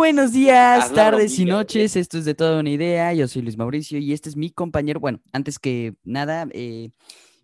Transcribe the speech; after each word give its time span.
buenos 0.00 0.32
días, 0.32 0.90
tardes 0.94 1.38
y 1.38 1.44
noches. 1.44 1.94
Esto 1.94 2.16
es 2.16 2.24
de 2.24 2.34
toda 2.34 2.60
una 2.60 2.70
idea. 2.70 3.12
Yo 3.12 3.28
soy 3.28 3.42
Luis 3.42 3.58
Mauricio 3.58 3.98
y 3.98 4.14
este 4.14 4.30
es 4.30 4.36
mi 4.36 4.48
compañero. 4.48 4.98
Bueno, 4.98 5.20
antes 5.30 5.58
que 5.58 5.94
nada, 6.04 6.48
eh, 6.52 6.88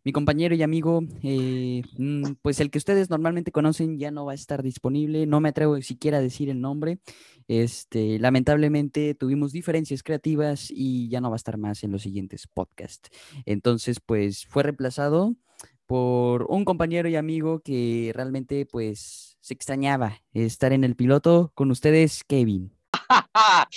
mi 0.05 0.13
compañero 0.13 0.55
y 0.55 0.63
amigo, 0.63 1.03
eh, 1.23 1.83
mm, 1.99 2.37
pues 2.41 2.59
el 2.61 2.71
que 2.71 2.79
ustedes 2.79 3.11
normalmente 3.11 3.53
conocen 3.53 3.99
ya 3.99 4.11
no 4.11 4.25
va 4.25 4.33
a 4.33 4.37
estar 4.37 4.63
disponible. 4.63 5.27
No 5.27 5.41
me 5.41 5.51
atrevo 5.51 5.79
siquiera 5.83 6.17
a 6.17 6.23
decir 6.23 6.49
el 6.49 6.63
nombre. 6.63 6.99
Este, 7.47 8.19
lamentablemente 8.19 9.15
tuvimos 9.15 9.53
diferencias 9.53 10.03
creativas 10.03 10.69
y 10.71 11.11
ya 11.11 11.21
no 11.21 11.29
va 11.29 11.37
a 11.37 11.43
estar 11.45 11.59
más 11.59 11.85
en 11.85 11.93
los 11.93 12.01
siguientes 12.01 12.47
podcasts. 12.47 13.11
Entonces, 13.45 14.01
pues 14.01 14.47
fue 14.47 14.63
reemplazado 14.63 15.37
por 15.85 16.47
un 16.49 16.65
compañero 16.65 17.07
y 17.11 17.17
amigo 17.17 17.61
que 17.61 18.13
realmente, 18.15 18.65
pues, 18.65 19.36
se 19.47 19.55
extrañaba 19.55 20.23
estar 20.33 20.73
en 20.73 20.83
el 20.83 20.97
piloto 20.97 21.53
con 21.55 21.71
ustedes, 21.71 22.25
Kevin. 22.25 22.77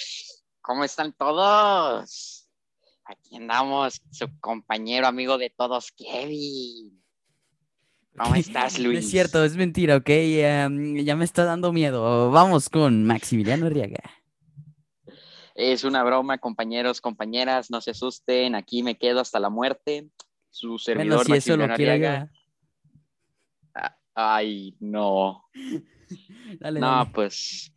¿Cómo 0.62 0.84
están 0.84 1.14
todos? 1.14 2.50
Aquí 3.06 3.36
andamos, 3.36 4.02
su 4.10 4.28
compañero 4.40 5.06
amigo 5.06 5.38
de 5.38 5.52
todos, 5.52 5.92
Kevin. 5.92 7.00
¿Cómo 8.18 8.34
estás, 8.36 8.80
Luis? 8.80 8.98
es 8.98 9.12
cierto, 9.12 9.44
es 9.46 9.56
mentira, 9.58 9.98
¿ok? 9.98 10.10
Em, 10.10 10.96
ya 11.06 11.16
me 11.16 11.24
está 11.24 11.46
dando 11.46 11.72
miedo. 11.72 12.32
Vamos 12.32 12.68
con 12.68 13.06
Maximiliano 13.06 13.68
Arriaga. 13.68 14.10
Es 15.54 15.84
una 15.84 16.04
broma, 16.04 16.40
compañeros, 16.40 17.00
compañeras, 17.00 17.70
no 17.70 17.80
se 17.80 17.92
asusten, 17.92 18.56
aquí 18.56 18.82
me 18.82 18.98
quedo 18.98 19.20
hasta 19.20 19.40
la 19.40 19.52
muerte. 19.52 20.10
Su 20.50 20.70
Bueno, 20.70 20.80
servidor 20.80 21.26
si 21.28 21.34
eso 21.34 21.58
lo 21.58 21.68
Maximiliano 21.68 21.76
quiero 21.76 21.92
Arriaga. 21.92 22.32
Ay, 24.22 24.76
no. 24.82 25.46
Dale, 26.60 26.80
No, 26.82 26.88
dale. 26.88 27.12
pues, 27.14 27.72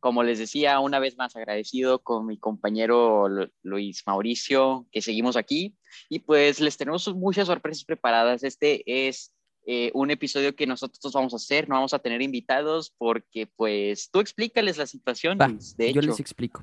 como 0.00 0.22
les 0.22 0.38
decía, 0.38 0.78
una 0.80 0.98
vez 0.98 1.16
más 1.16 1.34
agradecido 1.36 2.00
con 2.02 2.26
mi 2.26 2.36
compañero 2.38 3.28
Lu- 3.28 3.50
Luis 3.62 4.02
Mauricio, 4.06 4.86
que 4.92 5.00
seguimos 5.00 5.36
aquí. 5.36 5.74
Y 6.10 6.18
pues 6.20 6.60
les 6.60 6.76
tenemos 6.76 7.12
muchas 7.14 7.46
sorpresas 7.46 7.84
preparadas. 7.84 8.44
Este 8.44 9.08
es 9.08 9.32
eh, 9.66 9.90
un 9.94 10.10
episodio 10.10 10.54
que 10.54 10.66
nosotros 10.66 11.12
vamos 11.14 11.32
a 11.32 11.36
hacer, 11.36 11.68
no 11.68 11.76
vamos 11.76 11.94
a 11.94 11.98
tener 11.98 12.20
invitados 12.20 12.92
porque 12.98 13.46
pues 13.56 14.10
tú 14.10 14.20
explícales 14.20 14.76
la 14.76 14.86
situación, 14.86 15.38
Va, 15.40 15.48
Luis. 15.48 15.76
De 15.76 15.92
yo 15.94 16.00
hecho, 16.00 16.10
les 16.10 16.20
explico. 16.20 16.62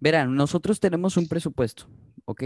Verán, 0.00 0.34
nosotros 0.34 0.78
tenemos 0.80 1.16
un 1.16 1.28
presupuesto, 1.28 1.88
¿ok? 2.26 2.42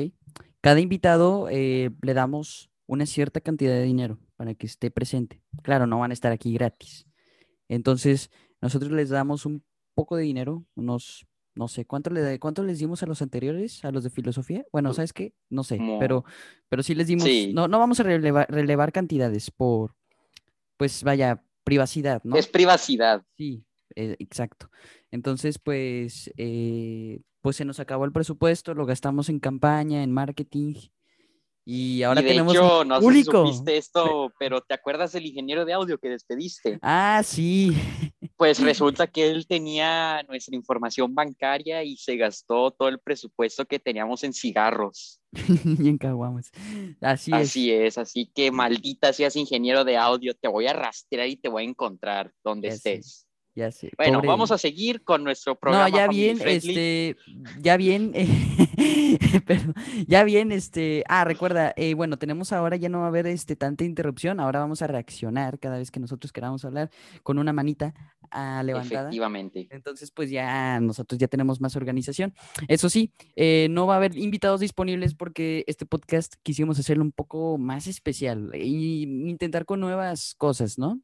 Cada 0.61 0.79
invitado 0.81 1.49
eh, 1.51 1.91
le 2.03 2.15
damos 2.15 2.71
una 2.87 3.05
cierta 3.05 3.41
cantidad 3.41 3.73
de 3.73 3.83
dinero 3.83 4.19
para 4.41 4.55
que 4.55 4.67
esté 4.67 4.91
presente. 4.91 5.43
Claro, 5.63 5.87
no 5.87 5.99
van 5.99 6.13
a 6.13 6.15
estar 6.15 6.33
aquí 6.33 6.55
gratis. 6.55 7.07
Entonces, 7.69 8.31
nosotros 8.63 8.91
les 8.91 9.11
damos 9.11 9.45
un 9.45 9.63
poco 9.95 10.17
de 10.17 10.23
dinero, 10.23 10.65
unos, 10.77 11.27
no 11.55 11.69
sé, 11.69 11.85
¿cuánto, 11.85 12.09
le, 12.09 12.39
cuánto 12.39 12.63
les 12.65 12.79
dimos 12.79 13.03
a 13.03 13.07
los 13.07 13.21
anteriores, 13.21 13.85
a 13.85 13.91
los 13.93 14.03
de 14.03 14.09
filosofía? 14.09 14.65
Bueno, 14.73 14.95
¿sabes 14.95 15.13
qué? 15.13 15.35
No 15.51 15.63
sé, 15.63 15.79
pero, 15.99 16.25
pero 16.71 16.83
sí 16.83 16.95
les 16.95 17.07
dimos, 17.07 17.25
Sí. 17.25 17.53
no, 17.53 17.69
no 17.69 17.79
vamos 17.79 18.01
a 18.01 18.05
relevar, 18.05 18.47
relevar 18.51 18.93
cantidades 18.93 19.51
por, 19.51 19.95
pues 20.79 21.03
vaya, 21.03 21.45
privacidad, 21.63 22.23
¿no? 22.25 22.35
es 22.37 22.47
privacidad. 22.47 23.23
Sí, 23.37 23.67
eh, 23.95 24.17
exacto. 24.21 24.71
Entonces, 25.11 25.59
pues, 25.59 26.33
eh, 26.39 27.21
pues 27.43 27.57
se 27.57 27.67
nos 27.67 27.79
acabó 27.79 28.07
el 28.07 28.13
presupuesto, 28.13 28.73
lo 28.73 28.87
gastamos 28.87 29.29
en 29.29 29.39
campaña, 29.39 30.03
en 30.03 30.13
marketing, 30.13 30.77
y 31.73 32.03
ahora 32.03 32.21
y 32.21 32.25
de 32.25 32.31
tenemos 32.31 32.55
hecho, 32.55 32.85
no 32.85 33.01
sé 33.03 33.13
si 33.15 33.25
público. 33.25 33.47
supiste 33.47 33.77
esto, 33.77 34.33
pero 34.39 34.61
¿te 34.61 34.75
acuerdas 34.75 35.13
del 35.13 35.27
ingeniero 35.27 35.65
de 35.65 35.73
audio 35.73 35.99
que 35.99 36.09
despediste? 36.09 36.79
Ah, 36.83 37.23
sí, 37.25 37.77
Pues 38.37 38.59
resulta 38.61 39.07
que 39.07 39.29
él 39.31 39.47
tenía 39.47 40.23
nuestra 40.29 40.57
información 40.57 41.15
bancaria 41.15 41.85
y 41.85 41.97
se 41.97 42.17
gastó 42.17 42.71
todo 42.73 42.89
el 42.89 42.99
presupuesto 42.99 43.65
que 43.67 43.79
teníamos 43.79 44.25
en 44.25 44.33
cigarros. 44.33 45.21
y 45.79 45.89
en 45.89 45.99
caguamas. 45.99 46.51
Así 47.01 47.39
es. 47.41 47.51
así 47.51 47.71
es, 47.73 47.99
así 47.99 48.31
que 48.35 48.51
maldita 48.51 49.13
seas 49.13 49.37
ingeniero 49.37 49.85
de 49.85 49.97
audio, 49.97 50.35
te 50.35 50.49
voy 50.49 50.67
a 50.67 50.73
rastrear 50.73 51.29
y 51.29 51.37
te 51.37 51.49
voy 51.49 51.65
a 51.65 51.69
encontrar 51.69 52.33
donde 52.43 52.69
Ya 52.69 52.77
sé, 52.77 52.95
estés. 52.95 53.27
Ya 53.55 53.73
sé. 53.73 53.91
Bueno, 53.97 54.19
pobre- 54.19 54.29
vamos 54.29 54.53
a 54.53 54.59
seguir 54.59 55.03
con 55.03 55.25
nuestro 55.25 55.57
programa. 55.59 55.89
No, 55.89 55.97
ya 55.97 56.07
bien, 56.09 56.39
friendly. 56.39 56.71
este, 56.71 57.17
ya 57.61 57.77
bien, 57.77 58.13
eh, 58.15 58.29
perdón, 59.47 59.75
ya 60.07 60.23
bien, 60.23 60.53
este, 60.53 61.03
ah, 61.09 61.25
recuerda, 61.25 61.73
eh, 61.77 61.95
bueno, 61.95 62.17
tenemos 62.17 62.53
ahora, 62.53 62.77
ya 62.77 62.89
no 62.89 63.01
va 63.01 63.07
a 63.07 63.09
haber, 63.09 63.27
este, 63.27 63.57
tanta 63.57 63.85
interrupción, 63.85 64.39
ahora 64.39 64.61
vamos 64.61 64.83
a 64.83 64.87
reaccionar 64.87 65.59
cada 65.59 65.79
vez 65.79 65.91
que 65.91 65.99
nosotros 65.99 66.33
queramos 66.33 66.65
hablar 66.65 66.91
con 67.25 67.39
una 67.39 67.53
manita 67.53 67.93
ah, 68.31 68.63
levantada. 68.65 69.03
Efectivamente. 69.03 69.67
Entonces, 69.71 70.13
pues 70.13 70.31
ya 70.31 70.79
nosotros 70.79 71.19
ya 71.19 71.27
tenemos 71.27 71.61
más 71.61 71.75
organización. 71.75 72.33
Eso 72.69 72.89
sí, 72.89 73.13
eh, 73.35 73.67
no 73.71 73.87
va 73.87 73.95
a 73.95 73.97
haber 73.97 74.17
invitados 74.17 74.61
disponibles 74.61 75.15
porque 75.15 75.65
este 75.67 75.87
podcast 75.87 76.35
quisimos 76.45 76.79
hacerlo 76.79 77.03
un 77.03 77.13
poco 77.13 77.59
más 77.59 77.89
especial 77.89 78.53
y 78.55 79.03
intentar 79.29 79.65
con 79.65 79.81
nuevas 79.81 80.35
cosas, 80.37 80.79
¿no? 80.79 81.01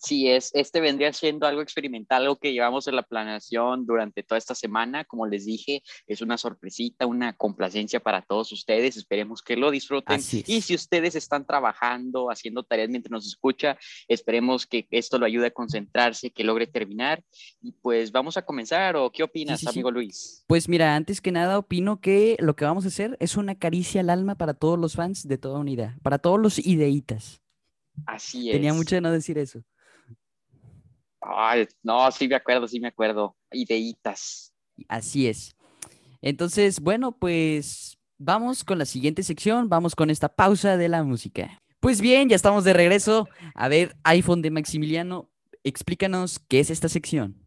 Sí, 0.00 0.28
es, 0.28 0.50
este 0.54 0.80
vendría 0.80 1.12
siendo 1.12 1.46
algo 1.46 1.62
experimental, 1.62 2.22
algo 2.22 2.36
que 2.36 2.52
llevamos 2.52 2.86
en 2.86 2.96
la 2.96 3.02
planeación 3.02 3.86
durante 3.86 4.22
toda 4.22 4.38
esta 4.38 4.54
semana. 4.54 5.04
Como 5.04 5.26
les 5.26 5.44
dije, 5.44 5.82
es 6.06 6.20
una 6.22 6.38
sorpresita, 6.38 7.06
una 7.06 7.34
complacencia 7.34 8.00
para 8.00 8.22
todos 8.22 8.52
ustedes. 8.52 8.96
Esperemos 8.96 9.42
que 9.42 9.56
lo 9.56 9.70
disfruten. 9.70 10.20
Y 10.46 10.60
si 10.60 10.74
ustedes 10.74 11.14
están 11.14 11.46
trabajando, 11.46 12.30
haciendo 12.30 12.62
tareas 12.62 12.88
mientras 12.88 13.10
nos 13.10 13.26
escucha, 13.26 13.78
esperemos 14.06 14.66
que 14.66 14.86
esto 14.90 15.18
lo 15.18 15.26
ayude 15.26 15.48
a 15.48 15.50
concentrarse, 15.50 16.30
que 16.30 16.44
logre 16.44 16.66
terminar. 16.66 17.22
Y 17.60 17.72
pues 17.72 18.12
vamos 18.12 18.36
a 18.36 18.42
comenzar. 18.42 18.96
¿O 18.96 19.10
qué 19.10 19.22
opinas, 19.22 19.60
sí, 19.60 19.66
sí. 19.66 19.70
amigo 19.70 19.90
Luis? 19.90 20.44
Pues 20.46 20.68
mira, 20.68 20.94
antes 20.94 21.20
que 21.20 21.32
nada 21.32 21.58
opino 21.58 22.00
que 22.00 22.36
lo 22.38 22.56
que 22.56 22.64
vamos 22.64 22.84
a 22.84 22.88
hacer 22.88 23.16
es 23.20 23.36
una 23.36 23.56
caricia 23.56 24.00
al 24.00 24.10
alma 24.10 24.36
para 24.36 24.54
todos 24.54 24.78
los 24.78 24.94
fans 24.94 25.26
de 25.26 25.38
toda 25.38 25.58
unidad, 25.58 25.96
para 26.02 26.18
todos 26.18 26.40
los 26.40 26.58
ideitas. 26.58 27.42
Así 28.06 28.50
es. 28.50 28.54
Tenía 28.54 28.74
mucho 28.74 28.94
de 28.94 29.00
no 29.00 29.10
decir 29.10 29.38
eso. 29.38 29.62
Ay, 31.28 31.66
no, 31.82 32.10
sí 32.10 32.26
me 32.26 32.36
acuerdo, 32.36 32.66
sí 32.66 32.80
me 32.80 32.88
acuerdo. 32.88 33.36
Ideitas. 33.52 34.54
Así 34.88 35.26
es. 35.26 35.54
Entonces, 36.22 36.80
bueno, 36.80 37.12
pues 37.12 37.98
vamos 38.16 38.64
con 38.64 38.78
la 38.78 38.86
siguiente 38.86 39.22
sección, 39.22 39.68
vamos 39.68 39.94
con 39.94 40.10
esta 40.10 40.28
pausa 40.28 40.76
de 40.76 40.88
la 40.88 41.02
música. 41.04 41.62
Pues 41.80 42.00
bien, 42.00 42.28
ya 42.28 42.36
estamos 42.36 42.64
de 42.64 42.72
regreso. 42.72 43.28
A 43.54 43.68
ver, 43.68 43.96
iPhone 44.04 44.42
de 44.42 44.50
Maximiliano, 44.50 45.30
explícanos 45.62 46.40
qué 46.48 46.60
es 46.60 46.70
esta 46.70 46.88
sección. 46.88 47.44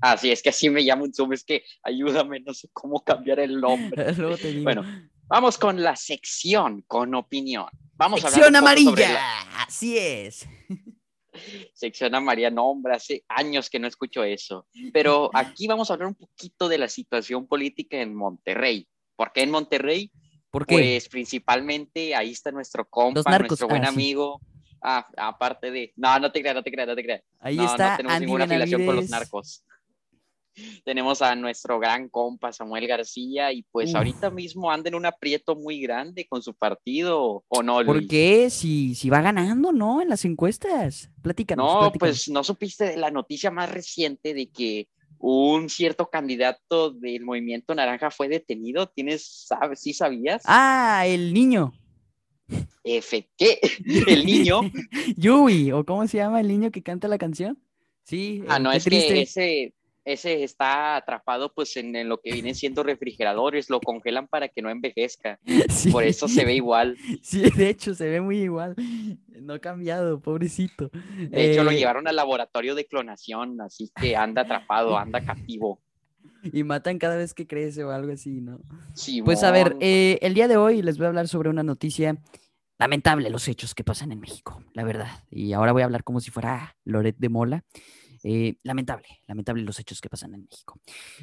Así 0.00 0.30
es 0.30 0.42
que 0.42 0.48
así 0.48 0.70
me 0.70 0.82
llamo 0.82 1.04
en 1.04 1.12
Zoom. 1.12 1.32
Es 1.32 1.44
que 1.44 1.64
ayúdame, 1.82 2.40
no 2.40 2.54
sé 2.54 2.68
cómo 2.72 3.02
cambiar 3.04 3.40
el 3.40 3.60
nombre. 3.60 4.14
Bueno, 4.62 4.84
vamos 5.28 5.58
con 5.58 5.82
la 5.82 5.96
sección 5.96 6.82
con 6.86 7.14
opinión. 7.14 7.66
Vamos 7.94 8.24
a 8.24 8.30
sección 8.30 8.54
un 8.54 8.60
sobre 8.60 8.80
amarilla. 8.80 9.12
la 9.12 9.40
Así 9.62 9.98
es. 9.98 10.48
sección 11.72 12.14
amarilla. 12.14 12.50
No, 12.50 12.70
hombre, 12.70 12.94
hace 12.94 13.24
años 13.28 13.68
que 13.70 13.78
no 13.78 13.86
escucho 13.86 14.24
eso. 14.24 14.66
Pero 14.92 15.30
aquí 15.34 15.66
vamos 15.66 15.90
a 15.90 15.94
hablar 15.94 16.08
un 16.08 16.14
poquito 16.14 16.68
de 16.68 16.78
la 16.78 16.88
situación 16.88 17.46
política 17.46 18.00
en 18.00 18.14
Monterrey. 18.14 18.86
¿Por 19.16 19.32
qué 19.32 19.42
en 19.42 19.50
Monterrey? 19.50 20.10
¿Por 20.50 20.66
qué? 20.66 20.74
Pues 20.74 21.08
principalmente 21.08 22.14
ahí 22.14 22.30
está 22.30 22.50
nuestro 22.50 22.88
compa, 22.88 23.38
nuestro 23.38 23.68
buen 23.68 23.84
Ah, 23.84 23.88
sí. 23.88 23.94
amigo. 23.94 24.40
Ah, 24.80 25.06
aparte 25.16 25.70
de. 25.70 25.92
No, 25.96 26.18
no 26.20 26.30
te 26.30 26.40
creas, 26.40 26.54
no 26.54 26.62
te 26.62 26.70
creas, 26.70 26.88
no 26.88 26.94
te 26.94 27.02
creas. 27.02 27.22
Ahí 27.40 27.56
no, 27.56 27.64
está 27.66 27.90
no 27.90 27.96
tenemos 27.96 28.14
Andy 28.16 28.26
ninguna 28.26 28.44
afiliación 28.44 28.86
con 28.86 28.96
los 28.96 29.10
narcos. 29.10 29.64
Tenemos 30.84 31.22
a 31.22 31.34
nuestro 31.34 31.78
gran 31.78 32.08
compa 32.08 32.52
Samuel 32.52 32.86
García 32.86 33.52
y 33.52 33.62
pues 33.70 33.90
Uf. 33.90 33.96
ahorita 33.96 34.30
mismo 34.30 34.70
anda 34.70 34.88
en 34.88 34.94
un 34.94 35.06
aprieto 35.06 35.54
muy 35.56 35.80
grande 35.80 36.26
con 36.28 36.42
su 36.42 36.54
partido, 36.54 37.44
¿o 37.48 37.62
no, 37.62 37.84
¿Por 37.84 37.96
Luis? 37.96 38.08
qué? 38.08 38.50
Si, 38.50 38.94
si 38.94 39.10
va 39.10 39.20
ganando, 39.20 39.72
¿no? 39.72 40.00
En 40.02 40.08
las 40.08 40.24
encuestas. 40.24 41.10
Platícanos. 41.22 41.64
No, 41.66 41.80
platícanos. 41.80 41.98
pues 41.98 42.28
no 42.28 42.42
supiste 42.44 42.84
de 42.84 42.96
la 42.96 43.10
noticia 43.10 43.50
más 43.50 43.70
reciente 43.70 44.34
de 44.34 44.46
que 44.48 44.88
un 45.20 45.68
cierto 45.68 46.08
candidato 46.10 46.90
del 46.92 47.24
movimiento 47.24 47.74
naranja 47.74 48.10
fue 48.10 48.28
detenido. 48.28 48.86
¿Tienes, 48.88 49.26
sabes, 49.48 49.80
sí 49.80 49.92
sabías? 49.92 50.42
Ah, 50.46 51.04
el 51.06 51.34
niño. 51.34 51.72
Efe, 52.84 53.28
¿qué? 53.36 53.58
El 54.06 54.24
niño. 54.24 54.60
Yui, 55.16 55.72
¿o 55.72 55.84
cómo 55.84 56.06
se 56.06 56.16
llama 56.18 56.40
el 56.40 56.48
niño 56.48 56.70
que 56.70 56.82
canta 56.82 57.06
la 57.08 57.18
canción? 57.18 57.58
Sí, 58.04 58.42
Ah, 58.48 58.56
eh, 58.56 58.60
no, 58.60 58.72
es 58.72 58.84
triste. 58.84 59.12
que 59.14 59.20
ese, 59.22 59.74
ese 60.12 60.42
está 60.44 60.96
atrapado 60.96 61.52
pues 61.52 61.76
en, 61.76 61.94
en 61.96 62.08
lo 62.08 62.18
que 62.18 62.32
vienen 62.32 62.54
siendo 62.54 62.82
refrigeradores, 62.82 63.70
lo 63.70 63.80
congelan 63.80 64.26
para 64.28 64.48
que 64.48 64.62
no 64.62 64.70
envejezca. 64.70 65.38
Sí. 65.68 65.90
Por 65.90 66.04
eso 66.04 66.28
se 66.28 66.44
ve 66.44 66.54
igual. 66.54 66.96
Sí, 67.22 67.42
de 67.50 67.68
hecho, 67.68 67.94
se 67.94 68.08
ve 68.08 68.20
muy 68.20 68.38
igual. 68.38 68.74
No 69.40 69.54
ha 69.54 69.58
cambiado, 69.58 70.20
pobrecito. 70.20 70.90
De 71.30 71.52
hecho, 71.52 71.64
lo 71.64 71.70
Eh, 71.70 71.76
llevaron 71.76 72.08
al 72.08 72.16
laboratorio 72.16 72.74
de 72.74 72.86
clonación, 72.86 73.60
así 73.60 73.90
que 74.00 74.16
anda 74.16 74.42
atrapado, 74.42 74.96
anda 74.98 75.24
captivo. 75.24 75.80
Y 76.52 76.62
matan 76.64 76.98
cada 76.98 77.16
vez 77.16 77.34
que 77.34 77.46
crece 77.46 77.84
o 77.84 77.90
algo 77.90 78.12
así, 78.12 78.40
¿no? 78.40 78.60
Simón. 78.94 79.24
Pues 79.24 79.42
a 79.42 79.50
ver, 79.50 79.76
eh, 79.80 80.18
el 80.22 80.34
día 80.34 80.48
de 80.48 80.56
hoy 80.56 80.82
les 80.82 80.96
voy 80.98 81.06
a 81.06 81.08
hablar 81.08 81.28
sobre 81.28 81.50
una 81.50 81.62
noticia 81.62 82.16
lamentable, 82.78 83.28
los 83.28 83.48
hechos 83.48 83.74
que 83.74 83.82
pasan 83.82 84.12
en 84.12 84.20
México, 84.20 84.62
la 84.72 84.84
verdad. 84.84 85.08
Y 85.30 85.52
ahora 85.52 85.72
voy 85.72 85.82
a 85.82 85.86
hablar 85.86 86.04
como 86.04 86.20
si 86.20 86.30
fuera 86.30 86.76
Loret 86.84 87.16
de 87.18 87.28
Mola. 87.28 87.64
Eh, 88.24 88.56
lamentable, 88.62 89.06
lamentable 89.26 89.62
los 89.62 89.78
hechos 89.78 90.00
que 90.00 90.08
pasan 90.08 90.34
en 90.34 90.42
México. 90.42 90.80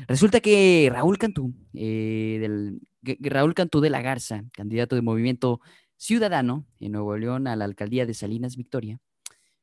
Resulta 0.07 0.39
que 0.39 0.89
Raúl 0.91 1.17
Cantú, 1.17 1.53
eh, 1.73 2.37
del, 2.41 2.79
Raúl 3.19 3.53
Cantú 3.53 3.81
de 3.81 3.89
la 3.89 4.01
Garza, 4.01 4.43
candidato 4.51 4.95
de 4.95 5.01
Movimiento 5.01 5.59
Ciudadano 5.97 6.65
en 6.79 6.93
Nuevo 6.93 7.17
León 7.17 7.47
a 7.47 7.55
la 7.55 7.65
alcaldía 7.65 8.05
de 8.05 8.13
Salinas 8.13 8.55
Victoria, 8.55 8.99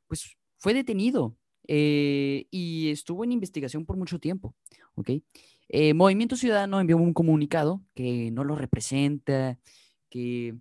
pues 0.06 0.36
fue 0.58 0.74
detenido 0.74 1.36
eh, 1.68 2.46
y 2.50 2.90
estuvo 2.90 3.24
en 3.24 3.32
investigación 3.32 3.86
por 3.86 3.96
mucho 3.96 4.18
tiempo. 4.18 4.54
¿ok? 4.94 5.10
Movimiento 5.94 6.36
Ciudadano 6.36 6.80
envió 6.80 6.98
un 6.98 7.14
comunicado 7.14 7.82
que 7.94 8.30
no 8.30 8.44
lo 8.44 8.56
representa, 8.56 9.58
que 10.10 10.54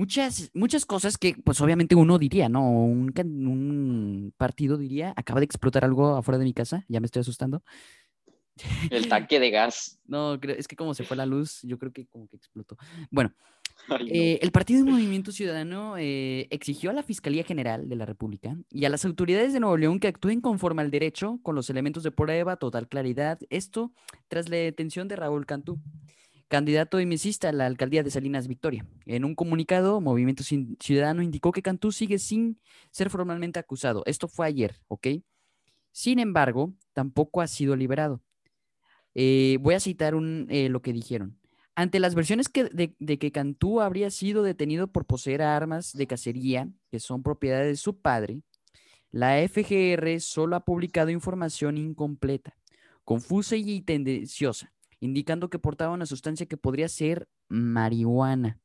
muchas, 0.00 0.50
muchas 0.54 0.86
cosas 0.86 1.18
que, 1.18 1.34
pues 1.44 1.60
obviamente 1.60 1.94
uno 1.94 2.18
diría, 2.18 2.48
¿no? 2.48 2.70
Un, 2.70 3.12
un 3.18 4.32
partido 4.38 4.78
diría, 4.78 5.12
acaba 5.14 5.40
de 5.40 5.44
explotar 5.44 5.84
algo 5.84 6.16
afuera 6.16 6.38
de 6.38 6.46
mi 6.46 6.54
casa, 6.54 6.86
ya 6.88 7.00
me 7.00 7.06
estoy 7.06 7.20
asustando. 7.20 7.62
El 8.90 9.08
tanque 9.08 9.38
de 9.38 9.50
gas. 9.50 10.00
No, 10.06 10.40
es 10.42 10.66
que 10.66 10.76
como 10.76 10.94
se 10.94 11.04
fue 11.04 11.18
la 11.18 11.26
luz, 11.26 11.60
yo 11.62 11.78
creo 11.78 11.92
que 11.92 12.06
como 12.06 12.28
que 12.28 12.36
explotó. 12.36 12.78
Bueno, 13.10 13.34
eh, 14.10 14.38
el 14.40 14.50
Partido 14.52 14.82
de 14.82 14.90
Movimiento 14.90 15.32
Ciudadano 15.32 15.98
eh, 15.98 16.48
exigió 16.50 16.88
a 16.88 16.94
la 16.94 17.02
Fiscalía 17.02 17.44
General 17.44 17.86
de 17.86 17.96
la 17.96 18.06
República 18.06 18.56
y 18.70 18.86
a 18.86 18.88
las 18.88 19.04
autoridades 19.04 19.52
de 19.52 19.60
Nuevo 19.60 19.76
León 19.76 20.00
que 20.00 20.08
actúen 20.08 20.40
conforme 20.40 20.80
al 20.80 20.90
derecho, 20.90 21.40
con 21.42 21.54
los 21.54 21.68
elementos 21.68 22.04
de 22.04 22.10
prueba, 22.10 22.56
total 22.56 22.88
claridad. 22.88 23.38
Esto 23.50 23.92
tras 24.28 24.48
la 24.48 24.56
detención 24.56 25.08
de 25.08 25.16
Raúl 25.16 25.44
Cantú 25.44 25.78
candidato 26.50 26.98
emisista 26.98 27.48
a 27.48 27.52
la 27.52 27.64
alcaldía 27.64 28.02
de 28.02 28.10
Salinas 28.10 28.48
Victoria. 28.48 28.84
En 29.06 29.24
un 29.24 29.36
comunicado, 29.36 30.00
Movimiento 30.00 30.42
Ciudadano 30.42 31.22
indicó 31.22 31.52
que 31.52 31.62
Cantú 31.62 31.92
sigue 31.92 32.18
sin 32.18 32.60
ser 32.90 33.08
formalmente 33.08 33.60
acusado. 33.60 34.02
Esto 34.04 34.26
fue 34.26 34.48
ayer, 34.48 34.74
¿ok? 34.88 35.06
Sin 35.92 36.18
embargo, 36.18 36.74
tampoco 36.92 37.40
ha 37.40 37.46
sido 37.46 37.76
liberado. 37.76 38.20
Eh, 39.14 39.58
voy 39.60 39.74
a 39.74 39.80
citar 39.80 40.14
eh, 40.48 40.68
lo 40.68 40.82
que 40.82 40.92
dijeron. 40.92 41.38
Ante 41.76 42.00
las 42.00 42.16
versiones 42.16 42.50
de, 42.52 43.18
que 43.18 43.32
Cantú 43.32 43.80
habría 43.80 44.10
sido 44.10 44.42
detenido 44.42 44.88
por 44.88 45.06
poseer 45.06 45.42
armas 45.42 45.92
de 45.92 46.08
cacería, 46.08 46.68
que 46.90 46.98
son 46.98 47.22
propiedad 47.22 47.62
de 47.62 47.76
su 47.76 48.00
padre, 48.00 48.42
la 49.12 49.36
FGR 49.48 50.20
solo 50.20 50.56
ha 50.56 50.64
publicado 50.64 51.10
información 51.10 51.78
incompleta, 51.78 52.56
confusa 53.04 53.54
y 53.54 53.82
tendenciosa 53.82 54.72
indicando 55.00 55.50
que 55.50 55.58
portaba 55.58 55.94
una 55.94 56.06
sustancia 56.06 56.46
que 56.46 56.56
podría 56.56 56.88
ser 56.88 57.28
marihuana. 57.48 58.60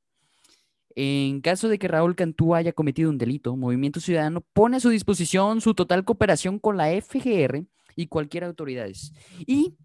En 0.96 1.42
caso 1.42 1.68
de 1.68 1.78
que 1.78 1.90
Raúl 1.90 2.16
Cantú 2.16 2.56
haya 2.56 2.72
cometido 2.72 3.10
un 3.10 3.18
delito, 3.18 3.56
Movimiento 3.56 4.00
Ciudadano 4.00 4.42
pone 4.54 4.78
a 4.78 4.80
su 4.80 4.90
disposición 4.90 5.60
su 5.60 5.74
total 5.74 6.06
cooperación 6.06 6.60
con 6.60 6.78
la 6.78 6.90
FGR 6.90 7.66
y 7.96 8.08
cualquier 8.08 8.46
autoridades. 8.46 9.12
Y 9.46 9.76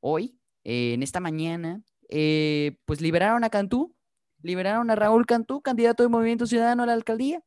hoy, 0.00 0.38
en 0.64 1.02
esta 1.02 1.20
mañana, 1.20 1.82
eh, 2.10 2.76
pues 2.84 3.00
liberaron 3.00 3.44
a 3.44 3.50
Cantú, 3.50 3.94
liberaron 4.42 4.90
a 4.90 4.96
Raúl 4.96 5.24
Cantú, 5.24 5.62
candidato 5.62 6.02
de 6.02 6.10
Movimiento 6.10 6.46
Ciudadano 6.46 6.82
a 6.82 6.86
la 6.86 6.92
alcaldía. 6.92 7.42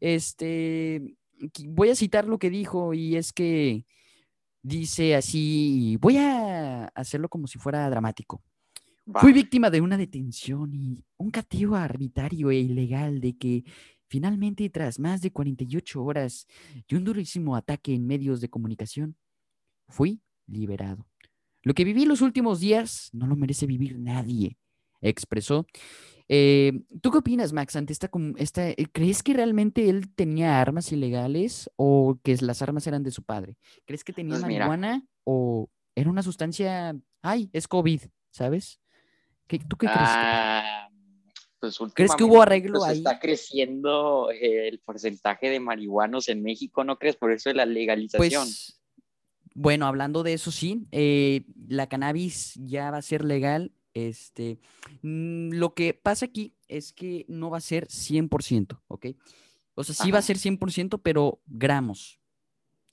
Este, 0.00 1.14
voy 1.66 1.90
a 1.90 1.94
citar 1.94 2.26
lo 2.26 2.38
que 2.38 2.48
dijo 2.48 2.94
y 2.94 3.16
es 3.16 3.34
que 3.34 3.84
Dice 4.62 5.14
así, 5.14 5.96
voy 6.00 6.18
a 6.18 6.86
hacerlo 6.88 7.28
como 7.28 7.46
si 7.46 7.58
fuera 7.58 7.88
dramático. 7.88 8.42
Fui 9.14 9.32
víctima 9.32 9.70
de 9.70 9.80
una 9.80 9.96
detención 9.96 10.72
y 10.74 11.02
un 11.16 11.30
castigo 11.30 11.74
arbitrario 11.74 12.50
e 12.50 12.56
ilegal 12.56 13.20
de 13.20 13.36
que 13.36 13.64
finalmente 14.06 14.68
tras 14.68 14.98
más 14.98 15.22
de 15.22 15.32
48 15.32 16.04
horas 16.04 16.46
y 16.86 16.94
un 16.94 17.04
durísimo 17.04 17.56
ataque 17.56 17.94
en 17.94 18.06
medios 18.06 18.40
de 18.40 18.50
comunicación, 18.50 19.16
fui 19.88 20.20
liberado. 20.46 21.06
Lo 21.62 21.74
que 21.74 21.84
viví 21.84 22.04
los 22.04 22.20
últimos 22.20 22.60
días 22.60 23.10
no 23.12 23.26
lo 23.26 23.36
merece 23.36 23.66
vivir 23.66 23.98
nadie, 23.98 24.58
expresó 25.00 25.66
eh, 26.32 26.84
¿Tú 27.02 27.10
qué 27.10 27.18
opinas, 27.18 27.52
Max, 27.52 27.74
ante 27.74 27.92
esta, 27.92 28.08
esta, 28.36 28.68
eh, 28.68 28.86
¿Crees 28.92 29.24
que 29.24 29.34
realmente 29.34 29.88
él 29.88 30.14
tenía 30.14 30.60
armas 30.60 30.92
ilegales 30.92 31.68
o 31.74 32.20
que 32.22 32.36
las 32.40 32.62
armas 32.62 32.86
eran 32.86 33.02
de 33.02 33.10
su 33.10 33.24
padre? 33.24 33.56
¿Crees 33.84 34.04
que 34.04 34.12
tenía 34.12 34.34
pues 34.34 34.42
marihuana 34.42 35.04
o 35.24 35.68
era 35.96 36.08
una 36.08 36.22
sustancia, 36.22 36.96
ay, 37.20 37.50
es 37.52 37.66
COVID, 37.66 38.02
¿sabes? 38.30 38.80
¿Qué, 39.48 39.58
¿Tú 39.58 39.76
qué 39.76 39.88
crees? 39.88 39.98
Ah, 40.00 40.88
pues 41.58 41.76
¿Crees 41.94 42.14
que 42.14 42.22
hubo 42.22 42.40
arreglo 42.40 42.78
pues, 42.78 42.90
ahí? 42.90 42.98
Está 42.98 43.18
creciendo 43.18 44.30
el 44.30 44.78
porcentaje 44.78 45.50
de 45.50 45.58
marihuanos 45.58 46.28
en 46.28 46.44
México, 46.44 46.84
¿no 46.84 46.96
crees? 46.96 47.16
Por 47.16 47.32
eso 47.32 47.50
de 47.50 47.56
la 47.56 47.66
legalización. 47.66 48.44
Pues, 48.44 48.80
bueno, 49.52 49.86
hablando 49.86 50.22
de 50.22 50.34
eso, 50.34 50.52
sí, 50.52 50.86
eh, 50.92 51.42
la 51.66 51.88
cannabis 51.88 52.54
ya 52.54 52.92
va 52.92 52.98
a 52.98 53.02
ser 53.02 53.24
legal 53.24 53.72
este, 53.94 54.58
mm, 55.02 55.52
lo 55.52 55.74
que 55.74 55.94
pasa 55.94 56.26
aquí 56.26 56.54
es 56.68 56.92
que 56.92 57.24
no 57.28 57.50
va 57.50 57.58
a 57.58 57.62
ser 57.62 57.88
100%, 57.88 58.82
¿ok? 58.88 59.06
O 59.74 59.84
sea, 59.84 59.94
sí 59.94 60.10
va 60.10 60.18
a 60.18 60.22
ser 60.22 60.36
100%, 60.36 61.00
pero 61.02 61.40
gramos. 61.46 62.20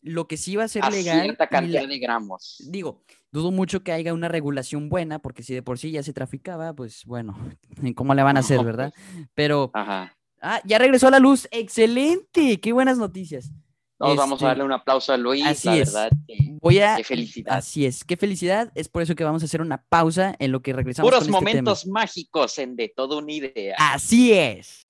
Lo 0.01 0.27
que 0.27 0.37
sí 0.37 0.55
va 0.55 0.63
a 0.63 0.67
ser 0.67 0.85
a 0.85 0.89
legal. 0.89 1.23
Cierta 1.23 1.47
cantidad 1.47 1.87
de 1.87 1.99
gramos. 1.99 2.63
Digo, 2.69 3.03
dudo 3.31 3.51
mucho 3.51 3.83
que 3.83 3.91
haya 3.91 4.13
una 4.13 4.29
regulación 4.29 4.89
buena, 4.89 5.19
porque 5.19 5.43
si 5.43 5.53
de 5.53 5.63
por 5.63 5.79
sí 5.79 5.91
ya 5.91 6.03
se 6.03 6.13
traficaba, 6.13 6.73
pues 6.73 7.03
bueno, 7.05 7.37
¿cómo 7.95 8.13
le 8.13 8.23
van 8.23 8.37
a 8.37 8.41
hacer, 8.41 8.63
verdad? 8.63 8.93
Pues, 8.93 9.27
pero. 9.33 9.71
Ajá. 9.73 10.17
Ah, 10.39 10.61
ya 10.65 10.77
regresó 10.77 11.07
a 11.07 11.11
la 11.11 11.19
luz. 11.19 11.47
¡Excelente! 11.51 12.59
¡Qué 12.61 12.71
buenas 12.71 12.99
noticias! 12.99 13.51
Vamos 13.99 14.31
a 14.31 14.35
este, 14.35 14.45
darle 14.45 14.63
un 14.63 14.71
aplauso 14.71 15.13
a 15.13 15.17
Luis, 15.17 15.45
así 15.45 15.67
la 15.67 15.77
es. 15.77 15.93
verdad. 15.93 16.11
Voy 16.61 16.79
a, 16.79 16.95
qué 16.97 17.03
felicidad. 17.03 17.55
Así 17.55 17.85
es, 17.85 18.03
qué 18.03 18.17
felicidad. 18.17 18.71
Es 18.75 18.89
por 18.89 19.01
eso 19.01 19.15
que 19.15 19.23
vamos 19.23 19.41
a 19.41 19.45
hacer 19.45 19.61
una 19.61 19.83
pausa 19.83 20.35
en 20.39 20.51
lo 20.51 20.61
que 20.61 20.73
regresamos. 20.73 21.09
Puros 21.09 21.23
este 21.23 21.31
momentos 21.31 21.87
mágicos 21.87 22.57
en 22.59 22.75
De 22.75 22.91
Todo 22.95 23.19
Una 23.19 23.31
Idea. 23.31 23.75
Así 23.77 24.33
es. 24.33 24.85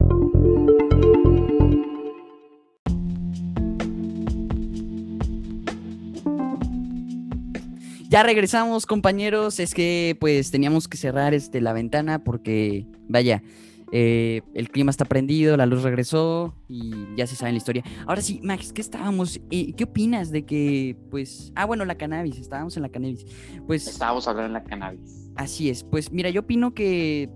Ya 8.09 8.23
regresamos, 8.23 8.85
compañeros. 8.85 9.59
Es 9.59 9.73
que 9.73 10.15
pues 10.19 10.49
teníamos 10.49 10.87
que 10.87 10.97
cerrar 10.97 11.33
este, 11.33 11.59
la 11.59 11.73
ventana 11.73 12.23
porque, 12.23 12.85
vaya, 13.07 13.43
eh, 13.91 14.41
el 14.53 14.69
clima 14.69 14.91
está 14.91 15.05
prendido, 15.05 15.55
la 15.55 15.65
luz 15.65 15.83
regresó 15.83 16.53
y 16.67 16.91
ya 17.15 17.25
se 17.25 17.35
sabe 17.35 17.51
la 17.53 17.57
historia. 17.57 17.83
Ahora 18.05 18.21
sí, 18.21 18.39
Max, 18.43 18.73
¿qué 18.73 18.81
estábamos? 18.81 19.39
Eh, 19.49 19.73
¿Qué 19.73 19.85
opinas 19.85 20.31
de 20.31 20.45
que, 20.45 20.97
pues, 21.09 21.51
ah, 21.55 21.65
bueno, 21.65 21.85
la 21.85 21.95
cannabis, 21.95 22.37
estábamos 22.37 22.75
en 22.75 22.83
la 22.83 22.89
cannabis. 22.89 23.25
Pues. 23.65 23.87
Estábamos 23.87 24.27
hablando 24.27 24.47
en 24.47 24.53
la 24.53 24.63
cannabis. 24.63 25.29
Así 25.35 25.69
es, 25.69 25.83
pues, 25.83 26.11
mira, 26.11 26.29
yo 26.29 26.41
opino 26.41 26.73
que, 26.73 27.29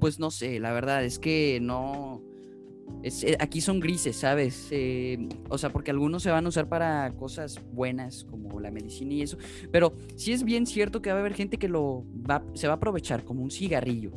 pues, 0.00 0.18
no 0.18 0.30
sé, 0.30 0.60
la 0.60 0.72
verdad 0.72 1.04
es 1.04 1.18
que 1.18 1.58
no. 1.60 2.22
Es, 3.02 3.24
eh, 3.24 3.36
aquí 3.40 3.60
son 3.60 3.80
grises, 3.80 4.16
¿sabes? 4.16 4.70
o 5.50 5.58
sea, 5.58 5.70
porque 5.70 5.90
algunos 5.90 6.22
se 6.22 6.30
van 6.30 6.46
a 6.46 6.48
usar 6.48 6.68
para 6.68 7.12
cosas 7.12 7.60
buenas 7.72 8.24
como 8.24 8.60
la 8.60 8.70
medicina 8.70 9.12
y 9.12 9.22
eso, 9.22 9.36
pero 9.70 9.92
sí 10.16 10.32
es 10.32 10.44
bien 10.44 10.66
cierto 10.66 11.02
que 11.02 11.10
va 11.10 11.16
a 11.16 11.20
haber 11.20 11.34
gente 11.34 11.58
que 11.58 11.68
lo 11.68 12.04
va, 12.28 12.44
se 12.54 12.68
va 12.68 12.74
a 12.74 12.76
aprovechar 12.76 13.24
como 13.24 13.42
un 13.42 13.50
cigarrillo, 13.50 14.12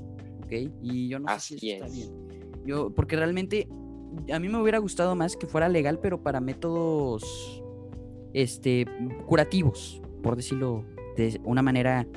y 0.81 1.07
yo 1.07 1.19
no 1.19 1.27
sé 1.39 1.57
si 1.57 1.71
está 1.71 1.87
bien. 1.87 2.09
Yo, 2.65 2.89
porque 2.91 3.15
realmente 3.15 3.67
a 4.31 4.39
mí 4.39 4.49
me 4.49 4.61
hubiera 4.61 4.77
gustado 4.79 5.15
más 5.15 5.35
que 5.35 5.47
fuera 5.47 5.69
legal, 5.69 5.99
pero 5.99 6.21
para 6.21 6.39
métodos 6.39 7.63
este, 8.33 8.85
curativos, 9.25 10.01
por 10.21 10.35
decirlo 10.35 10.83
de 11.15 11.39
una 11.43 11.61
manera, 11.61 12.07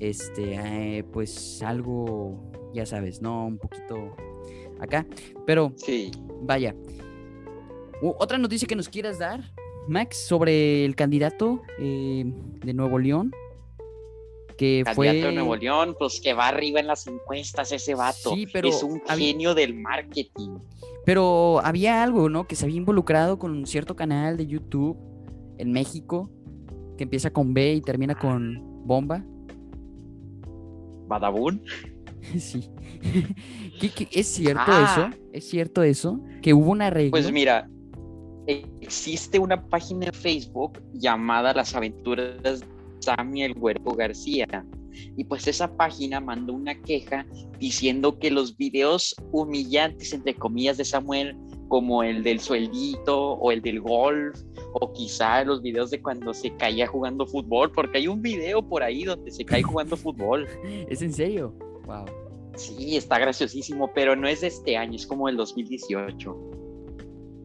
este, 0.00 0.54
eh, 0.54 1.04
pues 1.04 1.62
algo, 1.62 2.50
ya 2.74 2.86
sabes, 2.86 3.22
¿no? 3.22 3.46
Un 3.46 3.58
poquito 3.58 4.16
acá. 4.80 5.06
Pero, 5.46 5.72
sí. 5.76 6.10
vaya. 6.42 6.74
Otra 8.02 8.38
noticia 8.38 8.66
que 8.66 8.76
nos 8.76 8.88
quieras 8.88 9.18
dar, 9.18 9.52
Max, 9.88 10.16
sobre 10.16 10.84
el 10.84 10.94
candidato 10.94 11.62
eh, 11.78 12.24
de 12.64 12.74
Nuevo 12.74 12.98
León 12.98 13.32
que 14.56 14.84
fue 14.94 15.12
de 15.12 15.32
Nuevo 15.32 15.56
León, 15.56 15.96
pues 15.98 16.20
que 16.20 16.32
va 16.32 16.48
arriba 16.48 16.80
en 16.80 16.86
las 16.86 17.06
encuestas 17.06 17.72
ese 17.72 17.94
vato. 17.94 18.34
Sí, 18.34 18.46
pero 18.52 18.68
es 18.68 18.82
un 18.82 19.00
genio 19.08 19.54
del 19.54 19.74
marketing. 19.74 20.58
Pero 21.04 21.60
había 21.62 22.02
algo, 22.02 22.28
¿no? 22.28 22.46
Que 22.46 22.56
se 22.56 22.64
había 22.64 22.76
involucrado 22.76 23.38
con 23.38 23.50
un 23.50 23.66
cierto 23.66 23.96
canal 23.96 24.36
de 24.36 24.46
YouTube 24.46 24.96
en 25.58 25.72
México 25.72 26.30
que 26.96 27.04
empieza 27.04 27.32
con 27.32 27.52
B 27.54 27.74
y 27.74 27.80
termina 27.80 28.14
con 28.14 28.60
bomba. 28.86 29.24
Badabun. 31.06 31.62
Sí. 32.38 32.70
es 34.10 34.26
cierto 34.28 34.62
ah. 34.66 35.10
eso? 35.12 35.22
¿Es 35.34 35.46
cierto 35.50 35.82
eso? 35.82 36.22
Que 36.40 36.54
hubo 36.54 36.70
una 36.70 36.88
regla. 36.88 37.10
Pues 37.10 37.30
mira, 37.30 37.68
existe 38.80 39.38
una 39.38 39.62
página 39.66 40.06
en 40.06 40.14
Facebook 40.14 40.82
llamada 40.94 41.52
Las 41.52 41.74
Aventuras 41.74 42.64
Samuel 43.04 43.54
Huerco 43.56 43.94
García. 43.94 44.64
Y 45.16 45.24
pues 45.24 45.46
esa 45.48 45.76
página 45.76 46.20
mandó 46.20 46.52
una 46.52 46.80
queja 46.80 47.26
diciendo 47.58 48.18
que 48.18 48.30
los 48.30 48.56
videos 48.56 49.14
humillantes, 49.32 50.12
entre 50.12 50.34
comillas, 50.34 50.76
de 50.76 50.84
Samuel 50.84 51.36
como 51.68 52.02
el 52.02 52.22
del 52.22 52.40
sueldito 52.40 53.32
o 53.32 53.50
el 53.50 53.60
del 53.60 53.80
golf 53.80 54.38
o 54.74 54.92
quizá 54.92 55.44
los 55.44 55.62
videos 55.62 55.90
de 55.90 56.00
cuando 56.00 56.32
se 56.32 56.54
caía 56.56 56.86
jugando 56.86 57.26
fútbol, 57.26 57.72
porque 57.72 57.98
hay 57.98 58.08
un 58.08 58.22
video 58.22 58.62
por 58.62 58.82
ahí 58.82 59.04
donde 59.04 59.30
se 59.30 59.44
cae 59.44 59.62
jugando 59.62 59.96
fútbol. 59.96 60.46
¿Es 60.88 61.02
en 61.02 61.12
serio? 61.12 61.54
Wow. 61.86 62.04
Sí, 62.56 62.96
está 62.96 63.18
graciosísimo, 63.18 63.90
pero 63.92 64.14
no 64.14 64.28
es 64.28 64.42
de 64.42 64.48
este 64.48 64.76
año, 64.76 64.94
es 64.94 65.06
como 65.06 65.28
el 65.28 65.36
2018. 65.36 66.36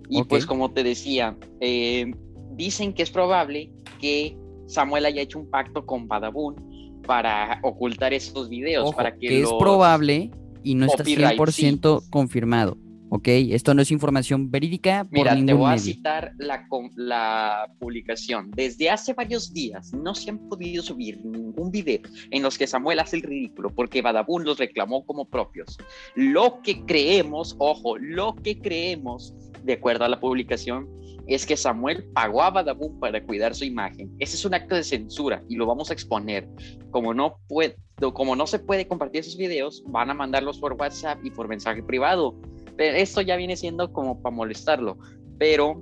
Y 0.09 0.23
pues 0.23 0.45
como 0.45 0.71
te 0.71 0.83
decía, 0.83 1.37
eh, 1.59 2.11
dicen 2.51 2.93
que 2.93 3.03
es 3.03 3.11
probable 3.11 3.71
que 3.99 4.37
Samuel 4.69 5.05
haya 5.05 5.21
hecho 5.21 5.39
un 5.39 5.49
pacto 5.49 5.85
con 5.85 6.07
Badabun 6.07 7.01
para 7.05 7.59
ocultar 7.63 8.13
esos 8.13 8.49
videos, 8.49 8.93
para 8.93 9.15
que, 9.15 9.41
es 9.41 9.49
probable 9.59 10.31
y 10.63 10.75
no 10.75 10.85
está 10.85 11.03
100% 11.03 12.09
confirmado. 12.09 12.77
¿ok? 13.09 13.27
Esto 13.27 13.73
no 13.73 13.81
es 13.81 13.91
información 13.91 14.51
verídica 14.51 15.03
por 15.03 15.11
Mira, 15.11 15.35
te 15.43 15.53
voy 15.53 15.73
a 15.73 15.77
citar 15.77 16.33
la, 16.37 16.67
la 16.95 17.73
publicación. 17.79 18.51
Desde 18.51 18.89
hace 18.89 19.13
varios 19.13 19.51
días 19.51 19.91
no 19.93 20.13
se 20.13 20.29
han 20.29 20.37
podido 20.47 20.83
subir 20.83 21.19
ningún 21.25 21.71
video 21.71 22.01
en 22.29 22.43
los 22.43 22.57
que 22.57 22.67
Samuel 22.67 22.99
hace 22.99 23.17
el 23.17 23.23
ridículo 23.23 23.71
porque 23.71 24.01
Badabun 24.01 24.45
los 24.45 24.59
reclamó 24.59 25.05
como 25.05 25.25
propios. 25.25 25.77
Lo 26.15 26.61
que 26.61 26.85
creemos, 26.85 27.55
ojo, 27.57 27.97
lo 27.97 28.35
que 28.35 28.59
creemos, 28.59 29.33
de 29.63 29.73
acuerdo 29.73 30.05
a 30.05 30.09
la 30.09 30.19
publicación, 30.19 30.87
es 31.29 31.45
que 31.45 31.55
Samuel 31.55 32.05
pagó 32.13 32.41
a 32.41 32.51
Badabun 32.51 32.99
para 32.99 33.23
cuidar 33.23 33.55
su 33.55 33.65
imagen. 33.65 34.11
Ese 34.19 34.35
es 34.35 34.45
un 34.45 34.53
acto 34.53 34.75
de 34.75 34.83
censura 34.83 35.43
y 35.47 35.55
lo 35.55 35.65
vamos 35.65 35.89
a 35.89 35.93
exponer. 35.93 36.47
Como 36.91 37.13
no, 37.13 37.39
puede, 37.47 37.75
como 38.13 38.35
no 38.35 38.47
se 38.47 38.59
puede 38.59 38.87
compartir 38.87 39.21
esos 39.21 39.37
videos, 39.37 39.83
van 39.87 40.09
a 40.09 40.13
mandarlos 40.13 40.59
por 40.59 40.73
WhatsApp 40.73 41.19
y 41.23 41.31
por 41.31 41.47
mensaje 41.47 41.83
privado 41.83 42.35
esto 42.79 43.21
ya 43.21 43.35
viene 43.35 43.57
siendo 43.57 43.91
como 43.91 44.21
para 44.21 44.35
molestarlo, 44.35 44.97
pero 45.37 45.81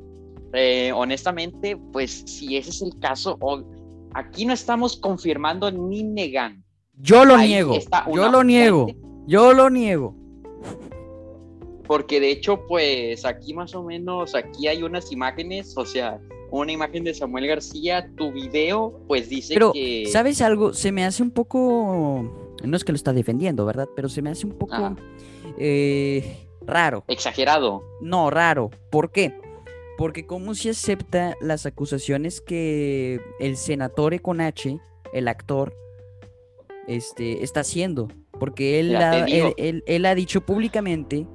eh, 0.54 0.92
honestamente, 0.94 1.78
pues 1.92 2.24
si 2.26 2.58
ese 2.58 2.72
es 2.72 2.82
el 2.82 3.00
caso, 3.00 3.38
aquí 4.14 4.46
no 4.46 4.54
estamos 4.54 4.98
confirmando 4.98 5.72
ni 5.72 6.04
negando. 6.04 6.64
Yo 7.00 7.26
lo 7.26 7.38
niego, 7.38 7.78
yo 8.12 8.30
lo 8.30 8.44
niego, 8.44 8.88
yo 9.28 9.54
lo 9.54 9.70
niego. 9.70 10.16
Porque 11.88 12.20
de 12.20 12.32
hecho, 12.32 12.66
pues 12.68 13.26
aquí 13.26 13.54
más 13.54 13.74
o 13.74 13.84
menos, 13.84 14.36
aquí 14.36 14.68
hay 14.68 14.84
unas 14.84 15.12
imágenes, 15.12 15.76
o 15.78 15.86
sea, 15.86 16.20
una 16.52 16.72
imagen 16.72 17.04
de 17.04 17.14
Samuel 17.14 17.48
García, 17.48 18.10
tu 18.16 18.32
video, 18.32 19.00
pues 19.08 19.30
dice 19.30 19.54
Pero, 19.54 19.72
que... 19.74 20.06
¿sabes 20.12 20.42
algo? 20.42 20.74
Se 20.74 20.92
me 20.92 21.06
hace 21.06 21.24
un 21.24 21.32
poco, 21.32 22.56
no 22.64 22.78
es 22.78 22.84
que 22.84 22.92
lo 22.92 22.98
está 22.98 23.14
defendiendo, 23.14 23.66
¿verdad? 23.66 23.88
Pero 23.96 24.10
se 24.10 24.22
me 24.22 24.30
hace 24.30 24.46
un 24.46 24.58
poco... 24.58 24.96
Eh, 25.58 26.48
Raro. 26.68 27.06
Exagerado. 27.08 27.82
No, 28.02 28.30
raro. 28.30 28.70
¿Por 28.92 29.12
qué? 29.12 29.34
Porque 29.98 30.28
cómo 30.28 30.54
se 30.54 30.72
acepta 30.72 31.36
las 31.40 31.66
acusaciones 31.66 32.42
que 32.42 33.22
el 33.40 33.56
senatore 33.56 34.20
con 34.20 34.42
H, 34.42 34.78
el 35.14 35.28
actor, 35.30 35.74
este, 36.88 37.44
está 37.44 37.62
haciendo. 37.62 38.10
Porque 38.38 38.80
él, 38.80 38.96
ha, 38.98 39.26
él, 39.26 40.06
ha 40.06 40.14
dicho 40.14 40.42
públicamente 40.42 41.26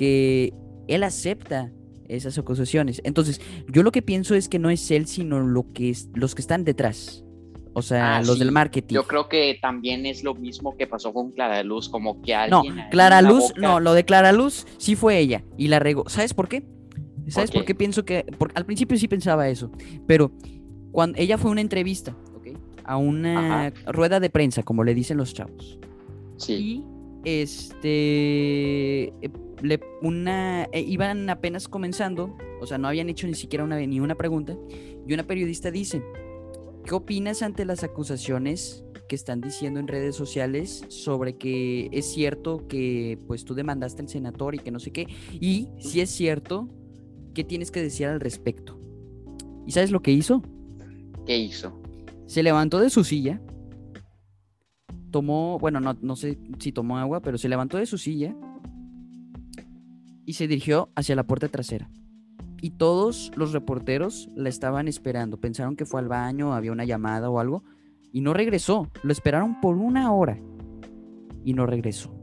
que 0.00 0.54
él 0.88 1.02
acepta 1.02 1.70
esas 2.08 2.38
acusaciones. 2.38 3.02
Entonces, 3.04 3.38
yo 3.68 3.82
lo 3.82 3.92
que 3.92 4.00
pienso 4.00 4.34
es 4.34 4.48
que 4.48 4.58
no 4.58 4.70
es 4.70 4.90
él, 4.90 5.06
sino 5.06 5.40
lo 5.40 5.70
que 5.74 5.90
es, 5.90 6.08
los 6.14 6.34
que 6.34 6.40
están 6.40 6.64
detrás. 6.64 7.22
O 7.74 7.82
sea, 7.82 8.16
ah, 8.16 8.22
los 8.22 8.38
del 8.38 8.50
marketing. 8.50 8.94
Yo 8.94 9.06
creo 9.06 9.28
que 9.28 9.58
también 9.60 10.06
es 10.06 10.24
lo 10.24 10.34
mismo 10.34 10.74
que 10.78 10.86
pasó 10.86 11.12
con 11.12 11.32
Clara 11.32 11.62
Luz, 11.64 11.90
como 11.90 12.22
que 12.22 12.34
alguien. 12.34 12.76
No, 12.76 12.82
Clara 12.90 13.20
Luz, 13.20 13.52
no, 13.58 13.78
lo 13.78 13.92
de 13.92 14.06
Clara 14.06 14.32
Luz 14.32 14.66
sí 14.78 14.96
fue 14.96 15.18
ella 15.18 15.44
y 15.58 15.68
la 15.68 15.80
regó. 15.80 16.08
¿Sabes 16.08 16.32
por 16.32 16.48
qué? 16.48 16.64
¿Sabes 17.28 17.50
por 17.50 17.66
qué, 17.66 17.74
pienso 17.74 18.06
que.? 18.06 18.24
Porque 18.38 18.54
al 18.56 18.64
principio 18.64 18.96
sí 18.96 19.06
pensaba 19.06 19.50
eso, 19.50 19.70
pero 20.06 20.32
cuando 20.92 21.18
ella 21.18 21.36
fue 21.36 21.50
a 21.50 21.52
una 21.52 21.60
entrevista. 21.60 22.16
A 22.84 22.96
una 22.96 23.70
rueda 23.86 24.18
de 24.18 24.30
prensa, 24.30 24.62
como 24.62 24.82
le 24.82 24.94
dicen 24.94 25.18
los 25.18 25.34
chavos. 25.34 25.78
Sí. 26.38 26.82
Y 27.22 27.42
este. 27.42 29.12
Le, 29.62 29.80
una, 30.02 30.64
eh, 30.72 30.80
iban 30.80 31.28
apenas 31.30 31.68
comenzando, 31.68 32.36
o 32.60 32.66
sea, 32.66 32.78
no 32.78 32.88
habían 32.88 33.08
hecho 33.08 33.26
ni 33.26 33.34
siquiera 33.34 33.64
una, 33.64 33.78
ni 33.78 34.00
una 34.00 34.14
pregunta, 34.14 34.56
y 35.06 35.12
una 35.12 35.24
periodista 35.24 35.70
dice 35.70 36.02
¿Qué 36.84 36.94
opinas 36.94 37.42
ante 37.42 37.64
las 37.64 37.84
acusaciones 37.84 38.84
que 39.08 39.14
están 39.14 39.40
diciendo 39.40 39.80
en 39.80 39.88
redes 39.88 40.16
sociales 40.16 40.84
sobre 40.88 41.36
que 41.36 41.88
es 41.92 42.06
cierto 42.06 42.66
que 42.68 43.18
pues 43.26 43.44
tú 43.44 43.54
demandaste 43.54 44.02
al 44.02 44.08
senador 44.08 44.54
y 44.54 44.58
que 44.58 44.70
no 44.70 44.80
sé 44.80 44.90
qué? 44.90 45.06
Y 45.40 45.68
si 45.78 46.00
es 46.00 46.10
cierto, 46.10 46.68
¿qué 47.34 47.44
tienes 47.44 47.70
que 47.70 47.82
decir 47.82 48.06
al 48.06 48.20
respecto? 48.20 48.80
¿Y 49.66 49.72
sabes 49.72 49.90
lo 49.90 50.00
que 50.00 50.10
hizo? 50.10 50.42
¿Qué 51.26 51.36
hizo? 51.38 51.80
Se 52.26 52.42
levantó 52.42 52.80
de 52.80 52.90
su 52.90 53.04
silla, 53.04 53.40
tomó, 55.10 55.58
bueno, 55.58 55.80
no, 55.80 55.96
no 56.00 56.16
sé 56.16 56.38
si 56.58 56.72
tomó 56.72 56.98
agua, 56.98 57.20
pero 57.20 57.36
se 57.36 57.48
levantó 57.48 57.76
de 57.76 57.86
su 57.86 57.98
silla 57.98 58.34
y 60.26 60.34
se 60.34 60.48
dirigió 60.48 60.90
hacia 60.94 61.16
la 61.16 61.24
puerta 61.24 61.48
trasera 61.48 61.90
y 62.60 62.70
todos 62.70 63.32
los 63.36 63.52
reporteros 63.52 64.28
la 64.34 64.48
estaban 64.48 64.88
esperando. 64.88 65.40
Pensaron 65.40 65.76
que 65.76 65.86
fue 65.86 66.00
al 66.00 66.08
baño, 66.08 66.54
había 66.54 66.72
una 66.72 66.84
llamada 66.84 67.30
o 67.30 67.40
algo, 67.40 67.64
y 68.12 68.20
no 68.20 68.34
regresó. 68.34 68.88
Lo 69.02 69.12
esperaron 69.12 69.60
por 69.60 69.76
una 69.76 70.12
hora 70.12 70.38
y 71.44 71.54
no 71.54 71.66
regresó. 71.66 72.14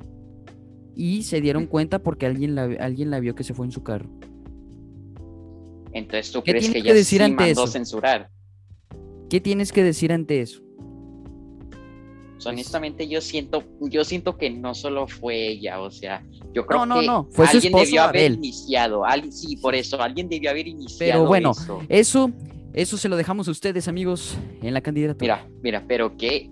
Y 0.96 1.24
se 1.24 1.42
dieron 1.42 1.68
cuenta 1.68 2.00
porque 2.00 2.25
alguien 2.25 2.56
la, 2.56 2.63
alguien 2.80 3.12
la 3.12 3.20
vio 3.20 3.36
que 3.36 3.44
se 3.44 3.54
fue 3.54 3.66
en 3.66 3.72
su 3.72 3.84
carro. 3.84 4.10
Entonces, 5.94 6.32
¿tú 6.32 6.44
crees 6.44 6.70
que 6.70 6.82
decir 6.82 7.24
sí 7.24 7.32
mandó 7.32 7.68
censurar? 7.68 8.30
¿Qué 9.30 9.42
tienes 9.42 9.72
que 9.72 9.84
decir 9.84 10.12
ante 10.12 10.42
eso? 10.42 10.62
Honestamente 12.46 13.08
yo 13.08 13.22
siento, 13.22 13.63
yo 13.82 14.03
siento 14.03 14.38
que 14.38 14.50
no 14.50 14.74
solo 14.74 15.08
fue 15.08 15.48
ella, 15.48 15.79
o 15.79 15.89
sea, 15.89 16.24
yo 16.53 16.65
creo 16.65 16.86
no, 16.86 17.00
que 17.00 17.08
no, 17.08 17.27
fue 17.32 17.48
alguien 17.48 17.74
debió 17.74 18.03
haber 18.03 18.32
iniciado, 18.34 19.06
alguien, 19.06 19.32
sí, 19.32 19.58
por 19.58 19.75
eso, 19.75 20.01
alguien 20.01 20.29
debió 20.29 20.50
haber 20.50 20.67
iniciado. 20.67 21.12
Pero 21.12 21.25
bueno, 21.25 21.51
eso. 21.89 22.32
eso, 22.74 22.98
se 22.98 23.10
lo 23.10 23.15
dejamos 23.15 23.48
a 23.48 23.51
ustedes, 23.51 23.88
amigos, 23.88 24.38
en 24.62 24.74
la 24.74 24.82
candidatura. 24.82 25.46
Mira, 25.46 25.60
mira, 25.63 25.86
pero 25.88 26.15
que 26.17 26.50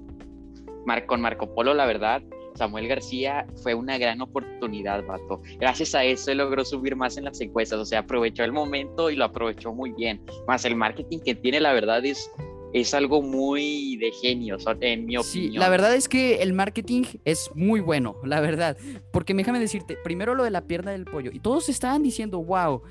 con 1.08 1.22
Marco 1.22 1.54
Polo, 1.54 1.74
la 1.74 1.86
verdad, 1.86 2.22
Samuel 2.56 2.88
García 2.88 3.46
fue 3.62 3.74
una 3.74 3.98
gran 3.98 4.22
oportunidad, 4.22 5.06
vato. 5.06 5.42
Gracias 5.60 5.94
a 5.96 6.04
eso 6.04 6.32
él 6.32 6.38
logró 6.38 6.64
subir 6.64 6.96
más 6.96 7.18
en 7.18 7.26
las 7.26 7.42
encuestas, 7.42 7.80
o 7.80 7.86
sea, 7.86 8.00
aprovechó 8.00 8.44
el 8.44 8.52
momento 8.52 9.10
y 9.10 9.16
lo 9.16 9.26
aprovechó 9.26 9.74
muy 9.74 9.92
bien. 9.92 10.22
Más 10.48 10.66
el 10.66 10.76
marketing 10.76 11.20
que 11.20 11.36
tiene, 11.36 11.60
la 11.60 11.74
verdad, 11.74 12.06
es 12.06 12.32
es 12.76 12.94
algo 12.94 13.22
muy 13.22 13.96
de 13.96 14.12
genio, 14.12 14.58
en 14.82 15.06
mi 15.06 15.16
opinión. 15.16 15.24
Sí, 15.24 15.58
la 15.58 15.70
verdad 15.70 15.96
es 15.96 16.10
que 16.10 16.44
el 16.44 16.52
marketing 16.52 17.04
es 17.24 17.50
muy 17.56 17.80
bueno, 17.80 18.18
la 18.26 18.42
verdad. 18.42 18.78
Porque 19.14 19.34
déjame 19.34 19.60
decirte, 19.60 19.96
primero 19.96 20.36
lo 20.36 20.44
de 20.44 20.52
la 20.52 20.68
pierna 20.68 20.92
del 20.92 21.06
pollo. 21.06 21.32
Y 21.34 21.40
todos 21.40 21.70
estaban 21.70 22.04
diciendo, 22.04 22.44
wow, 22.44 22.82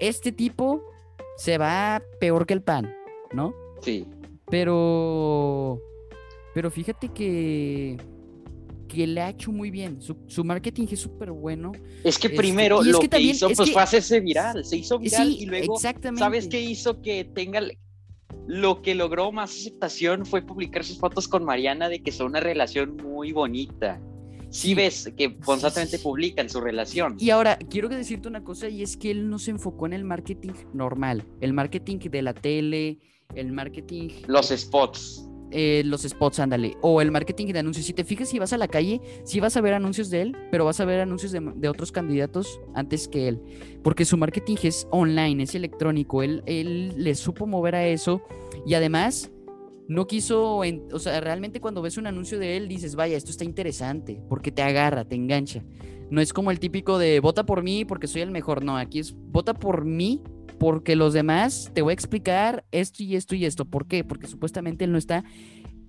este 0.00 0.32
tipo 0.32 0.82
se 1.36 1.58
va 1.58 2.02
peor 2.18 2.44
que 2.44 2.54
el 2.54 2.62
pan, 2.62 2.92
¿no? 3.32 3.54
Sí. 3.82 4.04
Pero. 4.50 5.80
Pero 6.52 6.70
fíjate 6.72 7.08
que. 7.10 7.96
Que 8.88 9.06
le 9.06 9.20
ha 9.20 9.30
hecho 9.30 9.52
muy 9.52 9.70
bien. 9.70 10.00
Su, 10.00 10.44
marketing 10.44 10.86
es 10.90 11.00
súper 11.00 11.30
bueno. 11.30 11.70
Es 12.02 12.18
que 12.18 12.28
este, 12.28 12.36
primero 12.36 12.82
lo 12.82 12.98
que, 13.00 13.20
hizo 13.20 13.48
pues 13.50 13.70
fue 13.70 13.82
hacerse 13.82 14.20
viral. 14.20 14.64
Se 14.64 14.76
hizo 14.76 14.98
viral 14.98 15.28
y 15.28 15.46
luego. 15.46 15.76
¿Sabes 15.78 16.48
qué 16.48 16.60
hizo 16.60 17.00
que 17.02 17.24
tenga 17.24 17.60
lo 18.46 18.82
que 18.82 18.94
logró 18.94 19.32
más 19.32 19.50
aceptación 19.50 20.24
fue 20.24 20.42
publicar 20.42 20.84
sus 20.84 20.98
fotos 20.98 21.28
con 21.28 21.44
Mariana 21.44 21.88
de 21.88 22.02
que 22.02 22.12
son 22.12 22.28
una 22.28 22.40
relación 22.40 22.96
muy 22.96 23.32
bonita. 23.32 24.00
Sí, 24.50 24.74
ves 24.74 25.12
que 25.16 25.36
constantemente 25.38 25.98
publican 25.98 26.48
su 26.48 26.60
relación. 26.60 27.16
Y 27.18 27.30
ahora, 27.30 27.58
quiero 27.68 27.88
decirte 27.88 28.28
una 28.28 28.44
cosa, 28.44 28.68
y 28.68 28.82
es 28.82 28.96
que 28.96 29.10
él 29.10 29.28
no 29.28 29.38
se 29.38 29.50
enfocó 29.50 29.86
en 29.86 29.92
el 29.92 30.04
marketing 30.04 30.52
normal, 30.72 31.26
el 31.40 31.52
marketing 31.52 31.98
de 31.98 32.22
la 32.22 32.32
tele, 32.32 32.98
el 33.34 33.52
marketing... 33.52 34.08
Los 34.28 34.48
spots. 34.48 35.28
Eh, 35.52 35.82
los 35.84 36.02
spots, 36.02 36.40
ándale, 36.40 36.76
o 36.82 37.00
el 37.00 37.12
marketing 37.12 37.46
de 37.52 37.60
anuncios. 37.60 37.86
Si 37.86 37.92
te 37.92 38.04
fijas, 38.04 38.28
si 38.28 38.38
vas 38.38 38.52
a 38.52 38.58
la 38.58 38.66
calle, 38.66 39.00
sí 39.24 39.38
vas 39.38 39.56
a 39.56 39.60
ver 39.60 39.74
anuncios 39.74 40.10
de 40.10 40.22
él, 40.22 40.36
pero 40.50 40.64
vas 40.64 40.80
a 40.80 40.84
ver 40.84 41.00
anuncios 41.00 41.32
de, 41.32 41.68
otros 41.68 41.92
candidatos 41.92 42.60
antes 42.74 43.06
que 43.06 43.28
él, 43.28 43.40
porque 43.82 44.04
su 44.04 44.16
marketing 44.16 44.56
es 44.64 44.88
online, 44.90 45.44
es 45.44 45.54
electrónico, 45.54 46.22
él, 46.22 46.42
él 46.46 46.92
le 46.96 47.14
supo 47.14 47.46
mover 47.46 47.76
a 47.76 47.86
eso. 47.86 48.22
Y 48.66 48.74
además 48.74 49.30
no 49.88 50.06
quiso, 50.06 50.62
o 50.92 50.98
sea, 50.98 51.20
realmente 51.20 51.60
cuando 51.60 51.80
ves 51.80 51.96
un 51.96 52.08
anuncio 52.08 52.38
de 52.38 52.56
él 52.56 52.66
dices, 52.66 52.96
vaya, 52.96 53.16
esto 53.16 53.30
está 53.30 53.44
interesante, 53.44 54.20
porque 54.28 54.50
te 54.50 54.62
agarra, 54.62 55.04
te 55.04 55.14
engancha. 55.14 55.62
No 56.10 56.20
es 56.20 56.32
como 56.32 56.50
el 56.50 56.60
típico 56.60 56.98
de 56.98 57.20
vota 57.20 57.46
por 57.46 57.62
mí 57.62 57.84
porque 57.84 58.06
soy 58.06 58.22
el 58.22 58.30
mejor, 58.30 58.64
no, 58.64 58.76
aquí 58.76 58.98
es 59.00 59.14
vota 59.16 59.54
por 59.54 59.84
mí 59.84 60.22
porque 60.58 60.96
los 60.96 61.12
demás 61.12 61.70
te 61.74 61.82
voy 61.82 61.92
a 61.92 61.94
explicar 61.94 62.64
esto 62.72 63.02
y 63.02 63.16
esto 63.16 63.34
y 63.34 63.44
esto. 63.44 63.64
¿Por 63.64 63.86
qué? 63.86 64.04
Porque 64.04 64.26
supuestamente 64.26 64.84
él 64.84 64.92
no 64.92 64.98
está 64.98 65.24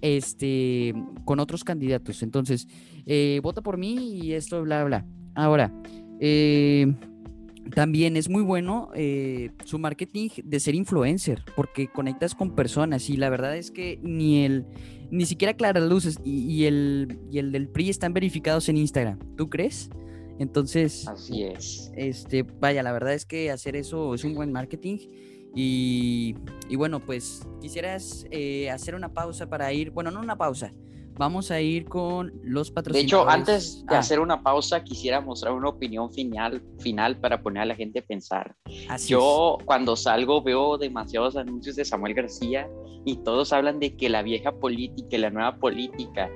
este, 0.02 0.94
con 1.26 1.40
otros 1.40 1.64
candidatos. 1.64 2.24
Entonces, 2.24 2.68
eh, 3.06 3.40
vota 3.44 3.62
por 3.62 3.78
mí 3.78 4.20
y 4.22 4.34
esto, 4.34 4.62
bla, 4.64 4.84
bla. 4.84 5.06
Ahora, 5.36 5.74
eh, 6.20 6.94
también 7.74 8.18
es 8.18 8.30
muy 8.30 8.42
bueno 8.42 8.90
eh, 8.96 9.52
su 9.66 9.80
marketing 9.80 10.30
de 10.44 10.60
ser 10.60 10.76
influencer, 10.76 11.44
porque 11.56 11.88
conectas 11.88 12.36
con 12.36 12.56
personas 12.56 13.10
y 13.10 13.18
la 13.18 13.30
verdad 13.30 13.58
es 13.58 13.72
que 13.72 14.00
ni 14.02 14.46
el, 14.46 14.66
ni 15.12 15.26
siquiera 15.26 15.54
Claras 15.54 15.84
Luces 15.84 16.20
y, 16.24 16.40
y, 16.52 16.66
el, 16.66 17.20
y 17.32 17.40
el 17.40 17.52
del 17.52 17.68
PRI 17.68 17.90
están 17.90 18.14
verificados 18.14 18.70
en 18.70 18.78
Instagram. 18.78 19.20
¿Tú 19.36 19.50
crees? 19.50 19.90
Entonces, 20.40 21.08
así 21.08 21.44
es. 21.44 21.92
Este, 21.96 22.44
vaya, 22.44 22.84
la 22.84 22.92
verdad 22.92 23.14
es 23.14 23.26
que 23.26 23.52
hacer 23.52 23.76
eso 23.76 24.14
es 24.14 24.24
un 24.24 24.36
buen 24.36 24.52
marketing. 24.52 24.98
Y, 25.56 26.36
y 26.70 26.76
bueno, 26.76 27.00
pues 27.00 27.48
quisieras 27.62 28.26
eh, 28.30 28.70
hacer 28.70 28.94
una 28.94 29.14
pausa 29.14 29.50
para 29.50 29.74
ir, 29.74 29.92
bueno, 29.92 30.12
no 30.12 30.20
una 30.20 30.38
pausa, 30.38 30.72
vamos 31.18 31.52
a 31.52 31.60
ir 31.60 31.86
con 31.86 32.32
los 32.44 32.72
patrocinadores. 32.72 33.12
De 33.12 33.18
hecho, 33.18 33.30
antes 33.30 33.86
de 33.86 33.96
ah. 33.96 34.00
hacer 34.00 34.20
una 34.20 34.42
pausa, 34.42 34.84
quisiera 34.84 35.20
mostrar 35.22 35.54
una 35.54 35.70
opinión 35.70 36.12
final, 36.12 36.62
final 36.80 37.18
para 37.18 37.42
poner 37.42 37.64
a 37.64 37.66
la 37.66 37.76
gente 37.76 38.00
a 38.00 38.02
pensar. 38.04 38.56
Así 38.88 39.10
Yo 39.10 39.58
cuando 39.66 39.96
salgo 39.96 40.42
veo 40.42 40.78
demasiados 40.78 41.36
anuncios 41.36 41.76
de 41.76 41.86
Samuel 41.86 42.14
García 42.14 42.70
y 43.06 43.18
todos 43.18 43.54
hablan 43.54 43.80
de 43.80 43.96
que 43.96 44.10
la 44.10 44.22
vieja 44.22 44.52
política 44.52 45.16
y 45.16 45.20
la 45.20 45.30
nueva 45.30 45.58
política 45.58 46.30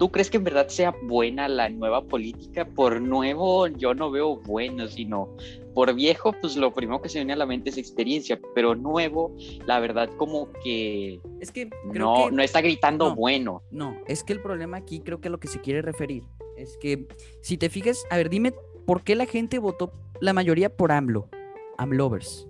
¿Tú 0.00 0.10
crees 0.10 0.30
que 0.30 0.38
en 0.38 0.44
verdad 0.44 0.68
sea 0.68 0.96
buena 1.02 1.46
la 1.46 1.68
nueva 1.68 2.02
política? 2.02 2.64
Por 2.64 3.02
nuevo 3.02 3.66
yo 3.66 3.92
no 3.92 4.10
veo 4.10 4.36
bueno, 4.36 4.88
sino 4.88 5.36
por 5.74 5.92
viejo, 5.94 6.32
pues 6.40 6.56
lo 6.56 6.72
primero 6.72 7.02
que 7.02 7.10
se 7.10 7.18
viene 7.18 7.34
a 7.34 7.36
la 7.36 7.44
mente 7.44 7.68
es 7.68 7.76
experiencia, 7.76 8.40
pero 8.54 8.74
nuevo, 8.74 9.36
la 9.66 9.78
verdad 9.78 10.08
como 10.16 10.48
que, 10.64 11.20
es 11.38 11.52
que 11.52 11.68
no, 11.92 12.30
no 12.30 12.42
está 12.42 12.62
gritando 12.62 13.14
bueno. 13.14 13.62
No, 13.70 13.94
es 14.06 14.24
que 14.24 14.32
el 14.32 14.40
problema 14.40 14.78
aquí 14.78 15.00
creo 15.00 15.20
que 15.20 15.28
a 15.28 15.30
lo 15.30 15.38
que 15.38 15.48
se 15.48 15.60
quiere 15.60 15.82
referir 15.82 16.22
es 16.56 16.78
que 16.78 17.06
si 17.42 17.58
te 17.58 17.68
fijas, 17.68 18.06
a 18.08 18.16
ver, 18.16 18.30
dime 18.30 18.54
por 18.86 19.04
qué 19.04 19.14
la 19.14 19.26
gente 19.26 19.58
votó 19.58 19.92
la 20.18 20.32
mayoría 20.32 20.74
por 20.74 20.92
AMLO, 20.92 21.28
AMLovers. 21.76 22.48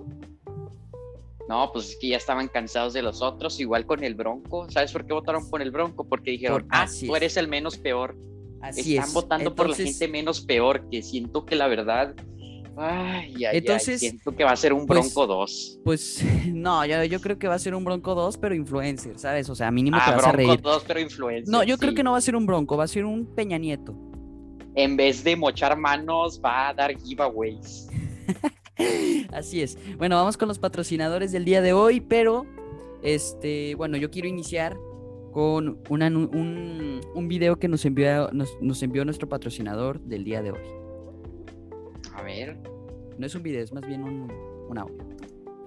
No, 1.50 1.72
pues 1.72 1.90
es 1.90 1.96
que 1.96 2.06
ya 2.10 2.16
estaban 2.16 2.46
cansados 2.46 2.92
de 2.92 3.02
los 3.02 3.22
otros, 3.22 3.58
igual 3.58 3.84
con 3.84 4.04
el 4.04 4.14
Bronco. 4.14 4.70
¿Sabes 4.70 4.92
por 4.92 5.04
qué 5.04 5.12
votaron 5.12 5.50
por 5.50 5.60
el 5.60 5.72
Bronco? 5.72 6.06
Porque 6.08 6.30
dijeron, 6.30 6.64
ah, 6.70 6.86
tú 7.04 7.16
eres 7.16 7.36
el 7.36 7.48
menos 7.48 7.76
peor. 7.76 8.16
Así 8.60 8.96
Están 8.96 9.12
votando 9.12 9.52
por 9.52 9.68
la 9.68 9.74
gente 9.74 10.06
menos 10.06 10.40
peor, 10.42 10.88
que 10.88 11.02
siento 11.02 11.44
que 11.44 11.56
la 11.56 11.66
verdad 11.66 12.14
Ay, 12.76 13.44
ay, 13.44 13.58
Entonces, 13.58 13.98
siento 13.98 14.36
que 14.36 14.44
va 14.44 14.52
a 14.52 14.56
ser 14.56 14.72
un 14.72 14.86
pues, 14.86 15.00
Bronco 15.00 15.26
2. 15.26 15.80
Pues 15.84 16.24
no, 16.46 16.86
yo, 16.86 17.02
yo, 17.02 17.20
creo 17.20 17.36
que 17.36 17.48
va 17.48 17.56
a 17.56 17.58
ser 17.58 17.74
un 17.74 17.84
Bronco 17.84 18.14
2, 18.14 18.38
pero 18.38 18.54
influencer, 18.54 19.18
¿sabes? 19.18 19.50
O 19.50 19.56
sea, 19.56 19.72
mínimo 19.72 19.96
ah, 20.00 20.04
te 20.06 20.12
vas 20.12 20.26
a 20.26 20.32
reír. 20.32 20.50
Bronco 20.50 20.70
2, 20.70 20.84
pero 20.86 21.00
influencer. 21.00 21.52
No, 21.52 21.64
yo 21.64 21.78
creo 21.78 21.94
que 21.94 22.04
no 22.04 22.12
va 22.12 22.18
a 22.18 22.20
ser 22.20 22.36
un 22.36 22.46
Bronco, 22.46 22.76
va 22.76 22.84
a 22.84 22.88
ser 22.88 23.04
un 23.04 23.26
Peña 23.26 23.58
Nieto. 23.58 23.96
En 24.76 24.96
vez 24.96 25.24
de 25.24 25.34
mochar 25.34 25.76
manos, 25.76 26.40
va 26.40 26.68
a 26.68 26.74
dar 26.74 26.96
giveaways. 26.96 27.88
Así 29.32 29.62
es. 29.62 29.78
Bueno, 29.96 30.16
vamos 30.16 30.36
con 30.36 30.48
los 30.48 30.58
patrocinadores 30.58 31.32
del 31.32 31.44
día 31.44 31.60
de 31.60 31.72
hoy, 31.72 32.00
pero 32.00 32.46
este, 33.02 33.74
bueno, 33.74 33.96
yo 33.96 34.10
quiero 34.10 34.28
iniciar 34.28 34.76
con 35.32 35.80
un, 35.88 37.00
un, 37.14 37.28
video 37.28 37.58
que 37.58 37.68
nos 37.68 37.84
envió, 37.84 38.30
nos, 38.32 38.82
envió 38.82 39.04
nuestro 39.04 39.28
patrocinador 39.28 40.00
del 40.00 40.24
día 40.24 40.42
de 40.42 40.50
hoy. 40.50 40.60
A 42.14 42.22
ver. 42.22 42.58
No 43.16 43.26
es 43.26 43.34
un 43.34 43.42
video, 43.42 43.62
es 43.62 43.72
más 43.72 43.86
bien 43.86 44.02
un, 44.02 44.32
un 44.68 44.78
audio. 44.78 44.98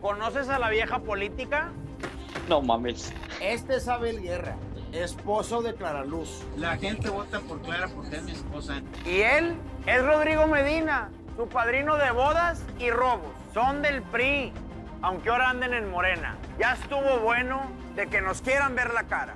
¿Conoces 0.02 0.50
a 0.50 0.60
la 0.60 0.70
vieja 0.70 1.00
política? 1.04 1.72
No 2.50 2.62
mames. 2.62 3.14
Este 3.42 3.76
es 3.76 3.88
Abel 3.88 4.22
Guerra, 4.22 4.58
esposo 4.92 5.62
de 5.62 5.74
Clara 5.76 6.04
Luz. 6.04 6.42
La 6.58 6.78
gente 6.78 7.10
vota 7.10 7.40
por 7.40 7.62
Clara 7.62 7.88
porque 7.94 8.18
es 8.18 8.24
mi 8.24 8.32
esposa. 8.32 8.82
Y 9.06 9.22
él 9.22 9.56
es 9.86 10.04
Rodrigo 10.04 10.48
Medina, 10.48 11.12
su 11.36 11.48
padrino 11.48 11.98
de 11.98 12.12
bodas 12.12 12.64
y 12.80 12.90
robos. 12.90 13.32
Son 13.54 13.82
del 13.82 14.02
PRI, 14.04 14.52
aunque 15.02 15.30
ahora 15.30 15.50
anden 15.50 15.74
en 15.74 15.90
Morena. 15.90 16.38
Ya 16.60 16.74
estuvo 16.74 17.20
bueno 17.20 17.62
de 17.96 18.08
que 18.08 18.22
nos 18.22 18.42
quieran 18.42 18.76
ver 18.76 18.94
la 18.94 19.04
cara. 19.04 19.36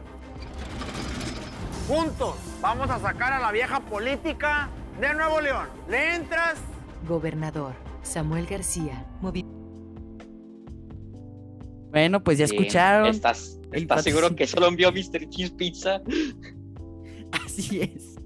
Juntos 1.87 2.36
vamos 2.62 2.89
a 2.89 2.99
sacar 2.99 3.33
a 3.33 3.39
la 3.39 3.51
vieja 3.51 3.79
política 3.79 4.69
de 4.99 5.13
Nuevo 5.13 5.41
León. 5.41 5.67
¿Le 5.88 6.15
entras? 6.15 6.55
Gobernador 7.07 7.73
Samuel 8.03 8.45
García. 8.45 9.05
bueno, 11.91 12.23
pues 12.23 12.38
ya 12.38 12.45
escucharon. 12.45 13.07
¿Estás, 13.07 13.60
¿estás 13.71 14.03
seguro 14.03 14.36
que 14.36 14.47
solo 14.47 14.67
envió 14.67 14.91
Mr. 14.91 15.29
Cheese 15.29 15.51
Pizza? 15.51 16.01
Así 17.45 17.81
es. 17.81 18.16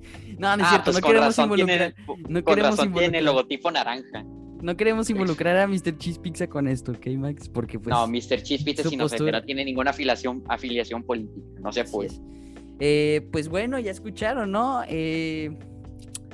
No, 0.41 0.57
no 0.57 0.63
es 0.63 0.67
ah, 0.67 0.69
cierto, 0.71 0.91
pues 0.91 1.03
no 1.03 1.07
queremos 1.07 1.37
involucrar. 1.37 1.93
Tiene, 1.93 2.05
no 2.07 2.43
con 2.43 2.55
queremos 2.55 2.71
razón 2.71 2.85
involucrar. 2.85 3.11
tiene 3.11 3.17
el 3.19 3.25
logotipo 3.25 3.69
naranja. 3.69 4.25
No 4.59 4.75
queremos 4.75 5.07
involucrar 5.11 5.55
a 5.57 5.67
Mr. 5.67 5.95
Cheese 5.99 6.19
Pizza 6.19 6.47
con 6.47 6.67
esto, 6.67 6.93
¿ok, 6.93 7.05
Max? 7.15 7.47
Porque 7.47 7.77
pues. 7.77 7.95
No, 7.95 8.07
Mr. 8.07 8.41
Cheese 8.41 8.63
Pizza 8.63 8.89
inocente, 8.91 9.31
no 9.31 9.43
tiene 9.43 9.63
ninguna 9.63 9.91
afiliación, 9.91 10.43
afiliación 10.47 11.03
política, 11.03 11.45
no 11.59 11.71
se 11.71 11.83
puede. 11.83 12.09
Eh, 12.79 13.27
pues 13.31 13.49
bueno, 13.49 13.77
ya 13.77 13.91
escucharon, 13.91 14.51
¿no? 14.51 14.81
Eh, 14.87 15.55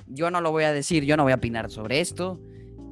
yo 0.08 0.32
no 0.32 0.40
lo 0.40 0.52
voy 0.52 0.64
a 0.64 0.72
decir, 0.72 1.04
yo 1.04 1.18
no 1.18 1.24
voy 1.24 1.34
a 1.34 1.36
opinar 1.36 1.70
sobre 1.70 2.00
esto. 2.00 2.40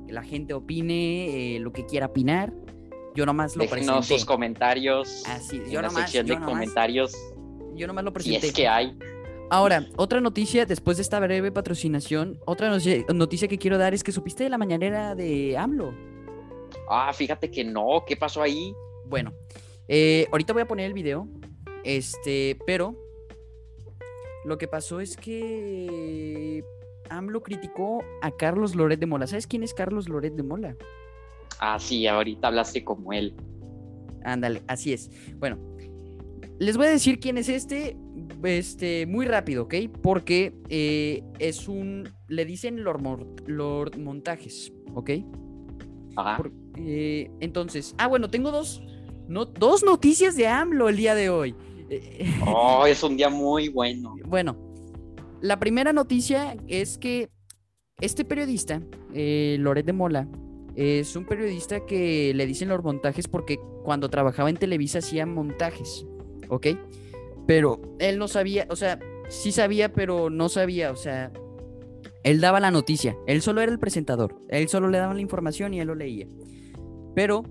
Que 0.07 0.11
la 0.11 0.21
gente 0.21 0.53
opine 0.53 1.55
eh, 1.55 1.59
lo 1.61 1.71
que 1.71 1.85
quiera 1.85 2.07
opinar. 2.07 2.53
Yo 3.15 3.25
nomás 3.25 3.55
lo 3.55 3.61
Déjenos 3.61 3.85
presenté. 3.85 4.19
sus 4.19 4.25
comentarios. 4.25 5.23
Así, 5.27 5.61
yo 5.69 5.79
en 5.79 5.83
la 5.83 5.91
sección 5.91 6.25
de 6.25 6.37
comentarios. 6.41 7.15
Yo 7.73 7.87
nomás 7.87 8.03
lo 8.03 8.11
presenté. 8.11 8.41
Si 8.41 8.47
es 8.47 8.53
que 8.53 8.67
hay. 8.67 8.97
Ahora, 9.49 9.85
otra 9.95 10.21
noticia 10.21 10.65
después 10.65 10.97
de 10.97 11.03
esta 11.03 11.19
breve 11.19 11.51
patrocinación, 11.51 12.39
otra 12.45 12.69
noticia, 12.69 13.47
que 13.47 13.57
quiero 13.57 13.77
dar 13.77 13.93
es 13.93 14.03
que 14.03 14.11
supiste 14.11 14.43
de 14.43 14.49
la 14.49 14.57
mañanera 14.57 15.13
de 15.13 15.57
AMLO. 15.57 15.93
Ah, 16.89 17.13
fíjate 17.13 17.51
que 17.51 17.63
no, 17.63 18.03
¿qué 18.07 18.15
pasó 18.15 18.41
ahí? 18.41 18.73
Bueno, 19.05 19.33
eh, 19.87 20.27
ahorita 20.31 20.53
voy 20.53 20.63
a 20.63 20.67
poner 20.67 20.87
el 20.87 20.93
video, 20.93 21.27
este, 21.83 22.57
pero 22.65 22.95
lo 24.45 24.57
que 24.57 24.67
pasó 24.67 24.99
es 24.99 25.15
que 25.15 26.63
AMLO 27.09 27.43
criticó 27.43 28.03
a 28.21 28.31
Carlos 28.31 28.75
Loret 28.75 28.99
de 28.99 29.05
Mola. 29.05 29.27
¿Sabes 29.27 29.45
quién 29.45 29.61
es 29.63 29.73
Carlos 29.73 30.09
Loret 30.09 30.33
de 30.33 30.43
Mola? 30.43 30.75
Ah, 31.59 31.77
sí, 31.79 32.07
ahorita 32.07 32.47
hablaste 32.47 32.83
como 32.83 33.13
él. 33.13 33.35
Ándale, 34.23 34.63
así 34.67 34.91
es. 34.91 35.11
Bueno, 35.35 35.74
les 36.59 36.77
voy 36.77 36.87
a 36.87 36.89
decir 36.91 37.19
quién 37.19 37.37
es 37.37 37.49
este 37.49 37.97
este, 38.43 39.05
muy 39.05 39.25
rápido, 39.25 39.63
¿ok? 39.63 39.75
Porque 40.01 40.53
eh, 40.69 41.23
es 41.39 41.67
un, 41.67 42.09
le 42.27 42.45
dicen 42.45 42.83
Lord, 42.83 43.97
Montajes, 43.97 44.73
¿ok? 44.93 45.11
Ajá. 46.15 46.43
Eh, 46.77 47.29
entonces, 47.39 47.95
ah, 47.97 48.07
bueno, 48.07 48.29
tengo 48.29 48.51
dos, 48.51 48.81
no, 49.27 49.45
dos 49.45 49.83
noticias 49.83 50.35
de 50.35 50.47
AMLO 50.47 50.89
el 50.89 50.97
día 50.97 51.15
de 51.15 51.29
hoy. 51.29 51.55
Oh, 52.47 52.85
es 52.87 53.03
un 53.03 53.15
día 53.15 53.29
muy 53.29 53.69
bueno. 53.69 54.15
Bueno, 54.25 54.57
la 55.41 55.59
primera 55.59 55.93
noticia 55.93 56.57
es 56.67 56.97
que 56.97 57.29
este 58.01 58.25
periodista, 58.25 58.81
eh, 59.13 59.57
Loret 59.59 59.85
de 59.85 59.93
Mola, 59.93 60.27
es 60.75 61.15
un 61.15 61.25
periodista 61.25 61.85
que 61.85 62.33
le 62.33 62.45
dicen 62.47 62.69
los 62.69 62.83
montajes 62.83 63.27
porque 63.27 63.57
cuando 63.83 64.09
trabajaba 64.09 64.49
en 64.49 64.57
Televisa 64.57 64.97
hacía 64.99 65.25
montajes, 65.25 66.05
¿ok? 66.49 66.67
Pero 67.47 67.81
él 67.99 68.17
no 68.17 68.27
sabía, 68.27 68.67
o 68.69 68.75
sea, 68.75 68.99
sí 69.29 69.51
sabía, 69.51 69.93
pero 69.93 70.29
no 70.29 70.49
sabía, 70.49 70.91
o 70.91 70.95
sea, 70.95 71.31
él 72.23 72.41
daba 72.41 72.59
la 72.59 72.71
noticia, 72.71 73.15
él 73.27 73.41
solo 73.41 73.61
era 73.61 73.71
el 73.71 73.79
presentador, 73.79 74.41
él 74.49 74.67
solo 74.67 74.89
le 74.89 74.97
daba 74.97 75.13
la 75.13 75.21
información 75.21 75.73
y 75.73 75.79
él 75.79 75.87
lo 75.87 75.95
leía. 75.95 76.27
Pero 77.13 77.43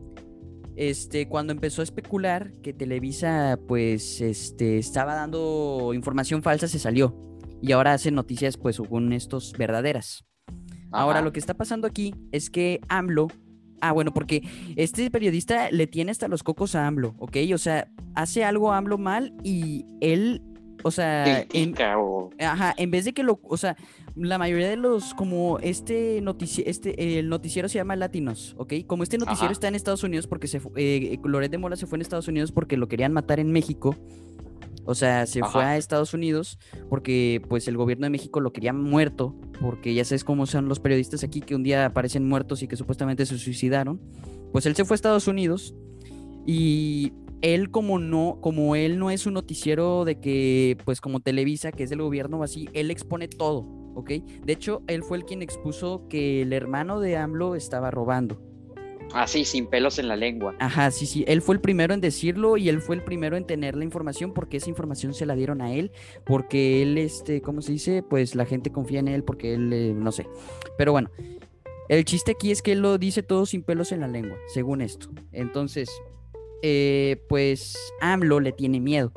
este, 0.77 1.29
cuando 1.29 1.53
empezó 1.53 1.83
a 1.83 1.85
especular 1.85 2.53
que 2.61 2.73
Televisa 2.73 3.59
pues 3.69 4.21
este, 4.21 4.79
estaba 4.79 5.15
dando 5.15 5.93
información 5.95 6.43
falsa, 6.43 6.67
se 6.69 6.79
salió. 6.79 7.17
Y 7.63 7.73
ahora 7.73 7.95
hace 7.95 8.11
noticias 8.11 8.57
pues 8.57 8.77
según 8.77 9.13
estos 9.13 9.53
verdaderas. 9.57 10.25
Ahora 10.91 11.23
lo 11.23 11.33
que 11.33 11.41
está 11.41 11.55
pasando 11.55 11.87
aquí 11.87 12.15
es 12.31 12.51
que 12.51 12.81
AMLO 12.89 13.29
Ah, 13.87 13.93
bueno, 13.93 14.15
porque 14.15 14.43
este 14.77 15.11
periodista 15.11 15.71
le 15.71 15.87
tiene 15.87 16.11
hasta 16.11 16.27
los 16.27 16.43
cocos 16.43 16.75
a 16.75 16.87
AMLO, 16.87 17.15
¿ok? 17.19 17.37
O 17.53 17.59
sea, 17.59 17.87
hace 18.15 18.43
algo 18.43 18.73
AMLO 18.73 18.97
mal 18.97 19.35
y 19.43 19.85
él, 20.01 20.41
o 20.83 20.91
sea, 20.91 21.45
en, 21.53 21.75
ajá, 22.41 22.73
en 22.79 22.91
vez 22.91 23.05
de 23.05 23.13
que 23.13 23.23
lo, 23.23 23.39
o 23.43 23.59
sea, 23.59 23.77
la 24.17 24.39
mayoría 24.39 24.71
de 24.71 24.79
los, 24.79 25.13
como 25.13 25.59
este 25.59 26.23
noticiero, 26.23 26.71
este, 26.71 27.19
el 27.19 27.29
noticiero 27.29 27.69
se 27.69 27.77
llama 27.77 27.95
Latinos, 27.95 28.55
¿ok? 28.57 28.73
Como 28.87 29.03
este 29.03 29.19
noticiero 29.19 29.53
está 29.53 29.69
en 29.69 29.75
Estados 29.75 30.03
Unidos 30.03 30.27
porque 30.27 30.47
se, 30.47 30.63
eh, 30.77 31.19
Loret 31.23 31.51
de 31.51 31.59
Mola 31.59 31.77
se 31.77 31.87
fue 31.87 31.99
en 31.99 32.03
Estados 32.03 32.27
Unidos 32.27 32.53
porque 32.53 32.79
lo 32.79 32.89
querían 32.89 33.13
matar 33.13 33.39
en 33.39 33.53
México. 33.53 33.95
O 34.85 34.95
sea, 34.95 35.27
se 35.27 35.43
fue 35.43 35.65
a 35.65 35.77
Estados 35.77 36.15
Unidos 36.15 36.59
porque 36.91 37.43
pues 37.49 37.69
el 37.69 37.77
gobierno 37.77 38.07
de 38.07 38.11
México 38.11 38.41
lo 38.41 38.53
quería 38.53 38.73
muerto, 38.73 39.35
porque 39.61 39.95
ya 39.95 40.05
sabes 40.05 40.25
cómo 40.25 40.47
son 40.47 40.69
los 40.69 40.81
periodistas 40.81 41.25
aquí 41.25 41.41
que 41.41 41.55
un 41.55 41.63
día 41.63 41.87
aparecen 41.87 42.29
muertos 42.29 42.63
y 42.63 42.69
que 42.69 42.77
supuestamente 42.77 43.27
se 43.27 43.39
suicidaron. 43.39 44.01
Pues 44.53 44.67
él 44.67 44.77
se 44.77 44.85
fue 44.85 44.95
a 44.95 44.97
Estados 44.97 45.27
Unidos 45.27 45.75
y 46.47 47.13
él 47.41 47.71
como 47.71 47.99
no, 47.99 48.39
como 48.41 48.77
él 48.77 48.99
no 48.99 49.11
es 49.11 49.27
un 49.27 49.35
noticiero 49.35 50.05
de 50.05 50.21
que 50.21 50.77
pues 50.85 51.01
como 51.01 51.21
Televisa, 51.21 51.73
que 51.73 51.83
es 51.83 51.91
del 51.91 52.03
gobierno 52.03 52.39
o 52.39 52.43
así, 52.43 52.69
él 52.73 52.91
expone 52.91 53.29
todo. 53.29 53.85
¿ok? 53.95 54.11
De 54.45 54.53
hecho, 54.53 54.83
él 54.87 55.03
fue 55.03 55.17
el 55.17 55.25
quien 55.25 55.43
expuso 55.43 56.07
que 56.09 56.43
el 56.43 56.53
hermano 56.53 57.01
de 57.01 57.17
AMLO 57.17 57.55
estaba 57.55 57.91
robando. 57.91 58.41
Así, 59.15 59.45
sin 59.45 59.69
pelos 59.69 60.01
en 60.01 60.09
la 60.09 60.17
lengua. 60.17 60.57
Ajá, 60.59 60.91
sí, 60.91 61.07
sí, 61.07 61.25
él 61.29 61.41
fue 61.41 61.55
el 61.55 61.61
primero 61.61 61.95
en 61.95 62.01
decirlo 62.01 62.57
y 62.57 62.69
él 62.69 62.81
fue 62.81 62.97
el 62.97 63.03
primero 63.05 63.37
en 63.37 63.47
tener 63.47 63.77
la 63.77 63.85
información 63.85 64.35
porque 64.35 64.57
esa 64.57 64.69
información 64.69 65.15
se 65.15 65.25
la 65.25 65.37
dieron 65.37 65.63
a 65.63 65.73
él, 65.73 65.93
porque 66.25 66.83
él, 66.83 66.99
este, 66.99 67.41
¿cómo 67.41 67.63
se 67.63 67.73
dice? 67.73 68.03
Pues 68.03 68.35
la 68.35 68.45
gente 68.45 68.73
confía 68.73 68.99
en 68.99 69.07
él 69.07 69.23
porque 69.23 69.55
él, 69.55 69.73
eh, 69.73 69.95
no 69.97 70.11
sé. 70.11 70.27
Pero 70.77 70.91
bueno, 70.91 71.11
el 71.89 72.05
chiste 72.05 72.33
aquí 72.33 72.51
es 72.51 72.61
que 72.61 72.73
él 72.73 72.81
lo 72.81 72.99
dice 72.99 73.23
todo 73.23 73.47
sin 73.47 73.63
pelos 73.63 73.93
en 73.93 74.01
la 74.01 74.09
lengua, 74.09 74.37
según 74.49 74.81
esto. 74.81 75.09
Entonces, 75.31 75.89
eh, 76.63 77.23
pues 77.29 77.77
AMLO 78.01 78.41
le 78.41 78.51
tiene 78.51 78.81
miedo. 78.81 79.13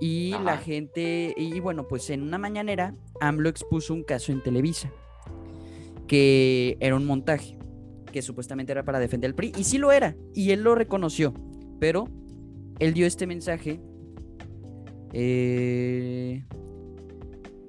Y 0.00 0.32
la 0.44 0.58
gente, 0.58 1.32
y 1.36 1.60
bueno, 1.60 1.86
pues 1.86 2.10
en 2.10 2.22
una 2.22 2.36
mañanera, 2.36 2.94
AMLO 3.20 3.48
expuso 3.48 3.94
un 3.94 4.02
caso 4.02 4.32
en 4.32 4.42
Televisa, 4.42 4.90
que 6.08 6.76
era 6.80 6.96
un 6.96 7.06
montaje, 7.06 7.56
que 8.12 8.22
supuestamente 8.22 8.70
era 8.72 8.84
para 8.84 8.98
defender 9.00 9.28
el 9.30 9.34
PRI, 9.34 9.52
y 9.58 9.64
sí 9.64 9.78
lo 9.78 9.90
era, 9.90 10.14
y 10.34 10.50
él 10.52 10.62
lo 10.62 10.74
reconoció, 10.76 11.34
pero 11.80 12.04
él 12.78 12.94
dio 12.94 13.06
este 13.06 13.26
mensaje. 13.26 13.80
eh, 15.12 16.44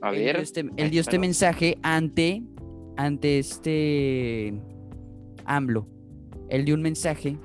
A 0.01 0.09
él 0.11 0.15
ver. 0.23 0.35
dio 0.35 0.43
este, 0.43 0.59
él 0.77 0.89
dio 0.91 1.01
este 1.01 1.11
perdón. 1.11 1.21
mensaje 1.21 1.77
ante, 1.81 2.43
ante 2.97 3.39
este 3.39 4.61
AMLO. 5.45 5.87
Él 6.49 6.65
dio 6.65 6.75
un 6.75 6.81
mensaje 6.81 7.37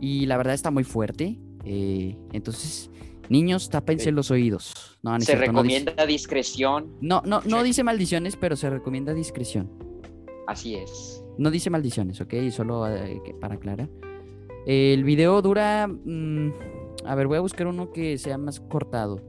y 0.00 0.26
la 0.26 0.36
verdad 0.36 0.54
está 0.54 0.70
muy 0.70 0.84
fuerte. 0.84 1.38
eh, 1.68 2.16
entonces, 2.32 2.92
niños, 3.28 3.68
tápense 3.70 4.04
Sí. 4.04 4.10
los 4.12 4.30
oídos. 4.30 4.96
No, 5.02 5.18
Se 5.18 5.26
cierto, 5.26 5.50
no 5.50 5.62
dice- 5.64 5.78
recomienda 5.80 6.06
discreción. 6.06 6.92
No, 7.00 7.22
no, 7.26 7.40
no 7.44 7.58
Sí. 7.58 7.64
dice 7.66 7.82
maldiciones, 7.82 8.36
pero 8.36 8.54
se 8.54 8.70
recomienda 8.70 9.12
discreción. 9.14 9.68
Así 10.46 10.76
es. 10.76 11.24
No 11.38 11.50
dice 11.50 11.70
maldiciones, 11.70 12.20
¿ok? 12.20 12.34
Solo 12.50 12.88
eh, 12.88 13.20
para 13.40 13.54
aclarar. 13.54 13.88
El 14.66 15.04
video 15.04 15.42
dura... 15.42 15.86
mm, 15.86 16.52
a 17.04 17.14
ver, 17.14 17.26
voy 17.26 17.36
a 17.36 17.40
buscar 17.40 17.66
uno 17.66 17.92
que 17.92 18.18
sea 18.18 18.38
más 18.38 18.60
cortado. 18.60 19.20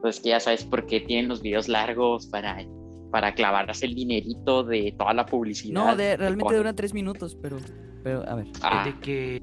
Pues 0.00 0.20
que 0.20 0.30
ya 0.30 0.40
sabes 0.40 0.64
por 0.64 0.86
qué 0.86 1.00
tienen 1.00 1.28
los 1.28 1.42
videos 1.42 1.68
largos 1.68 2.26
para, 2.26 2.64
para 3.10 3.34
clavarse 3.34 3.86
el 3.86 3.94
dinerito 3.94 4.62
de 4.62 4.94
toda 4.96 5.14
la 5.14 5.26
publicidad. 5.26 5.74
No, 5.74 5.96
de, 5.96 6.16
realmente 6.16 6.56
duran 6.56 6.76
tres 6.76 6.92
minutos, 6.94 7.36
pero... 7.40 7.58
Pero, 8.02 8.28
a 8.28 8.34
ver. 8.34 8.48
Ah, 8.62 8.84
de 8.84 8.98
que 8.98 9.42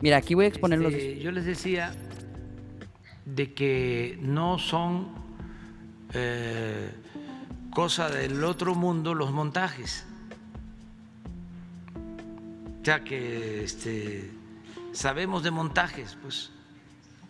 Mira, 0.00 0.18
aquí 0.18 0.34
voy 0.34 0.44
a 0.44 0.48
exponer 0.48 0.78
los... 0.78 0.92
este, 0.92 1.18
yo 1.18 1.30
les 1.30 1.44
decía 1.44 1.92
de 3.24 3.52
que 3.54 4.18
no 4.20 4.58
son 4.58 5.08
eh, 6.14 6.90
cosa 7.76 8.08
del 8.08 8.42
otro 8.42 8.74
mundo 8.74 9.12
los 9.12 9.32
montajes. 9.32 10.06
O 12.80 12.84
sea 12.86 13.04
que 13.04 13.64
este, 13.64 14.30
sabemos 14.92 15.42
de 15.42 15.50
montajes, 15.50 16.16
pues, 16.22 16.52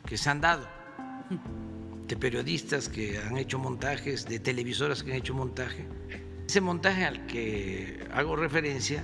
que 0.06 0.16
se 0.16 0.30
han 0.30 0.40
dado, 0.40 0.64
de 2.06 2.16
periodistas 2.16 2.88
que 2.88 3.18
han 3.18 3.38
hecho 3.38 3.59
montajes, 3.59 4.24
de 4.26 4.38
televisoras 4.38 5.02
que 5.02 5.11
han 5.11 5.16
hecho 5.16 5.35
montaje. 5.35 5.85
Ese 6.48 6.61
montaje 6.61 7.04
al 7.04 7.26
que 7.26 8.06
hago 8.14 8.37
referencia 8.37 9.02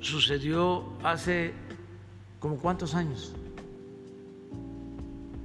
sucedió 0.00 0.90
hace 1.04 1.52
como 2.38 2.56
cuántos 2.56 2.94
años? 2.94 3.34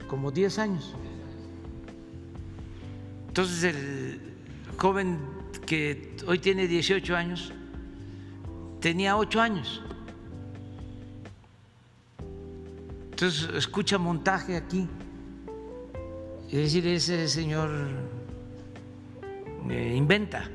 Como 0.08 0.32
10 0.32 0.58
años. 0.58 0.96
Entonces 3.28 3.62
el 3.66 4.35
joven 4.78 5.20
que 5.66 6.16
hoy 6.28 6.40
tiene 6.40 6.68
18 6.68 7.16
años 7.16 7.54
tenía 8.86 9.18
8 9.18 9.42
años. 9.42 9.82
Entonces 13.10 13.50
escucha 13.56 13.98
montaje 13.98 14.56
aquí. 14.56 14.88
Es 16.50 16.54
decir, 16.54 16.86
ese 16.86 17.28
señor 17.28 17.72
eh, 19.72 19.94
inventa. 19.96 20.48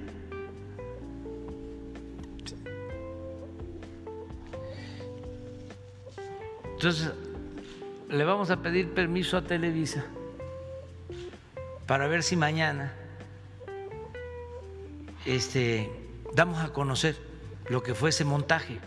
Entonces, 6.75 7.11
le 8.11 8.25
vamos 8.25 8.53
a 8.53 8.63
pedir 8.63 8.91
permiso 8.95 9.39
a 9.39 9.43
Televisa 9.43 10.05
para 11.89 12.07
ver 12.07 12.23
si 12.23 12.37
mañana 12.37 12.95
este, 15.27 15.91
damos 16.35 16.59
a 16.63 16.73
conocer 16.73 17.17
lo 17.69 17.83
que 17.83 17.95
fue 17.95 18.11
ese 18.11 18.25
montaje. 18.25 18.79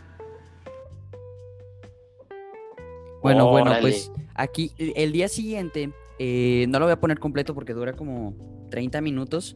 Bueno, 3.21 3.49
bueno, 3.49 3.73
pues 3.79 4.11
aquí 4.35 4.71
el- 4.77 5.13
día 5.13 5.29
siguiente, 5.29 5.91
eh, 6.19 6.65
no 6.67 6.79
lo 6.79 6.85
voy 6.85 6.91
a 6.93 6.99
poner 6.99 7.19
completo 7.19 7.55
porque 7.55 7.73
dura 7.73 7.93
como 7.93 8.67
30 8.69 8.99
minutos 8.99 9.55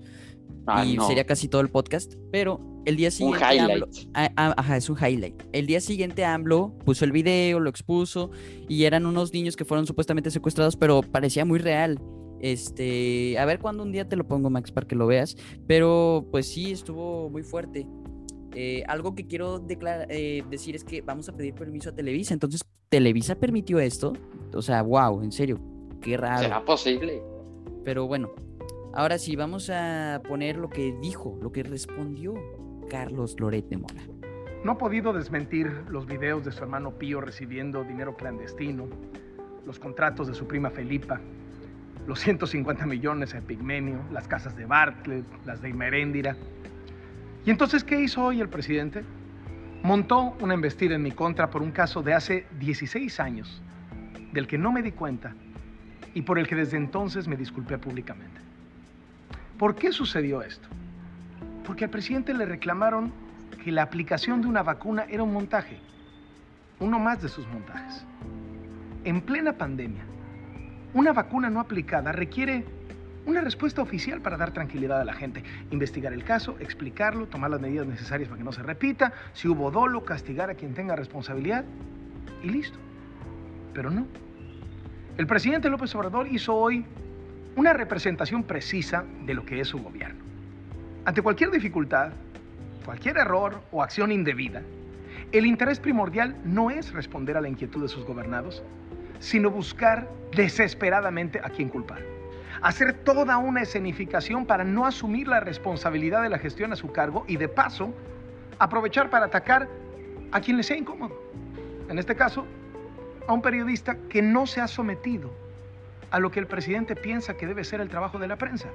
ah, 0.66 0.86
y 0.86 0.96
no. 0.96 1.06
sería 1.06 1.26
casi 1.26 1.50
todo 1.50 1.60
el 1.62 1.70
podcast, 1.70 2.14
pero 2.32 2.62
el 2.86 2.96
día 2.96 3.08
un 3.10 3.12
siguiente... 3.12 3.46
highlight. 3.56 3.84
AMLO- 3.84 4.10
a- 4.14 4.32
a- 4.38 4.54
ajá, 4.58 4.78
es 4.78 4.90
un 4.90 4.98
highlight. 4.98 5.44
El 5.52 5.68
día 5.68 5.82
siguiente 5.82 6.24
AMLO 6.24 6.78
puso 6.86 7.04
el 7.04 7.12
video, 7.12 7.60
lo 7.60 7.70
expuso 7.70 8.32
y 8.70 8.86
eran 8.86 9.06
unos 9.06 9.34
niños 9.34 9.58
que 9.58 9.66
fueron 9.66 9.86
supuestamente 9.86 10.32
secuestrados, 10.32 10.78
pero 10.78 11.02
parecía 11.02 11.44
muy 11.44 11.60
real. 11.60 12.00
Este, 12.40 13.38
a 13.40 13.46
ver 13.46 13.60
cuándo 13.60 13.84
un 13.84 13.92
día 13.92 14.08
te 14.08 14.16
lo 14.16 14.28
pongo, 14.28 14.50
Max, 14.50 14.72
para 14.72 14.88
que 14.88 14.96
lo 14.96 15.08
veas, 15.08 15.38
pero 15.68 16.28
pues 16.32 16.48
sí, 16.48 16.72
estuvo 16.72 17.30
muy 17.30 17.44
fuerte. 17.44 17.88
Eh, 18.54 18.84
algo 18.88 19.14
que 19.16 19.28
quiero 19.28 19.60
declarar, 19.60 20.08
eh, 20.10 20.44
decir 20.50 20.76
es 20.76 20.84
que 20.84 21.02
vamos 21.02 21.30
a 21.30 21.36
pedir 21.36 21.54
permiso 21.54 21.90
a 21.90 21.94
Televisa. 21.94 22.34
Entonces, 22.34 22.62
¿Televisa 22.90 23.36
permitió 23.36 23.80
esto? 23.80 24.14
O 24.54 24.62
sea, 24.62 24.82
wow, 24.82 25.22
en 25.22 25.32
serio, 25.32 25.60
qué 26.02 26.18
raro. 26.18 26.44
¿Será 26.44 26.64
posible? 26.64 27.22
Pero 27.84 28.08
bueno, 28.08 28.32
ahora 28.94 29.18
sí, 29.18 29.36
vamos 29.36 29.70
a 29.70 30.22
poner 30.28 30.58
lo 30.58 30.70
que 30.70 30.96
dijo, 31.02 31.38
lo 31.42 31.52
que 31.52 31.64
respondió 31.64 32.34
Carlos 32.90 33.36
Loret 33.40 33.68
de 33.68 33.78
Mola. 33.78 34.02
No 34.64 34.72
ha 34.74 34.78
podido 34.78 35.14
desmentir 35.14 35.72
los 35.90 36.08
videos 36.08 36.44
de 36.44 36.52
su 36.52 36.64
hermano 36.64 36.98
Pío 36.98 37.22
recibiendo 37.22 37.84
dinero 37.84 38.16
clandestino, 38.16 38.88
los 39.66 39.80
contratos 39.80 40.28
de 40.28 40.34
su 40.34 40.48
prima 40.48 40.70
Felipa, 40.70 41.22
los 42.08 42.22
150 42.22 42.86
millones 42.86 43.36
a 43.36 43.42
Pigmenio, 43.42 44.00
las 44.12 44.28
casas 44.28 44.56
de 44.56 44.66
Bartlett, 44.66 45.26
las 45.46 45.62
de 45.62 45.70
Imeréndira. 45.70 46.38
¿Y 47.46 47.52
entonces 47.52 47.84
qué 47.84 48.00
hizo 48.02 48.24
hoy 48.24 48.40
el 48.40 48.48
presidente? 48.48 49.04
Montó 49.84 50.36
una 50.40 50.54
embestida 50.54 50.96
en 50.96 51.04
mi 51.04 51.12
contra 51.12 51.50
por 51.50 51.62
un 51.62 51.72
caso 51.72 52.02
de 52.02 52.14
hace 52.14 52.48
16 52.60 53.20
años, 53.20 53.62
del 54.32 54.48
que 54.48 54.58
no 54.58 54.72
me 54.72 54.82
di 54.82 54.94
cuenta 54.94 55.36
y 56.14 56.22
por 56.22 56.40
el 56.40 56.48
que 56.48 56.56
desde 56.56 56.78
entonces 56.78 57.28
me 57.28 57.36
disculpé 57.36 57.78
públicamente. 57.78 58.40
¿Por 59.58 59.76
qué 59.76 59.92
sucedió 59.92 60.42
esto? 60.42 60.68
Porque 61.66 61.84
al 61.84 61.92
presidente 61.92 62.34
le 62.34 62.46
reclamaron 62.46 63.12
que 63.64 63.72
la 63.72 63.84
aplicación 63.84 64.42
de 64.42 64.48
una 64.48 64.64
vacuna 64.64 65.06
era 65.10 65.24
un 65.24 65.34
montaje, 65.34 65.78
uno 66.80 67.00
más 67.00 67.22
de 67.22 67.28
sus 67.28 67.46
montajes. 67.48 68.06
En 69.04 69.22
plena 69.22 69.54
pandemia, 69.54 70.04
una 70.98 71.14
vacuna 71.14 71.52
no 71.52 71.60
aplicada 71.60 72.12
requiere 72.12 72.66
una 73.28 73.42
respuesta 73.42 73.84
oficial 73.84 74.20
para 74.20 74.36
dar 74.36 74.52
tranquilidad 74.52 75.00
a 75.00 75.06
la 75.06 75.14
gente, 75.14 75.44
investigar 75.70 76.12
el 76.12 76.24
caso, 76.24 76.56
explicarlo, 76.60 77.28
tomar 77.28 77.52
las 77.52 77.62
medidas 77.62 77.86
necesarias 77.86 78.30
para 78.30 78.40
que 78.40 78.44
no 78.44 78.52
se 78.52 78.64
repita, 78.64 79.14
si 79.34 79.48
hubo 79.48 79.70
dolo, 79.70 80.04
castigar 80.04 80.50
a 80.50 80.56
quien 80.56 80.74
tenga 80.74 80.96
responsabilidad 80.96 81.66
y 82.42 82.50
listo. 82.50 82.80
Pero 83.76 83.92
no. 83.92 84.08
El 85.18 85.28
presidente 85.28 85.70
López 85.70 85.94
Obrador 85.94 86.28
hizo 86.32 86.56
hoy 86.56 86.84
una 87.56 87.74
representación 87.74 88.42
precisa 88.42 89.06
de 89.24 89.36
lo 89.36 89.46
que 89.46 89.60
es 89.60 89.68
su 89.68 89.78
gobierno. 89.78 90.24
Ante 91.06 91.22
cualquier 91.22 91.52
dificultad, 91.52 92.14
cualquier 92.86 93.18
error 93.18 93.62
o 93.72 93.84
acción 93.84 94.12
indebida, 94.12 94.64
el 95.32 95.46
interés 95.46 95.80
primordial 95.80 96.38
no 96.44 96.72
es 96.72 96.92
responder 96.92 97.38
a 97.38 97.42
la 97.42 97.50
inquietud 97.50 97.84
de 97.84 97.88
sus 97.88 98.04
gobernados, 98.04 98.64
sino 99.20 99.52
buscar 99.52 100.10
desesperadamente 100.36 101.40
a 101.44 101.50
quién 101.50 101.70
culpar. 101.70 102.00
Hacer 102.62 102.94
toda 102.94 103.38
una 103.38 103.62
escenificación 103.62 104.46
para 104.46 104.64
no 104.64 104.86
asumir 104.86 105.28
la 105.28 105.40
responsabilidad 105.40 106.24
de 106.24 106.30
la 106.30 106.40
gestión 106.40 106.74
a 106.74 106.76
su 106.76 106.92
cargo 106.92 107.24
y 107.28 107.38
de 107.38 107.48
paso 107.48 107.94
aprovechar 108.60 109.10
para 109.10 109.26
atacar 109.26 109.68
a 110.32 110.42
quien 110.42 110.58
le 110.58 110.64
sea 110.64 110.78
incómodo. 110.78 111.16
En 111.90 112.00
este 112.00 112.16
caso, 112.16 112.46
a 113.28 113.34
un 113.34 113.42
periodista 113.42 113.96
que 114.10 114.22
no 114.22 114.48
se 114.48 114.62
ha 114.62 114.68
sometido 114.68 115.32
a 116.12 116.20
lo 116.20 116.32
que 116.32 116.40
el 116.40 116.48
presidente 116.48 116.96
piensa 116.96 117.36
que 117.36 117.46
debe 117.46 117.64
ser 117.64 117.82
el 117.82 117.90
trabajo 117.90 118.18
de 118.18 118.28
la 118.28 118.38
prensa, 118.38 118.70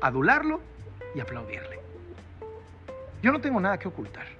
adularlo 0.00 0.60
y 1.14 1.20
aplaudirle. 1.20 1.80
Yo 3.22 3.32
no 3.32 3.40
tengo 3.40 3.60
nada 3.60 3.78
que 3.78 3.88
ocultar. 3.88 4.39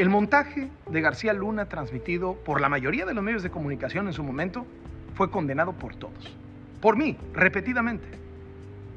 El 0.00 0.08
montaje 0.08 0.70
de 0.90 1.02
García 1.02 1.34
Luna 1.34 1.66
transmitido 1.66 2.32
por 2.32 2.62
la 2.62 2.70
mayoría 2.70 3.04
de 3.04 3.12
los 3.12 3.22
medios 3.22 3.42
de 3.42 3.50
comunicación 3.50 4.06
en 4.06 4.14
su 4.14 4.22
momento 4.24 4.64
fue 5.12 5.30
condenado 5.30 5.74
por 5.74 5.94
todos. 5.94 6.34
Por 6.80 6.96
mí, 6.96 7.18
repetidamente. 7.34 8.08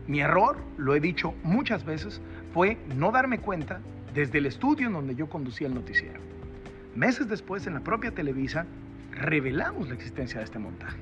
Mi 0.07 0.21
error, 0.21 0.55
lo 0.77 0.95
he 0.95 1.01
dicho 1.01 1.33
muchas 1.43 1.83
veces, 1.83 2.21
fue 2.53 2.77
no 2.95 3.11
darme 3.11 3.39
cuenta 3.39 3.81
desde 4.13 4.37
el 4.37 4.45
estudio 4.45 4.87
en 4.87 4.93
donde 4.93 5.13
yo 5.13 5.27
conducía 5.27 5.67
el 5.67 5.73
noticiero. 5.73 6.21
Meses 6.95 7.27
después, 7.27 7.67
en 7.67 7.73
la 7.73 7.81
propia 7.81 8.11
Televisa, 8.11 8.65
revelamos 9.11 9.89
la 9.89 9.95
existencia 9.95 10.37
de 10.37 10.45
este 10.45 10.59
montaje. 10.59 10.99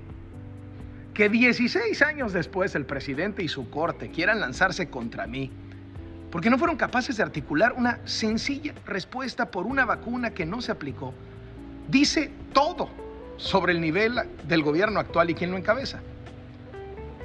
Que 1.14 1.30
16 1.30 2.02
años 2.02 2.34
después 2.34 2.74
el 2.74 2.88
presidente 2.88 3.44
y 3.44 3.48
su 3.48 3.70
corte 3.70 4.10
quieran 4.10 4.40
lanzarse 4.40 4.90
contra 4.90 5.28
mí, 5.28 5.52
porque 6.32 6.50
no 6.50 6.58
fueron 6.58 6.78
capaces 6.78 7.18
de 7.18 7.24
articular 7.24 7.74
una 7.74 8.00
sencilla 8.06 8.74
respuesta 8.86 9.52
por 9.52 9.66
una 9.66 9.86
vacuna 9.86 10.32
que 10.32 10.46
no 10.46 10.62
se 10.62 10.72
aplicó, 10.72 11.14
dice 11.90 12.32
todo 12.54 12.90
sobre 13.38 13.74
el 13.74 13.82
nivel 13.82 14.16
del 14.48 14.64
gobierno 14.64 15.00
actual 15.00 15.30
y 15.30 15.34
quién 15.34 15.52
lo 15.52 15.58
encabeza. 15.58 16.00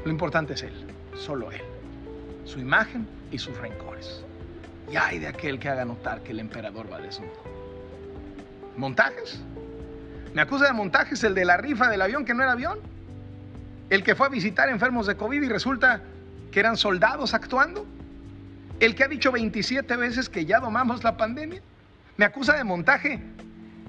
Lo 0.05 0.11
importante 0.11 0.55
es 0.55 0.63
él, 0.63 0.73
solo 1.15 1.53
él, 1.53 1.63
su 2.45 2.59
imagen 2.59 3.07
y 3.31 3.39
sus 3.39 3.57
rencores. 3.59 4.25
Y 4.91 4.97
hay 4.97 5.19
de 5.19 5.29
aquel 5.29 5.59
que 5.59 5.69
haga 5.69 5.85
notar 5.85 6.23
que 6.23 6.33
el 6.33 6.41
emperador 6.41 6.91
va 6.93 7.01
desnudo. 7.01 7.43
¿Montajes? 8.77 9.41
Me 10.35 10.43
acusa 10.43 10.67
de 10.67 10.73
montajes 10.73 11.23
el 11.25 11.35
de 11.35 11.45
la 11.45 11.57
rifa 11.57 11.89
del 11.89 12.03
avión 12.03 12.25
que 12.25 12.35
no 12.35 12.43
era 12.43 12.53
avión. 12.53 12.79
El 13.89 14.03
que 14.03 14.15
fue 14.15 14.27
a 14.27 14.31
visitar 14.31 14.69
enfermos 14.69 15.07
de 15.07 15.17
COVID 15.17 15.43
y 15.43 15.49
resulta 15.49 16.03
que 16.51 16.61
eran 16.61 16.77
soldados 16.77 17.35
actuando. 17.35 17.87
El 18.79 18.95
que 18.95 19.05
ha 19.05 19.09
dicho 19.09 19.33
27 19.33 19.97
veces 19.97 20.29
que 20.29 20.45
ya 20.45 20.61
domamos 20.61 21.03
la 21.03 21.17
pandemia. 21.17 21.63
Me 22.17 22.25
acusa 22.25 22.55
de 22.55 22.65
montaje 22.65 23.21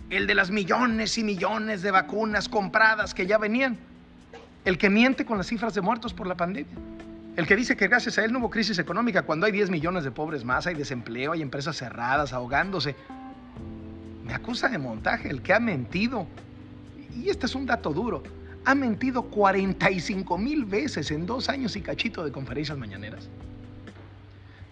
el 0.09 0.27
de 0.27 0.35
las 0.35 0.51
millones 0.51 1.17
y 1.17 1.23
millones 1.23 1.81
de 1.81 1.91
vacunas 1.91 2.47
compradas 2.47 3.13
que 3.13 3.27
ya 3.27 3.37
venían. 3.37 3.77
El 4.63 4.77
que 4.77 4.89
miente 4.89 5.25
con 5.25 5.37
las 5.37 5.47
cifras 5.47 5.73
de 5.73 5.81
muertos 5.81 6.13
por 6.13 6.27
la 6.27 6.35
pandemia. 6.35 6.73
El 7.35 7.45
que 7.45 7.55
dice 7.55 7.75
que 7.75 7.87
gracias 7.87 8.17
a 8.17 8.25
él 8.25 8.31
no 8.31 8.39
hubo 8.39 8.49
crisis 8.49 8.79
económica 8.79 9.23
cuando 9.23 9.45
hay 9.45 9.51
10 9.51 9.69
millones 9.69 10.03
de 10.03 10.11
pobres 10.11 10.43
más, 10.43 10.65
hay 10.65 10.75
desempleo, 10.75 11.33
hay 11.33 11.41
empresas 11.41 11.77
cerradas, 11.77 12.33
ahogándose. 12.33 12.95
Me 14.25 14.33
acusa 14.33 14.69
de 14.69 14.77
montaje, 14.77 15.29
el 15.29 15.41
que 15.41 15.53
ha 15.53 15.59
mentido. 15.59 16.27
Y 17.15 17.29
este 17.29 17.45
es 17.45 17.55
un 17.55 17.65
dato 17.65 17.93
duro. 17.93 18.23
Ha 18.65 18.73
mentido 18.73 19.23
45 19.23 20.37
mil 20.37 20.65
veces 20.65 21.11
en 21.11 21.25
dos 21.25 21.47
años 21.49 21.75
y 21.75 21.81
cachito 21.81 22.25
de 22.25 22.31
conferencias 22.31 22.77
mañaneras. 22.77 23.29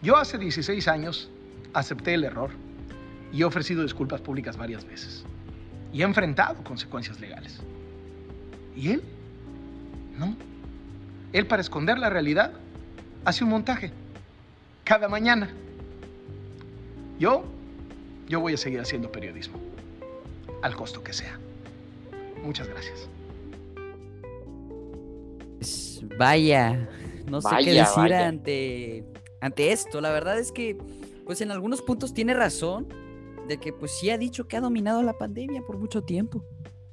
Yo 0.06 0.18
hace 0.18 0.38
16 0.38 0.88
años 0.88 1.32
acepté 1.74 2.14
el 2.14 2.26
error 2.26 2.52
y 3.34 3.42
he 3.42 3.44
ofrecido 3.44 3.82
disculpas 3.82 4.22
públicas 4.22 4.56
varias 4.56 4.86
veces. 4.86 5.26
Y 5.92 6.02
he 6.02 6.06
enfrentado 6.06 6.64
consecuencias 6.64 7.20
legales. 7.20 7.60
¿Y 8.76 8.92
él? 8.92 9.04
No. 10.16 10.36
Él 11.34 11.48
para 11.48 11.64
esconder 11.64 11.98
la 11.98 12.12
realidad 12.12 12.52
hace 13.26 13.44
un 13.44 13.50
montaje 13.50 13.92
cada 14.84 15.08
mañana. 15.10 15.50
Yo, 17.18 17.44
yo 18.30 18.40
voy 18.42 18.54
a 18.54 18.58
seguir 18.58 18.82
haciendo 18.82 19.12
periodismo, 19.12 19.58
al 20.62 20.76
costo 20.76 21.04
que 21.04 21.14
sea. 21.14 21.40
Muchas 22.44 22.68
gracias. 22.68 23.10
Vaya, 26.20 26.88
no 27.28 27.42
sé 27.42 27.48
Vaya, 27.50 27.66
qué 27.66 27.72
decir 27.80 28.04
vaya. 28.04 28.28
ante 28.28 29.15
ante 29.42 29.72
esto. 29.72 30.02
La 30.02 30.12
verdad 30.12 30.40
es 30.40 30.52
que, 30.52 30.78
pues 31.26 31.42
en 31.42 31.52
algunos 31.52 31.82
puntos 31.82 32.14
tiene 32.14 32.34
razón 32.34 32.88
de 33.48 33.58
que, 33.58 33.74
pues 33.74 33.92
sí 33.92 34.10
ha 34.10 34.18
dicho 34.18 34.48
que 34.48 34.58
ha 34.58 34.62
dominado 34.62 35.04
la 35.04 35.18
pandemia 35.18 35.62
por 35.62 35.78
mucho 35.78 36.04
tiempo, 36.04 36.44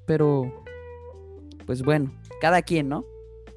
pero, 0.06 0.64
pues 1.66 1.82
bueno, 1.82 2.12
cada 2.40 2.62
quien, 2.62 2.88
¿no? 2.88 3.06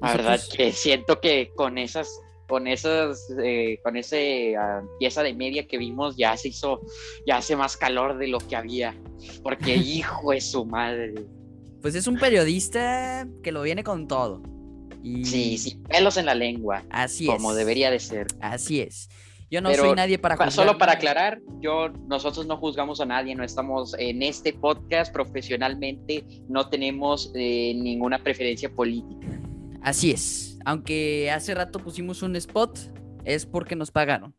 La 0.00 0.12
verdad 0.12 0.40
que 0.54 0.72
siento 0.72 1.20
que 1.20 1.50
con 1.54 1.78
esas, 1.78 2.20
con 2.48 2.66
esas, 2.66 3.32
eh, 3.42 3.78
con 3.82 3.96
ese 3.96 4.56
ah, 4.56 4.82
pieza 4.98 5.22
de 5.22 5.34
media 5.34 5.66
que 5.66 5.78
vimos 5.78 6.16
ya 6.16 6.36
se 6.36 6.48
hizo, 6.48 6.80
ya 7.26 7.38
hace 7.38 7.56
más 7.56 7.76
calor 7.76 8.18
de 8.18 8.28
lo 8.28 8.38
que 8.38 8.56
había. 8.56 8.94
Porque 9.42 9.74
hijo 9.76 10.32
de 10.32 10.40
su 10.40 10.64
madre. 10.64 11.14
Pues 11.80 11.94
es 11.94 12.06
un 12.06 12.18
periodista 12.18 13.26
que 13.42 13.52
lo 13.52 13.62
viene 13.62 13.84
con 13.84 14.06
todo. 14.06 14.42
Y 15.06 15.24
Sí, 15.24 15.56
sin 15.58 15.82
pelos 15.84 16.16
en 16.16 16.26
la 16.26 16.34
lengua, 16.34 16.82
Así 16.90 17.26
como 17.26 17.52
es. 17.52 17.56
debería 17.58 17.90
de 17.92 17.98
ser. 18.00 18.26
Así 18.40 18.80
es. 18.80 19.08
Yo 19.48 19.60
no 19.60 19.68
Pero 19.70 19.84
soy 19.84 19.94
nadie 19.94 20.18
para 20.18 20.36
Pa- 20.36 20.46
juzgar. 20.46 20.66
Solo 20.66 20.78
para 20.78 20.92
aclarar, 20.94 21.40
yo, 21.60 21.90
nosotros 22.08 22.46
no 22.46 22.56
juzgamos 22.56 23.00
a 23.00 23.04
nadie, 23.06 23.36
no 23.36 23.44
estamos 23.44 23.94
en 23.98 24.24
este 24.24 24.52
podcast 24.52 25.12
profesionalmente, 25.12 26.24
no 26.48 26.68
tenemos 26.68 27.30
eh, 27.36 27.72
ninguna 27.76 28.18
preferencia 28.18 28.68
política. 28.68 29.40
Así 29.82 30.10
es. 30.10 30.58
Aunque 30.64 31.30
hace 31.30 31.54
rato 31.54 31.78
pusimos 31.78 32.22
un 32.22 32.34
spot, 32.34 32.76
es 33.24 33.46
porque 33.46 33.76
nos 33.76 33.92
pagaron. 33.92 34.34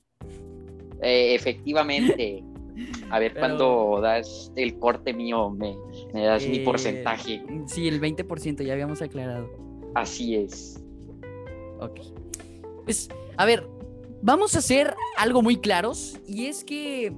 Eh, 1.02 1.34
efectivamente, 1.36 2.44
a 3.10 3.20
ver 3.20 3.34
Pero- 3.34 3.40
cuando 3.46 4.02
das 4.02 4.52
el 4.58 4.78
corte 4.78 5.14
mío, 5.14 5.50
me, 5.50 5.74
me 6.14 6.26
das 6.26 6.46
mi 6.46 6.58
Eh, 6.58 6.64
porcentaje. 6.66 7.42
Sí, 7.68 7.88
el 7.88 8.02
20%, 8.02 8.62
ya 8.66 8.74
habíamos 8.74 9.02
aclarado. 9.02 9.48
Así 9.98 10.36
es. 10.36 10.80
Ok. 11.80 12.02
Pues, 12.86 13.10
a 13.36 13.46
ver, 13.46 13.68
vamos 14.22 14.56
a 14.56 14.60
hacer 14.60 14.96
algo 15.18 15.42
muy 15.42 15.58
claros. 15.58 16.20
Y 16.28 16.46
es 16.46 16.64
que 16.64 17.12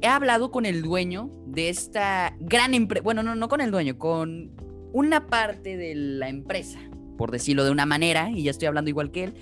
he 0.00 0.06
hablado 0.06 0.50
con 0.50 0.64
el 0.64 0.80
dueño 0.80 1.30
de 1.46 1.68
esta 1.68 2.36
gran 2.40 2.72
empresa. 2.72 3.04
Bueno, 3.04 3.22
no, 3.22 3.34
no 3.34 3.48
con 3.50 3.60
el 3.60 3.70
dueño, 3.70 3.98
con 3.98 4.52
una 4.94 5.26
parte 5.26 5.76
de 5.76 5.94
la 5.94 6.30
empresa, 6.30 6.78
por 7.18 7.30
decirlo 7.30 7.64
de 7.64 7.70
una 7.70 7.84
manera. 7.84 8.30
Y 8.30 8.44
ya 8.44 8.50
estoy 8.50 8.66
hablando 8.66 8.88
igual 8.88 9.10
que 9.10 9.24
él. 9.24 9.34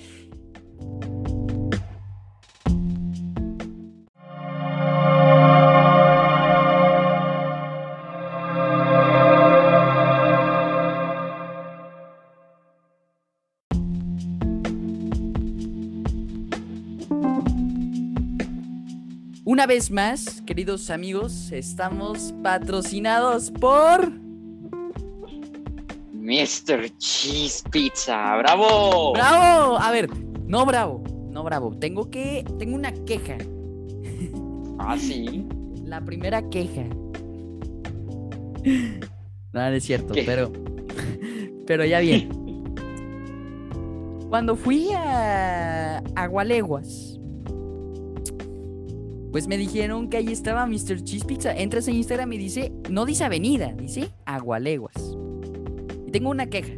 Una 19.62 19.68
vez 19.68 19.92
más, 19.92 20.42
queridos 20.44 20.90
amigos, 20.90 21.52
estamos 21.52 22.34
patrocinados 22.42 23.52
por... 23.52 24.10
Mr. 26.12 26.90
Cheese 26.98 27.62
Pizza, 27.70 28.38
bravo. 28.38 29.12
¡Bravo! 29.12 29.78
A 29.78 29.92
ver, 29.92 30.10
no 30.48 30.66
bravo, 30.66 31.04
no 31.30 31.44
bravo. 31.44 31.78
Tengo 31.78 32.10
que... 32.10 32.44
Tengo 32.58 32.74
una 32.74 32.90
queja. 32.90 33.38
Ah, 34.80 34.98
sí. 34.98 35.46
La 35.84 36.04
primera 36.04 36.42
queja. 36.50 36.82
No, 38.64 39.60
no 39.60 39.68
es 39.68 39.84
cierto, 39.84 40.12
¿Qué? 40.12 40.24
pero... 40.24 40.50
Pero 41.68 41.84
ya 41.84 42.00
bien. 42.00 42.28
Cuando 44.28 44.56
fui 44.56 44.88
a 44.90 45.98
Agualeguas, 46.16 47.20
pues 49.32 49.48
me 49.48 49.56
dijeron 49.56 50.08
que 50.10 50.18
ahí 50.18 50.28
estaba 50.30 50.64
Mr. 50.66 51.02
Cheese 51.02 51.24
Pizza. 51.24 51.52
Entras 51.56 51.88
en 51.88 51.94
Instagram 51.96 52.32
y 52.34 52.38
dice, 52.38 52.72
no 52.90 53.04
dice 53.06 53.24
avenida, 53.24 53.72
dice 53.76 54.10
Agualeguas. 54.26 55.16
Y 56.06 56.10
tengo 56.12 56.30
una 56.30 56.46
queja. 56.46 56.72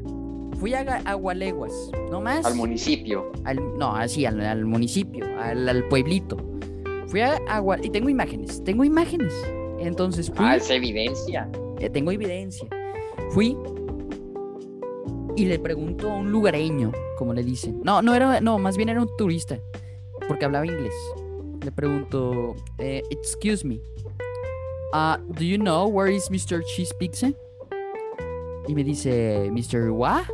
Fui 0.61 0.73
a 0.73 0.81
Agualeguas, 1.05 1.73
no 2.11 2.21
más. 2.21 2.47
Al 2.47 2.55
municipio. 2.55 3.33
Al- 3.45 3.77
no, 3.77 3.95
así, 3.97 4.25
al, 4.25 4.40
al 4.40 4.64
municipio, 4.64 5.27
al, 5.38 5.69
al 5.69 5.85
pueblito. 5.88 6.37
Fui 7.09 7.21
a 7.21 7.37
Agua 7.49 7.77
y 7.83 7.90
tengo 7.90 8.09
imágenes, 8.09 8.62
tengo 8.64 8.85
imágenes. 8.85 9.35
Entonces 9.81 10.31
fui, 10.35 10.47
Ah, 10.49 10.57
es 10.57 10.71
evidencia. 10.71 11.51
eh, 11.81 11.90
tengo 11.90 12.12
evidencia. 12.12 12.67
Fui 13.31 13.57
y 15.37 15.47
le 15.47 15.59
pregunto 15.59 16.11
a 16.11 16.14
un 16.17 16.31
lugareño, 16.31 16.93
como 17.19 17.35
le 17.35 17.43
dicen. 17.43 17.81
No, 17.85 18.01
no 18.01 18.14
era, 18.14 18.40
no, 18.40 18.59
más 18.59 18.77
bien 18.77 18.88
era 18.88 19.03
un 19.03 19.09
turista, 19.19 19.59
porque 20.29 20.45
hablaba 20.45 20.64
inglés. 20.67 20.95
Le 21.64 21.72
pregunto, 21.72 22.57
eh, 22.77 23.03
excuse 23.11 23.64
me, 23.64 23.81
uh, 24.92 25.16
do 25.33 25.46
you 25.46 25.57
know 25.57 25.88
where 25.88 26.14
is 26.14 26.29
Mr. 26.29 26.62
Cheese 26.62 26.92
Pizza? 26.98 27.33
Y 28.68 28.74
me 28.74 28.85
dice, 28.85 29.50
Mr. 29.50 29.90
What? 29.90 30.24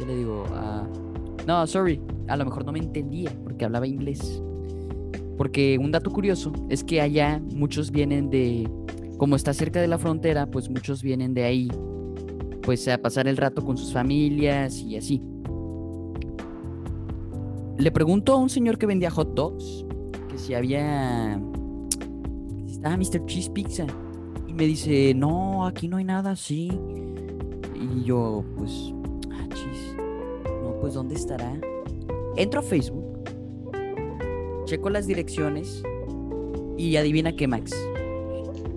Yo 0.00 0.06
le 0.06 0.16
digo, 0.16 0.44
ah, 0.54 0.86
no, 1.46 1.66
sorry, 1.66 2.00
a 2.28 2.36
lo 2.38 2.46
mejor 2.46 2.64
no 2.64 2.72
me 2.72 2.78
entendía 2.78 3.30
porque 3.44 3.66
hablaba 3.66 3.86
inglés. 3.86 4.42
Porque 5.36 5.76
un 5.78 5.92
dato 5.92 6.10
curioso 6.10 6.50
es 6.70 6.82
que 6.82 7.02
allá 7.02 7.38
muchos 7.52 7.90
vienen 7.90 8.30
de, 8.30 8.70
como 9.18 9.36
está 9.36 9.52
cerca 9.52 9.82
de 9.82 9.88
la 9.88 9.98
frontera, 9.98 10.46
pues 10.46 10.70
muchos 10.70 11.02
vienen 11.02 11.34
de 11.34 11.44
ahí, 11.44 11.68
pues 12.62 12.88
a 12.88 12.96
pasar 12.96 13.28
el 13.28 13.36
rato 13.36 13.62
con 13.62 13.76
sus 13.76 13.92
familias 13.92 14.80
y 14.80 14.96
así. 14.96 15.20
Le 17.76 17.90
pregunto 17.92 18.32
a 18.32 18.36
un 18.36 18.48
señor 18.48 18.78
que 18.78 18.86
vendía 18.86 19.10
hot 19.10 19.34
dogs 19.34 19.85
que 20.36 20.42
si 20.42 20.54
había, 20.54 21.40
si 22.66 22.72
estaba 22.72 22.96
Mr. 22.96 23.24
Cheese 23.26 23.50
Pizza 23.50 23.86
y 24.46 24.52
me 24.52 24.66
dice, 24.66 25.14
no, 25.14 25.66
aquí 25.66 25.88
no 25.88 25.96
hay 25.96 26.04
nada 26.04 26.32
así. 26.32 26.70
Y 27.74 28.04
yo, 28.04 28.44
pues, 28.56 28.92
ah, 29.32 29.46
chis, 29.48 29.96
no, 30.62 30.76
pues 30.80 30.94
¿dónde 30.94 31.14
estará? 31.14 31.58
entro 32.36 32.60
a 32.60 32.62
Facebook, 32.62 33.24
checo 34.66 34.90
las 34.90 35.06
direcciones 35.06 35.82
y 36.76 36.96
adivina 36.96 37.34
qué, 37.34 37.48
Max. 37.48 37.72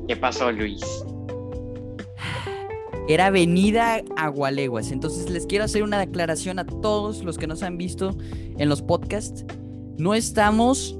¿Qué 0.08 0.15
pasó, 0.15 0.52
Luis? 0.52 0.82
Era 3.10 3.26
Avenida 3.26 4.02
Agualeguas. 4.15 4.91
Entonces 4.91 5.30
les 5.30 5.45
quiero 5.45 5.65
hacer 5.65 5.84
una 5.84 6.00
aclaración 6.00 6.60
a 6.60 6.65
todos 6.65 7.26
los 7.26 7.38
que 7.38 7.48
nos 7.48 7.63
han 7.63 7.78
visto 7.78 8.15
en 8.30 8.69
los 8.69 8.82
podcasts. 8.82 9.43
No 9.98 10.13
estamos, 10.13 10.99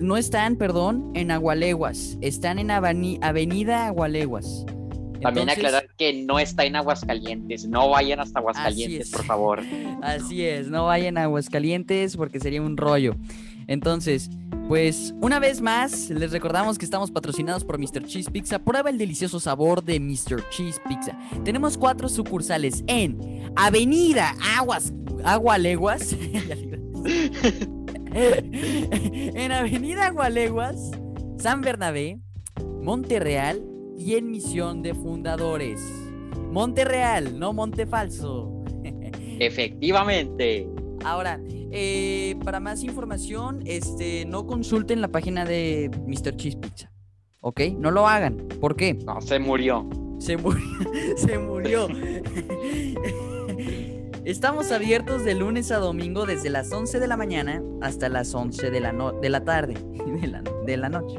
no 0.00 0.16
están, 0.16 0.56
perdón, 0.56 1.10
en 1.14 1.30
Agualeguas. 1.30 2.18
Están 2.20 2.58
en 2.58 2.68
Avani- 2.68 3.18
Avenida 3.22 3.86
Agualeguas. 3.86 4.64
También 5.20 5.50
aclarar 5.50 5.88
que 5.96 6.12
no 6.24 6.38
está 6.38 6.64
en 6.64 6.76
Aguascalientes. 6.76 7.66
No 7.66 7.88
vayan 7.90 8.20
hasta 8.20 8.38
Aguascalientes, 8.38 9.08
es. 9.08 9.10
por 9.12 9.24
favor. 9.24 9.62
Así 10.02 10.44
es, 10.44 10.68
no 10.68 10.86
vayan 10.86 11.18
a 11.18 11.24
Aguascalientes 11.24 12.16
porque 12.16 12.38
sería 12.38 12.62
un 12.62 12.76
rollo. 12.76 13.16
Entonces, 13.66 14.30
pues 14.68 15.14
una 15.20 15.40
vez 15.40 15.60
más, 15.60 16.08
les 16.10 16.30
recordamos 16.30 16.78
que 16.78 16.84
estamos 16.84 17.10
patrocinados 17.10 17.64
por 17.64 17.78
Mr. 17.78 18.04
Cheese 18.06 18.30
Pizza. 18.30 18.60
Prueba 18.60 18.90
el 18.90 18.96
delicioso 18.98 19.40
sabor 19.40 19.82
de 19.82 19.98
Mr. 19.98 20.48
Cheese 20.50 20.80
Pizza. 20.88 21.18
Tenemos 21.44 21.76
cuatro 21.76 22.08
sucursales 22.08 22.84
en 22.86 23.18
Avenida 23.56 24.36
Aguas, 24.56 24.92
Agualeguas. 25.24 26.14
En 29.34 29.52
Avenida 29.52 30.06
Agualeguas, 30.06 30.90
San 31.38 31.60
Bernabé, 31.60 32.18
Monterreal 32.82 33.64
y 33.96 34.14
en 34.14 34.30
Misión 34.30 34.82
de 34.82 34.94
Fundadores. 34.94 35.80
Monterreal, 36.50 37.38
no 37.38 37.52
Monte 37.52 37.86
Falso. 37.86 38.64
Efectivamente. 39.38 40.68
Ahora, 41.04 41.40
eh, 41.70 42.34
para 42.44 42.58
más 42.58 42.82
información, 42.82 43.60
este, 43.66 44.24
no 44.24 44.46
consulten 44.46 45.00
la 45.00 45.08
página 45.08 45.44
de 45.44 45.90
Mr. 46.06 46.36
Cheese 46.36 46.56
Pizza. 46.56 46.90
¿Ok? 47.40 47.60
No 47.78 47.92
lo 47.92 48.08
hagan. 48.08 48.36
¿Por 48.60 48.74
qué? 48.74 48.94
No, 48.94 49.20
se 49.20 49.38
murió. 49.38 49.88
Se 50.18 50.36
murió. 50.36 50.64
Se 51.16 51.38
murió. 51.38 51.86
Estamos 54.32 54.72
abiertos 54.72 55.24
de 55.24 55.34
lunes 55.34 55.70
a 55.72 55.78
domingo 55.78 56.26
desde 56.26 56.50
las 56.50 56.70
11 56.70 57.00
de 57.00 57.06
la 57.06 57.16
mañana 57.16 57.62
hasta 57.80 58.10
las 58.10 58.34
11 58.34 58.70
de 58.70 58.78
la, 58.78 58.92
no- 58.92 59.12
de 59.12 59.30
la 59.30 59.42
tarde, 59.42 59.72
de 60.20 60.26
la, 60.28 60.42
de 60.66 60.76
la 60.76 60.90
noche. 60.90 61.16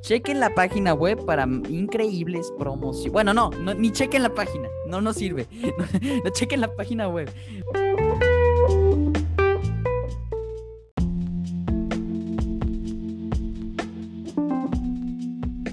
Chequen 0.00 0.40
la 0.40 0.52
página 0.52 0.92
web 0.92 1.24
para 1.24 1.44
increíbles 1.68 2.52
promociones. 2.58 3.12
Bueno, 3.12 3.32
no, 3.32 3.50
no, 3.50 3.74
ni 3.74 3.92
chequen 3.92 4.24
la 4.24 4.34
página, 4.34 4.66
no 4.88 5.00
nos 5.00 5.14
sirve. 5.18 5.46
No, 6.24 6.30
chequen 6.30 6.60
la 6.60 6.74
página 6.74 7.08
web. 7.08 7.30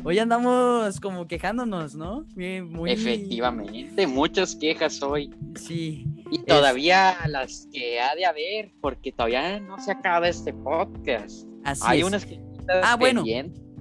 Hoy 0.04 0.18
andamos 0.18 1.00
como 1.00 1.28
quejándonos, 1.28 1.94
¿no? 1.94 2.26
Bien, 2.36 2.72
muy... 2.72 2.92
Efectivamente, 2.92 4.08
muchas 4.08 4.56
quejas 4.56 5.04
hoy. 5.04 5.30
Sí. 5.56 6.06
Y 6.32 6.40
todavía 6.40 7.16
las 7.28 7.68
que 7.72 8.00
ha 8.00 8.16
de 8.16 8.26
haber, 8.26 8.72
porque 8.82 9.12
todavía 9.12 9.60
no 9.60 9.80
se 9.80 9.92
acaba 9.92 10.28
este 10.30 10.54
podcast. 10.54 11.48
Así 11.64 11.82
Hay 11.86 12.00
es. 12.00 12.06
unas 12.06 12.26
que 12.26 12.40
Ah, 12.84 12.96
bueno. 13.00 13.24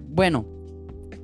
Bueno, 0.09 0.47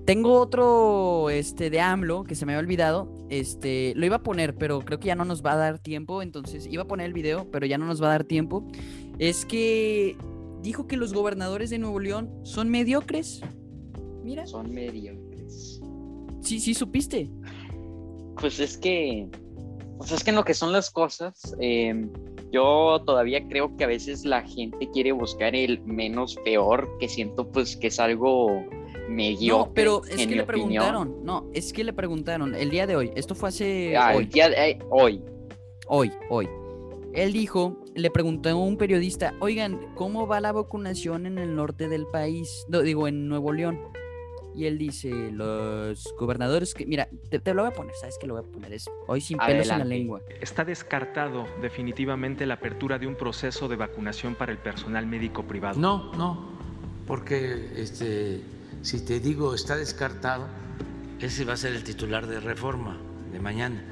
tengo 0.04 0.34
otro 0.38 1.30
este 1.30 1.70
de 1.70 1.80
AMLO 1.80 2.24
que 2.24 2.34
se 2.34 2.44
me 2.44 2.52
había 2.52 2.60
olvidado. 2.60 3.10
Este, 3.30 3.94
lo 3.96 4.04
iba 4.04 4.16
a 4.16 4.22
poner, 4.22 4.54
pero 4.54 4.80
creo 4.80 5.00
que 5.00 5.06
ya 5.06 5.14
no 5.14 5.24
nos 5.24 5.42
va 5.44 5.52
a 5.52 5.56
dar 5.56 5.78
tiempo. 5.78 6.20
Entonces, 6.20 6.66
iba 6.70 6.82
a 6.82 6.86
poner 6.86 7.06
el 7.06 7.14
video, 7.14 7.50
pero 7.50 7.64
ya 7.66 7.78
no 7.78 7.86
nos 7.86 8.02
va 8.02 8.08
a 8.08 8.10
dar 8.10 8.24
tiempo. 8.24 8.66
Es 9.18 9.46
que 9.46 10.16
dijo 10.62 10.86
que 10.86 10.98
los 10.98 11.14
gobernadores 11.14 11.70
de 11.70 11.78
Nuevo 11.78 12.00
León 12.00 12.30
son 12.42 12.68
mediocres. 12.68 13.40
Mira, 14.22 14.46
Son 14.46 14.70
mediocres. 14.70 15.80
sí, 16.40 16.60
sí, 16.60 16.74
supiste. 16.74 17.30
Pues 18.40 18.58
es 18.60 18.76
que, 18.76 19.28
o 19.98 20.04
sea, 20.04 20.16
es 20.16 20.24
que 20.24 20.30
en 20.30 20.36
lo 20.36 20.44
que 20.44 20.54
son 20.54 20.72
las 20.72 20.90
cosas, 20.90 21.56
eh, 21.60 22.06
yo 22.52 23.02
todavía 23.06 23.46
creo 23.48 23.76
que 23.76 23.84
a 23.84 23.86
veces 23.86 24.24
la 24.24 24.42
gente 24.42 24.90
quiere 24.92 25.12
buscar 25.12 25.54
el 25.54 25.80
menos 25.82 26.36
peor, 26.44 26.88
que 27.00 27.08
siento 27.08 27.48
pues 27.50 27.76
que 27.76 27.88
es 27.88 27.98
algo 28.00 28.64
mediocre. 29.08 29.68
No, 29.68 29.72
pero 29.74 30.02
es 30.04 30.18
en 30.20 30.28
que 30.28 30.36
le 30.36 30.42
opinión. 30.42 30.46
preguntaron. 30.46 31.16
No, 31.24 31.50
es 31.52 31.72
que 31.72 31.84
le 31.84 31.92
preguntaron 31.92 32.54
el 32.54 32.70
día 32.70 32.86
de 32.86 32.96
hoy. 32.96 33.10
Esto 33.16 33.34
fue 33.34 33.48
hace 33.50 33.96
Ah, 33.96 34.12
hoy. 34.16 34.24
el 34.24 34.28
día 34.30 34.48
de- 34.48 34.70
eh, 34.70 34.78
hoy. 34.90 35.22
Hoy, 35.88 36.10
hoy. 36.30 36.48
Él 37.12 37.32
dijo, 37.32 37.76
le 37.94 38.10
preguntó 38.10 38.48
a 38.48 38.54
un 38.56 38.76
periodista, 38.76 39.34
oigan, 39.40 39.78
¿cómo 39.94 40.26
va 40.26 40.40
la 40.40 40.50
vacunación 40.52 41.26
en 41.26 41.38
el 41.38 41.54
norte 41.54 41.88
del 41.88 42.06
país? 42.06 42.64
No, 42.68 42.80
digo, 42.82 43.06
en 43.06 43.28
Nuevo 43.28 43.52
León. 43.52 43.78
Y 44.54 44.66
él 44.66 44.78
dice, 44.78 45.10
los 45.32 46.14
gobernadores 46.18 46.74
que... 46.74 46.86
Mira, 46.86 47.08
te, 47.28 47.40
te 47.40 47.54
lo 47.54 47.62
voy 47.62 47.72
a 47.72 47.74
poner, 47.74 47.94
¿sabes 47.96 48.16
qué 48.20 48.26
lo 48.28 48.34
voy 48.34 48.44
a 48.44 48.52
poner? 48.52 48.72
Es 48.72 48.88
hoy 49.08 49.20
sin 49.20 49.38
pelos 49.38 49.68
en 49.68 49.78
la 49.80 49.84
lengua. 49.84 50.20
Está 50.40 50.64
descartado 50.64 51.46
definitivamente 51.60 52.46
la 52.46 52.54
apertura 52.54 52.98
de 52.98 53.06
un 53.08 53.16
proceso 53.16 53.66
de 53.68 53.76
vacunación 53.76 54.34
para 54.36 54.52
el 54.52 54.58
personal 54.58 55.06
médico 55.06 55.42
privado. 55.44 55.80
No, 55.80 56.12
no, 56.14 56.50
porque 57.06 57.72
este, 57.76 58.42
si 58.82 59.04
te 59.04 59.18
digo 59.18 59.54
está 59.54 59.76
descartado, 59.76 60.46
ese 61.18 61.44
va 61.44 61.54
a 61.54 61.56
ser 61.56 61.72
el 61.74 61.82
titular 61.82 62.26
de 62.28 62.38
reforma 62.40 62.98
de 63.32 63.40
mañana. 63.40 63.82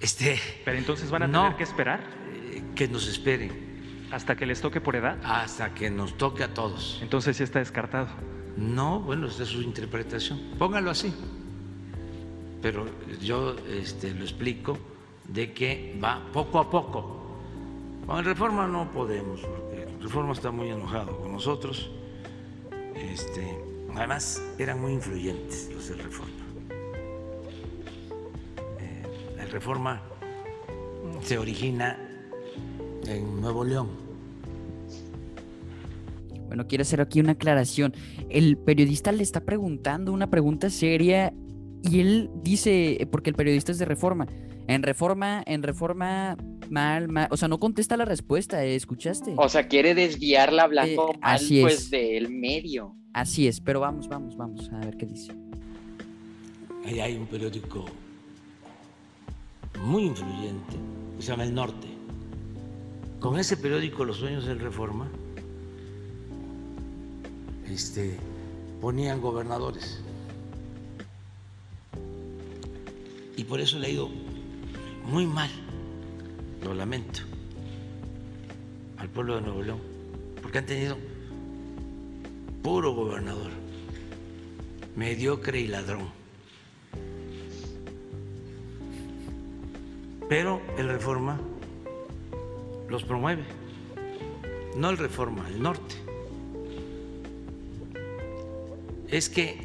Este, 0.00 0.38
Pero 0.64 0.78
entonces 0.78 1.10
van 1.10 1.24
a 1.24 1.26
No. 1.26 1.42
tener 1.42 1.56
que 1.56 1.64
esperar 1.64 2.00
eh, 2.32 2.62
que 2.76 2.86
nos 2.86 3.08
esperen 3.08 4.06
hasta 4.12 4.36
que 4.36 4.46
les 4.46 4.60
toque 4.60 4.80
por 4.80 4.94
edad. 4.96 5.18
hasta 5.24 5.74
que 5.74 5.90
nos 5.90 6.16
toque 6.16 6.44
a 6.44 6.54
todos. 6.54 6.98
Entonces 7.02 7.36
sí 7.36 7.42
está 7.42 7.58
descartado. 7.58 8.06
No, 8.58 8.98
bueno, 8.98 9.28
es 9.28 9.34
su 9.34 9.62
interpretación. 9.62 10.40
Póngalo 10.58 10.90
así. 10.90 11.14
Pero 12.60 12.86
yo 13.22 13.54
este, 13.70 14.12
lo 14.12 14.24
explico 14.24 14.76
de 15.28 15.52
que 15.52 15.96
va 16.02 16.20
poco 16.32 16.58
a 16.58 16.68
poco. 16.68 17.16
Con 18.04 18.24
Reforma 18.24 18.66
no 18.66 18.90
podemos, 18.90 19.42
porque 19.42 19.86
Reforma 20.00 20.32
está 20.32 20.50
muy 20.50 20.70
enojado 20.70 21.16
con 21.20 21.30
nosotros. 21.30 21.88
Este, 22.96 23.62
además, 23.94 24.42
eran 24.58 24.80
muy 24.80 24.92
influyentes 24.92 25.70
los 25.72 25.88
de 25.88 25.94
Reforma. 25.94 26.44
Eh, 28.80 29.36
la 29.36 29.46
Reforma 29.46 30.02
se 31.22 31.38
origina 31.38 31.96
en 33.06 33.40
Nuevo 33.40 33.62
León. 33.62 34.07
Bueno, 36.48 36.66
quiero 36.66 36.82
hacer 36.82 37.00
aquí 37.00 37.20
una 37.20 37.32
aclaración. 37.32 37.94
El 38.28 38.56
periodista 38.58 39.12
le 39.12 39.22
está 39.22 39.40
preguntando 39.44 40.12
una 40.12 40.28
pregunta 40.28 40.68
seria 40.70 41.32
y 41.82 42.00
él 42.00 42.30
dice, 42.42 43.06
porque 43.12 43.30
el 43.30 43.36
periodista 43.36 43.70
es 43.70 43.78
de 43.78 43.84
Reforma, 43.84 44.26
en 44.66 44.82
Reforma, 44.82 45.42
en 45.46 45.62
Reforma, 45.62 46.36
mal, 46.68 47.08
mal, 47.08 47.28
o 47.30 47.36
sea, 47.36 47.48
no 47.48 47.58
contesta 47.58 47.96
la 47.96 48.04
respuesta, 48.04 48.64
¿eh? 48.64 48.74
¿escuchaste? 48.74 49.34
O 49.36 49.48
sea, 49.48 49.68
quiere 49.68 49.94
desviarla 49.94 50.64
hablando 50.64 51.10
Eh, 51.14 51.18
mal, 51.20 51.34
así 51.36 51.60
pues, 51.62 51.84
es. 51.84 51.90
del 51.90 52.30
medio. 52.30 52.94
Así 53.14 53.46
es, 53.46 53.60
pero 53.60 53.80
vamos, 53.80 54.08
vamos, 54.08 54.36
vamos 54.36 54.68
a 54.72 54.78
ver 54.80 54.96
qué 54.96 55.06
dice. 55.06 55.32
Ahí 56.84 57.00
hay 57.00 57.16
un 57.16 57.26
periódico 57.26 57.84
muy 59.84 60.04
influyente 60.04 60.76
que 61.16 61.22
se 61.22 61.30
llama 61.30 61.44
El 61.44 61.54
Norte. 61.54 61.86
Con 63.20 63.38
ese 63.38 63.56
periódico, 63.56 64.04
Los 64.04 64.18
Sueños 64.18 64.46
del 64.46 64.58
Reforma, 64.60 65.10
este, 67.70 68.16
ponían 68.80 69.20
gobernadores. 69.20 70.00
Y 73.36 73.44
por 73.44 73.60
eso 73.60 73.78
le 73.78 73.86
ha 73.86 73.90
ido 73.90 74.08
muy 75.04 75.26
mal, 75.26 75.50
lo 76.62 76.74
lamento, 76.74 77.20
al 78.96 79.08
pueblo 79.08 79.36
de 79.36 79.42
Nuevo 79.42 79.62
León, 79.62 79.80
porque 80.42 80.58
han 80.58 80.66
tenido 80.66 80.98
puro 82.62 82.92
gobernador, 82.94 83.50
mediocre 84.96 85.60
y 85.60 85.68
ladrón. 85.68 86.08
Pero 90.28 90.60
el 90.76 90.88
Reforma 90.88 91.40
los 92.88 93.04
promueve. 93.04 93.44
No 94.76 94.90
el 94.90 94.98
Reforma, 94.98 95.48
el 95.48 95.62
norte. 95.62 96.07
Es 99.10 99.28
que 99.28 99.56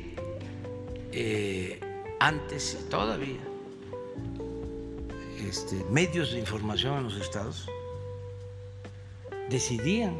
eh, 1.11 1.79
antes 2.19 2.77
y 2.79 2.89
todavía 2.89 3.39
este, 5.47 5.75
medios 5.91 6.31
de 6.31 6.39
información 6.39 6.97
en 6.99 7.03
los 7.05 7.17
estados 7.19 7.67
decidían 9.49 10.15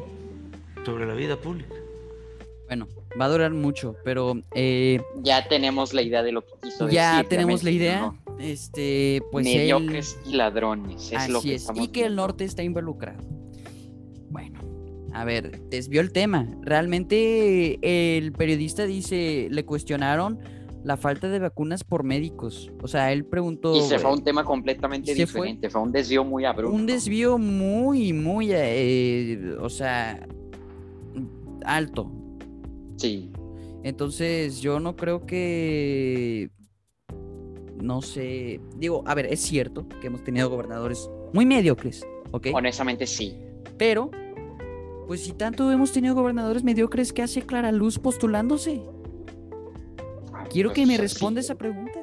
sobre 0.84 1.06
la 1.06 1.14
vida 1.14 1.36
pública. 1.40 1.74
Bueno, 2.66 2.88
va 3.18 3.24
a 3.26 3.28
durar 3.28 3.50
mucho, 3.52 3.96
pero 4.04 4.34
eh, 4.54 5.00
Ya 5.22 5.48
tenemos 5.48 5.94
la 5.94 6.02
idea 6.02 6.22
de 6.22 6.32
lo 6.32 6.44
que 6.44 6.52
quiso 6.62 6.84
decir. 6.86 6.96
ya 6.96 7.24
tenemos 7.28 7.62
la 7.62 7.70
idea. 7.70 8.14
Este, 8.38 9.22
pues 9.30 9.46
él- 9.46 9.58
Mediocres 9.58 10.18
y 10.26 10.34
ladrones, 10.34 11.12
es 11.12 11.28
lo 11.28 11.38
Así 11.38 11.48
que 11.48 11.54
es, 11.54 11.62
estamos 11.62 11.84
y 11.84 11.88
que 11.88 12.04
el 12.04 12.16
norte 12.16 12.44
está 12.44 12.62
involucrado. 12.62 13.22
A 15.14 15.24
ver, 15.24 15.60
desvió 15.70 16.00
el 16.00 16.12
tema. 16.12 16.48
Realmente 16.62 17.78
el 17.82 18.32
periodista 18.32 18.84
dice, 18.84 19.48
le 19.50 19.64
cuestionaron 19.64 20.40
la 20.84 20.96
falta 20.96 21.28
de 21.28 21.38
vacunas 21.38 21.82
por 21.82 22.04
médicos. 22.04 22.70
O 22.82 22.88
sea, 22.88 23.12
él 23.12 23.24
preguntó... 23.24 23.76
Y 23.76 23.80
se 23.80 23.98
fue 23.98 24.10
a 24.10 24.12
un 24.12 24.22
tema 24.22 24.44
completamente 24.44 25.14
fue 25.14 25.24
diferente, 25.24 25.70
fue 25.70 25.80
un 25.80 25.92
desvío 25.92 26.24
muy 26.24 26.44
abrupto. 26.44 26.74
Un 26.74 26.86
desvío 26.86 27.38
muy, 27.38 28.12
muy, 28.12 28.50
eh, 28.52 29.56
o 29.60 29.70
sea, 29.70 30.26
alto. 31.64 32.12
Sí. 32.96 33.30
Entonces, 33.82 34.60
yo 34.60 34.80
no 34.80 34.96
creo 34.96 35.26
que, 35.26 36.50
no 37.80 38.02
sé, 38.02 38.60
digo, 38.76 39.04
a 39.06 39.14
ver, 39.14 39.26
es 39.26 39.40
cierto 39.40 39.86
que 40.00 40.08
hemos 40.08 40.24
tenido 40.24 40.50
gobernadores 40.50 41.08
muy 41.32 41.46
mediocres, 41.46 42.06
¿ok? 42.32 42.48
Honestamente 42.52 43.06
sí. 43.06 43.36
Pero, 43.76 44.10
pues 45.06 45.22
si 45.24 45.32
tanto 45.32 45.70
hemos 45.70 45.92
tenido 45.92 46.14
gobernadores 46.14 46.64
mediocres, 46.64 47.12
¿qué 47.12 47.22
hace 47.22 47.42
Clara 47.42 47.72
Luz 47.72 47.98
postulándose? 47.98 48.82
Quiero 50.50 50.70
que 50.72 50.82
Pues, 50.82 50.88
me 50.88 50.96
sí. 50.96 51.00
responda 51.02 51.40
esa 51.40 51.54
pregunta. 51.56 52.00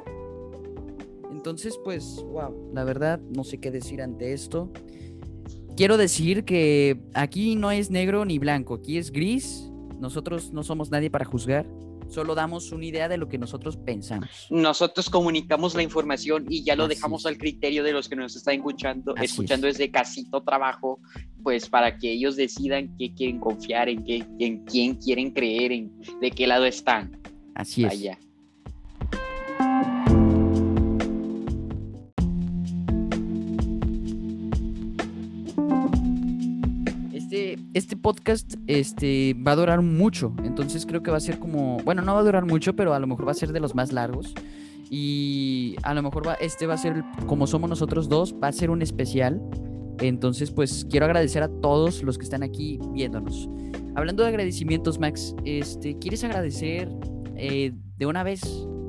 Entonces, 1.31 1.79
pues, 1.83 2.23
wow, 2.31 2.71
la 2.73 2.83
verdad, 2.83 3.19
no 3.35 3.43
sé 3.43 3.57
qué 3.59 3.71
decir 3.71 4.01
ante 4.01 4.33
esto. 4.33 4.69
Quiero 5.75 5.97
decir 5.97 6.43
que 6.43 7.01
aquí 7.13 7.55
no 7.55 7.71
es 7.71 7.89
negro 7.89 8.25
ni 8.25 8.37
blanco, 8.39 8.75
aquí 8.75 8.97
es 8.97 9.11
gris. 9.11 9.71
Nosotros 9.99 10.51
no 10.51 10.63
somos 10.63 10.91
nadie 10.91 11.09
para 11.09 11.25
juzgar, 11.25 11.65
solo 12.11 12.35
damos 12.35 12.71
una 12.71 12.85
idea 12.85 13.07
de 13.07 13.17
lo 13.17 13.27
que 13.27 13.37
nosotros 13.37 13.77
pensamos. 13.77 14.47
Nosotros 14.49 15.09
comunicamos 15.09 15.75
la 15.75 15.81
información 15.83 16.45
y 16.49 16.63
ya 16.63 16.75
lo 16.75 16.85
Así 16.85 16.95
dejamos 16.95 17.21
es. 17.21 17.25
al 17.27 17.37
criterio 17.37 17.83
de 17.83 17.93
los 17.93 18.09
que 18.09 18.15
nos 18.15 18.35
están 18.35 18.55
escuchando, 18.55 19.13
Así 19.15 19.25
escuchando 19.25 19.67
es. 19.67 19.77
desde 19.77 19.91
casito 19.91 20.41
trabajo, 20.43 20.99
pues 21.43 21.69
para 21.69 21.97
que 21.97 22.11
ellos 22.11 22.35
decidan 22.35 22.95
qué 22.97 23.13
quieren 23.13 23.39
confiar, 23.39 23.89
en 23.89 24.03
qué, 24.03 24.25
en 24.39 24.63
quién 24.65 24.95
quieren 24.95 25.31
creer, 25.31 25.71
en 25.71 25.91
de 26.19 26.31
qué 26.31 26.47
lado 26.47 26.65
están. 26.65 27.19
Así 27.55 27.85
es. 27.85 28.17
Este, 37.73 37.95
podcast 37.95 38.55
este, 38.67 39.33
va 39.35 39.53
a 39.53 39.55
durar 39.55 39.81
mucho, 39.81 40.33
entonces 40.43 40.85
creo 40.85 41.01
que 41.03 41.09
va 41.11 41.17
a 41.17 41.21
ser 41.21 41.39
como, 41.39 41.77
bueno, 41.85 42.01
no 42.01 42.13
va 42.13 42.19
a 42.19 42.23
durar 42.23 42.45
mucho, 42.45 42.75
pero 42.75 42.93
a 42.93 42.99
lo 42.99 43.07
mejor 43.07 43.25
va 43.27 43.31
a 43.31 43.35
ser 43.35 43.53
de 43.53 43.59
los 43.61 43.75
más 43.75 43.93
largos. 43.93 44.33
Y 44.89 45.77
a 45.83 45.93
lo 45.93 46.03
mejor 46.03 46.27
va, 46.27 46.33
este 46.33 46.67
va 46.67 46.73
a 46.73 46.77
ser, 46.77 47.01
como 47.25 47.47
somos 47.47 47.69
nosotros 47.69 48.09
dos, 48.09 48.35
va 48.43 48.49
a 48.49 48.51
ser 48.51 48.69
un 48.71 48.81
especial. 48.81 49.41
Entonces, 50.01 50.51
pues 50.51 50.85
quiero 50.89 51.05
agradecer 51.05 51.43
a 51.43 51.47
todos 51.47 52.03
los 52.03 52.17
que 52.17 52.25
están 52.25 52.43
aquí 52.43 52.77
viéndonos. 52.91 53.47
Hablando 53.95 54.23
de 54.23 54.29
agradecimientos, 54.29 54.99
Max, 54.99 55.33
este, 55.45 55.97
¿quieres 55.97 56.25
agradecer 56.25 56.89
eh, 57.37 57.71
de 57.97 58.05
una 58.05 58.23
vez? 58.23 58.41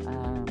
a- 0.09 0.45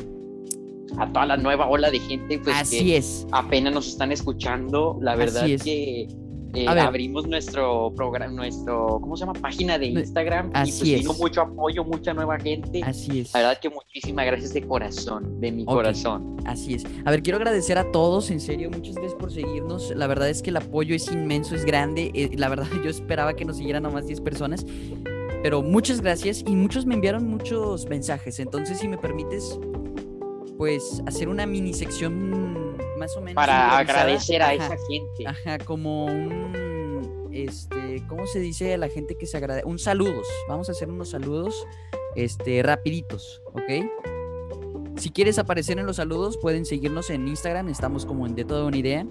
A 0.98 1.12
toda 1.12 1.26
la 1.26 1.36
nueva 1.36 1.66
ola 1.68 1.90
de 1.90 1.98
gente, 1.98 2.38
pues 2.38 2.56
Así 2.56 2.78
que 2.86 2.96
es. 2.96 3.26
apenas 3.32 3.74
nos 3.74 3.88
están 3.88 4.10
escuchando, 4.10 4.98
la 5.02 5.16
verdad 5.16 5.42
Así 5.44 5.52
es. 5.54 5.62
que 5.62 6.08
eh, 6.54 6.66
A 6.68 6.86
abrimos 6.86 7.26
nuestro 7.26 7.92
programa, 7.94 8.32
nuestro, 8.32 8.98
¿cómo 9.00 9.16
se 9.16 9.24
llama? 9.24 9.32
Página 9.40 9.78
de 9.78 9.86
Instagram 9.86 10.50
y 10.54 10.58
así 10.58 10.78
pues 10.78 10.90
es. 10.90 11.00
vino 11.00 11.14
mucho 11.14 11.40
apoyo, 11.40 11.84
mucha 11.84 12.12
nueva 12.12 12.38
gente. 12.38 12.82
Así 12.84 13.20
es. 13.20 13.32
La 13.32 13.40
verdad 13.40 13.60
que 13.60 13.70
muchísimas 13.70 14.26
gracias 14.26 14.52
de 14.52 14.66
corazón, 14.66 15.40
de 15.40 15.52
mi 15.52 15.64
corazón. 15.64 16.36
Así 16.44 16.74
es. 16.74 16.84
A 17.04 17.10
ver, 17.10 17.22
quiero 17.22 17.38
agradecer 17.38 17.78
a 17.78 17.90
todos, 17.90 18.30
en 18.30 18.40
serio, 18.40 18.70
muchas 18.70 18.94
gracias 18.96 19.14
por 19.14 19.32
seguirnos. 19.32 19.92
La 19.96 20.06
verdad 20.06 20.28
es 20.28 20.42
que 20.42 20.50
el 20.50 20.56
apoyo 20.56 20.94
es 20.94 21.10
inmenso, 21.10 21.54
es 21.54 21.64
grande. 21.64 22.10
Eh, 22.14 22.30
la 22.36 22.48
verdad, 22.48 22.66
yo 22.84 22.90
esperaba 22.90 23.34
que 23.34 23.44
nos 23.44 23.56
siguieran 23.56 23.84
nomás 23.84 24.06
10 24.06 24.20
personas. 24.20 24.66
Pero 25.42 25.62
muchas 25.62 26.00
gracias 26.00 26.44
y 26.46 26.54
muchos 26.54 26.86
me 26.86 26.94
enviaron 26.94 27.26
muchos 27.26 27.88
mensajes. 27.88 28.38
Entonces, 28.38 28.78
si 28.78 28.88
me 28.88 28.98
permites, 28.98 29.58
pues 30.56 31.02
hacer 31.06 31.28
una 31.28 31.46
mini 31.46 31.72
sección 31.72 32.71
más 33.02 33.16
o 33.16 33.20
menos. 33.20 33.34
Para 33.34 33.78
agradecer 33.78 34.42
a 34.42 34.50
Ajá, 34.50 34.54
esa 34.54 34.76
gente. 34.86 35.26
Ajá, 35.26 35.58
como 35.58 36.06
un. 36.06 37.30
Este, 37.32 38.04
¿cómo 38.08 38.26
se 38.26 38.38
dice 38.38 38.74
a 38.74 38.78
la 38.78 38.88
gente 38.88 39.16
que 39.16 39.26
se 39.26 39.36
agradece? 39.36 39.66
Un 39.66 39.78
saludos. 39.78 40.26
Vamos 40.48 40.68
a 40.68 40.72
hacer 40.72 40.88
unos 40.88 41.10
saludos, 41.10 41.66
este, 42.14 42.62
rapiditos, 42.62 43.42
¿ok? 43.46 43.62
Si 44.96 45.10
quieres 45.10 45.38
aparecer 45.38 45.78
en 45.78 45.86
los 45.86 45.96
saludos, 45.96 46.36
pueden 46.36 46.64
seguirnos 46.64 47.10
en 47.10 47.26
Instagram. 47.26 47.68
Estamos 47.68 48.06
como 48.06 48.26
en 48.26 48.34
De 48.34 48.44
Toda 48.44 48.64
Una 48.64 48.76
Idea. 48.76 49.06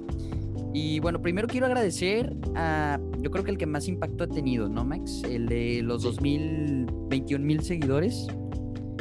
Y 0.73 1.01
bueno, 1.01 1.21
primero 1.21 1.47
quiero 1.47 1.65
agradecer 1.65 2.33
a. 2.55 2.97
Yo 3.19 3.29
creo 3.29 3.43
que 3.43 3.51
el 3.51 3.57
que 3.57 3.65
más 3.65 3.87
impacto 3.89 4.23
ha 4.23 4.27
tenido, 4.27 4.69
¿no, 4.69 4.85
Max? 4.85 5.23
El 5.25 5.47
de 5.47 5.81
los 5.83 6.03
2021 6.03 7.43
mil 7.43 7.61
seguidores. 7.61 8.27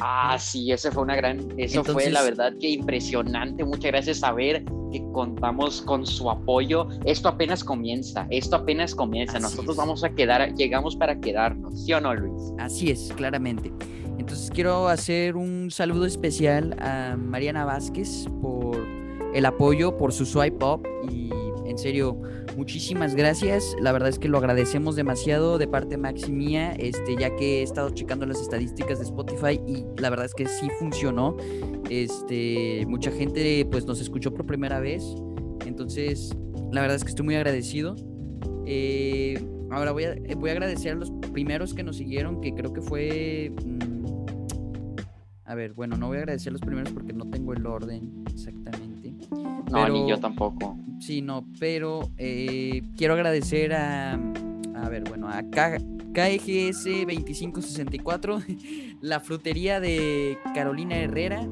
Ah, 0.00 0.36
sí, 0.38 0.72
ese 0.72 0.90
fue 0.90 1.02
una 1.02 1.16
gran, 1.16 1.48
eso 1.56 1.84
fue 1.84 2.10
la 2.10 2.22
verdad 2.22 2.52
que 2.60 2.70
impresionante. 2.70 3.64
Muchas 3.64 3.92
gracias 3.92 4.18
saber 4.18 4.64
que 4.92 5.02
contamos 5.12 5.82
con 5.82 6.06
su 6.06 6.30
apoyo. 6.30 6.88
Esto 7.04 7.28
apenas 7.28 7.62
comienza, 7.62 8.26
esto 8.30 8.56
apenas 8.56 8.94
comienza. 8.94 9.38
Nosotros 9.38 9.74
es. 9.74 9.76
vamos 9.76 10.04
a 10.04 10.10
quedar, 10.10 10.54
llegamos 10.54 10.96
para 10.96 11.18
quedarnos, 11.20 11.84
¿sí 11.84 11.92
o 11.92 12.00
no, 12.00 12.14
Luis? 12.14 12.52
Así 12.58 12.90
es, 12.90 13.12
claramente. 13.16 13.72
Entonces 14.18 14.50
quiero 14.50 14.88
hacer 14.88 15.36
un 15.36 15.70
saludo 15.70 16.06
especial 16.06 16.76
a 16.78 17.16
Mariana 17.16 17.64
Vázquez 17.64 18.26
por 18.42 18.76
el 19.34 19.46
apoyo, 19.46 19.96
por 19.96 20.12
su 20.12 20.26
swipe 20.26 20.64
up 20.64 20.86
y 21.10 21.30
en 21.70 21.78
serio, 21.78 22.20
muchísimas 22.56 23.14
gracias. 23.14 23.76
La 23.80 23.92
verdad 23.92 24.08
es 24.08 24.18
que 24.18 24.28
lo 24.28 24.38
agradecemos 24.38 24.96
demasiado 24.96 25.58
de 25.58 25.66
parte 25.68 25.90
de 25.90 25.96
Max 25.98 26.28
y 26.28 26.32
mía, 26.32 26.72
este, 26.78 27.16
ya 27.16 27.34
que 27.36 27.60
he 27.60 27.62
estado 27.62 27.90
checando 27.90 28.26
las 28.26 28.40
estadísticas 28.40 28.98
de 28.98 29.04
Spotify 29.04 29.60
y 29.66 29.84
la 30.00 30.10
verdad 30.10 30.26
es 30.26 30.34
que 30.34 30.46
sí 30.46 30.68
funcionó. 30.78 31.36
Este, 31.88 32.84
mucha 32.88 33.10
gente 33.10 33.66
pues 33.70 33.86
nos 33.86 34.00
escuchó 34.00 34.32
por 34.32 34.46
primera 34.46 34.80
vez. 34.80 35.02
Entonces, 35.66 36.36
la 36.72 36.80
verdad 36.82 36.96
es 36.96 37.04
que 37.04 37.10
estoy 37.10 37.24
muy 37.24 37.34
agradecido. 37.36 37.96
Eh, 38.66 39.42
ahora 39.70 39.92
voy 39.92 40.04
a, 40.04 40.12
eh, 40.12 40.34
voy 40.36 40.50
a 40.50 40.52
agradecer 40.52 40.92
a 40.92 40.94
los 40.96 41.10
primeros 41.32 41.74
que 41.74 41.82
nos 41.82 41.96
siguieron, 41.96 42.40
que 42.40 42.54
creo 42.54 42.72
que 42.72 42.80
fue... 42.82 43.52
mm, 43.64 43.90
a 45.44 45.54
ver, 45.56 45.72
bueno, 45.74 45.96
no 45.96 46.06
voy 46.06 46.18
a 46.18 46.20
agradecer 46.20 46.50
a 46.50 46.52
los 46.52 46.60
primeros 46.60 46.92
porque 46.92 47.12
no 47.12 47.28
tengo 47.28 47.52
el 47.52 47.66
orden 47.66 48.24
exactamente. 48.32 49.12
No, 49.32 49.64
Pero- 49.72 49.88
ni 49.92 50.08
yo 50.08 50.18
tampoco. 50.18 50.76
Sí, 51.00 51.22
no, 51.22 51.44
pero 51.58 52.10
eh, 52.18 52.82
quiero 52.96 53.14
agradecer 53.14 53.72
a, 53.72 54.12
a 54.12 54.88
ver, 54.88 55.02
bueno, 55.08 55.28
a 55.28 55.42
K- 55.50 55.78
KGS 56.12 56.84
2564, 57.06 58.40
la 59.00 59.18
frutería 59.20 59.80
de 59.80 60.36
Carolina 60.54 60.98
Herrera 60.98 61.48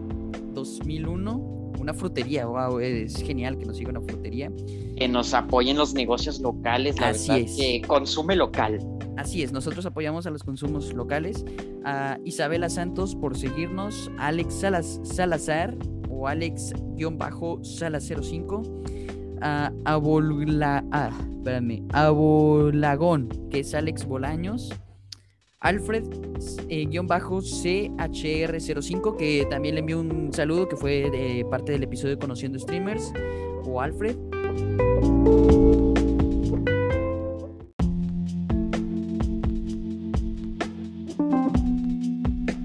2001, 0.53 1.73
una 1.79 1.95
frutería, 1.95 2.45
wow, 2.47 2.79
es 2.81 3.23
genial 3.23 3.57
que 3.57 3.65
nos 3.65 3.79
siga 3.79 3.89
una 3.91 4.03
frutería. 4.03 4.51
Que 4.97 5.09
nos 5.09 5.33
apoyen 5.33 5.77
los 5.79 5.95
negocios 5.95 6.41
locales, 6.41 6.99
la 7.01 7.09
Así 7.11 7.29
verdad 7.31 7.45
es. 7.47 7.57
que 7.57 7.81
consume 7.87 8.35
local. 8.37 8.79
Así 9.17 9.43
es, 9.43 9.53
nosotros 9.53 9.87
apoyamos 9.87 10.27
a 10.27 10.31
los 10.31 10.43
consumos 10.43 10.93
locales. 10.93 11.45
A 11.85 12.19
Isabela 12.25 12.69
Santos 12.69 13.15
por 13.15 13.39
seguirnos, 13.39 14.11
Alex 14.19 14.55
Salas- 14.63 15.01
Salazar 15.05 15.75
o 16.11 16.27
Alex-Salazar05, 16.29 18.98
a 19.43 19.73
Abola, 19.85 20.85
Abolagón, 21.93 23.29
que 23.51 23.61
es 23.61 23.75
Alex 23.75 24.07
Bolaños, 24.07 24.73
Alfred 25.61 26.05
eh, 26.69 26.87
guion 26.87 27.07
bajo 27.07 27.39
CHR05, 27.39 29.17
que 29.17 29.47
también 29.51 29.75
le 29.75 29.81
envío 29.81 30.01
un 30.01 30.33
saludo, 30.33 30.69
que 30.69 30.77
fue 30.77 31.11
de 31.11 31.45
parte 31.51 31.73
del 31.73 31.83
episodio 31.83 32.19
Conociendo 32.19 32.59
Streamers, 32.59 33.13
o 33.65 33.81
Alfred. 33.81 34.17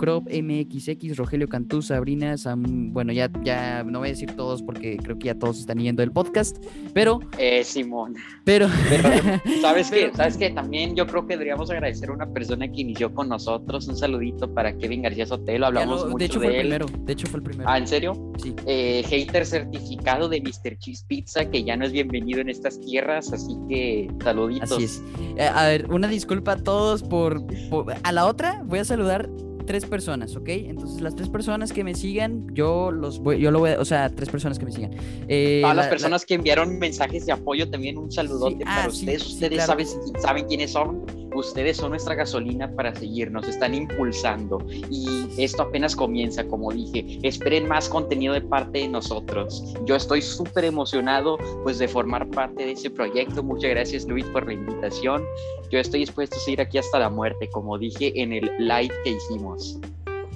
Crop, 0.04 0.28
MXX, 0.30 1.16
Rogelio 1.16 1.47
Cantú, 1.47 1.82
Sabrina, 1.82 2.36
Sam- 2.36 2.91
bueno, 2.91 3.14
ya, 3.14 3.30
ya 3.41 3.86
no 3.86 3.99
voy 3.99 4.10
a 4.10 4.12
decir 4.12 4.36
todos 4.36 4.62
porque 4.62 4.97
creo 4.97 5.18
que 5.18 5.28
ya 5.28 5.36
todos 5.39 5.60
están 5.60 5.78
yendo 5.80 6.04
el 6.04 6.12
podcast, 6.12 6.58
pero, 6.93 7.22
Eh, 7.38 7.64
Simón. 7.64 8.16
pero, 8.43 8.68
Pero, 8.89 9.04
¿sabes 9.62 9.89
qué? 9.89 10.12
¿Sabes 10.14 10.36
qué? 10.36 10.49
También 10.49 10.93
yo 10.93 11.08
creo 11.08 11.26
que 11.26 11.36
deberíamos 11.36 11.70
agradecer 11.72 12.10
a 12.10 12.14
una 12.14 12.28
persona 12.34 12.68
que 12.70 12.82
inició 12.82 13.14
con 13.14 13.30
nosotros. 13.30 13.88
Un 13.88 13.95
saludito 13.95 14.54
para 14.54 14.78
Kevin 14.78 15.04
García 15.04 15.26
Sotelo. 15.26 15.68
Hablamos 15.68 16.01
lo- 16.01 16.08
mucho 16.10 16.18
de 16.18 16.26
hecho 16.26 16.39
de 16.41 16.47
fue 16.47 16.60
el 16.60 16.74
él. 16.74 16.80
primero, 16.82 17.06
de 17.06 17.14
hecho 17.14 17.28
fue 17.28 17.38
el 17.38 17.43
primero. 17.45 17.70
Ah, 17.70 17.78
¿en 17.78 17.88
serio? 17.88 18.34
Sí. 18.43 18.54
Eh, 18.68 19.04
hater 19.08 19.45
certificado 19.45 20.28
de 20.28 20.41
Mr. 20.41 20.78
Cheese 20.80 21.06
Pizza, 21.08 21.49
que 21.49 21.64
ya 21.64 21.78
no 21.78 21.86
es 21.86 21.93
bienvenido 21.93 22.41
en 22.41 22.49
estas 22.49 22.78
tierras, 22.82 23.32
así 23.32 23.54
que 23.70 24.10
saluditos. 24.22 24.70
Así 24.74 24.84
es. 24.84 25.01
Eh, 25.38 25.43
a 25.47 25.66
ver, 25.68 25.89
una 25.89 26.10
disculpa 26.10 26.51
a 26.54 26.58
todos 26.58 27.04
por, 27.04 27.41
por- 27.70 27.86
A 28.04 28.12
la 28.12 28.26
otra 28.26 28.64
voy 28.66 28.80
a 28.80 28.84
saludar 28.86 29.30
tres 29.66 29.86
personas, 29.86 30.36
¿ok? 30.36 30.49
Entonces 30.49 31.01
las 31.01 31.16
tres 31.16 31.30
personas 31.30 31.72
que 31.74 31.84
me 31.84 31.95
sigan, 31.95 32.47
yo 32.53 32.91
los 32.91 33.20
voy, 33.20 33.39
yo 33.39 33.51
lo 33.51 33.59
voy 33.59 33.72
o 33.72 33.86
sea, 33.86 34.09
tres 34.09 34.30
personas 34.30 34.59
que 34.59 34.66
me 34.66 34.72
sigan. 34.72 34.91
Eh, 35.28 35.59
Todas 35.61 35.76
la- 35.76 35.82
las 35.82 35.86
la- 35.86 35.89
personas 35.89 36.26
que 36.26 36.34
enviaron 36.36 36.78
mensajes 36.80 37.26
de 37.26 37.32
apoyo, 37.32 37.70
también 37.70 37.97
un 37.97 38.11
saludote 38.11 38.57
Sí, 38.57 38.64
para 38.64 38.84
ah, 38.86 38.89
sí, 38.89 38.97
ustedes. 38.99 39.24
sí, 39.24 39.34
Ustedes 39.34 39.53
claro 39.66 39.68
saben, 39.86 39.88
saben 40.22 40.45
quiénes 40.47 40.72
son. 40.72 41.24
ustedes 41.36 41.78
son 41.78 41.89
nuestra 41.89 42.14
gasolina 42.14 42.72
para 42.76 42.93
seguir, 42.93 43.32
nos 43.32 43.47
están 43.47 43.74
impulsando 43.74 44.64
y 44.91 45.26
esto 45.39 45.64
apenas 45.64 45.95
comienza, 45.95 46.43
como 46.45 46.72
dije, 46.72 47.18
esperen 47.24 47.68
más 47.68 47.89
contenido 47.89 48.36
de 48.36 48.41
parte 48.41 48.78
de 48.80 48.88
nosotros. 48.88 49.64
Yo 49.88 49.95
estoy 49.95 50.22
súper 50.22 50.66
emocionado 50.66 51.39
pues 51.64 51.80
de 51.80 51.88
formar 51.88 52.30
parte 52.30 52.66
de 52.68 52.74
ese 52.74 52.91
proyecto. 52.91 53.41
Muchas 53.41 53.72
gracias 53.72 54.05
Luis 54.05 54.26
por 54.26 54.45
la 54.45 54.53
invitación. 54.53 55.24
Yo 55.72 55.80
estoy 55.80 56.01
dispuesto 56.01 56.36
a 56.36 56.39
seguir 56.39 56.61
aquí 56.61 56.78
hasta 56.78 56.99
la 56.99 57.09
muerte, 57.09 57.49
como 57.49 57.80
dije 57.80 58.14
en 58.22 58.32
el 58.34 58.51
live 58.59 58.93
que 59.03 59.09
hicimos. 59.11 59.53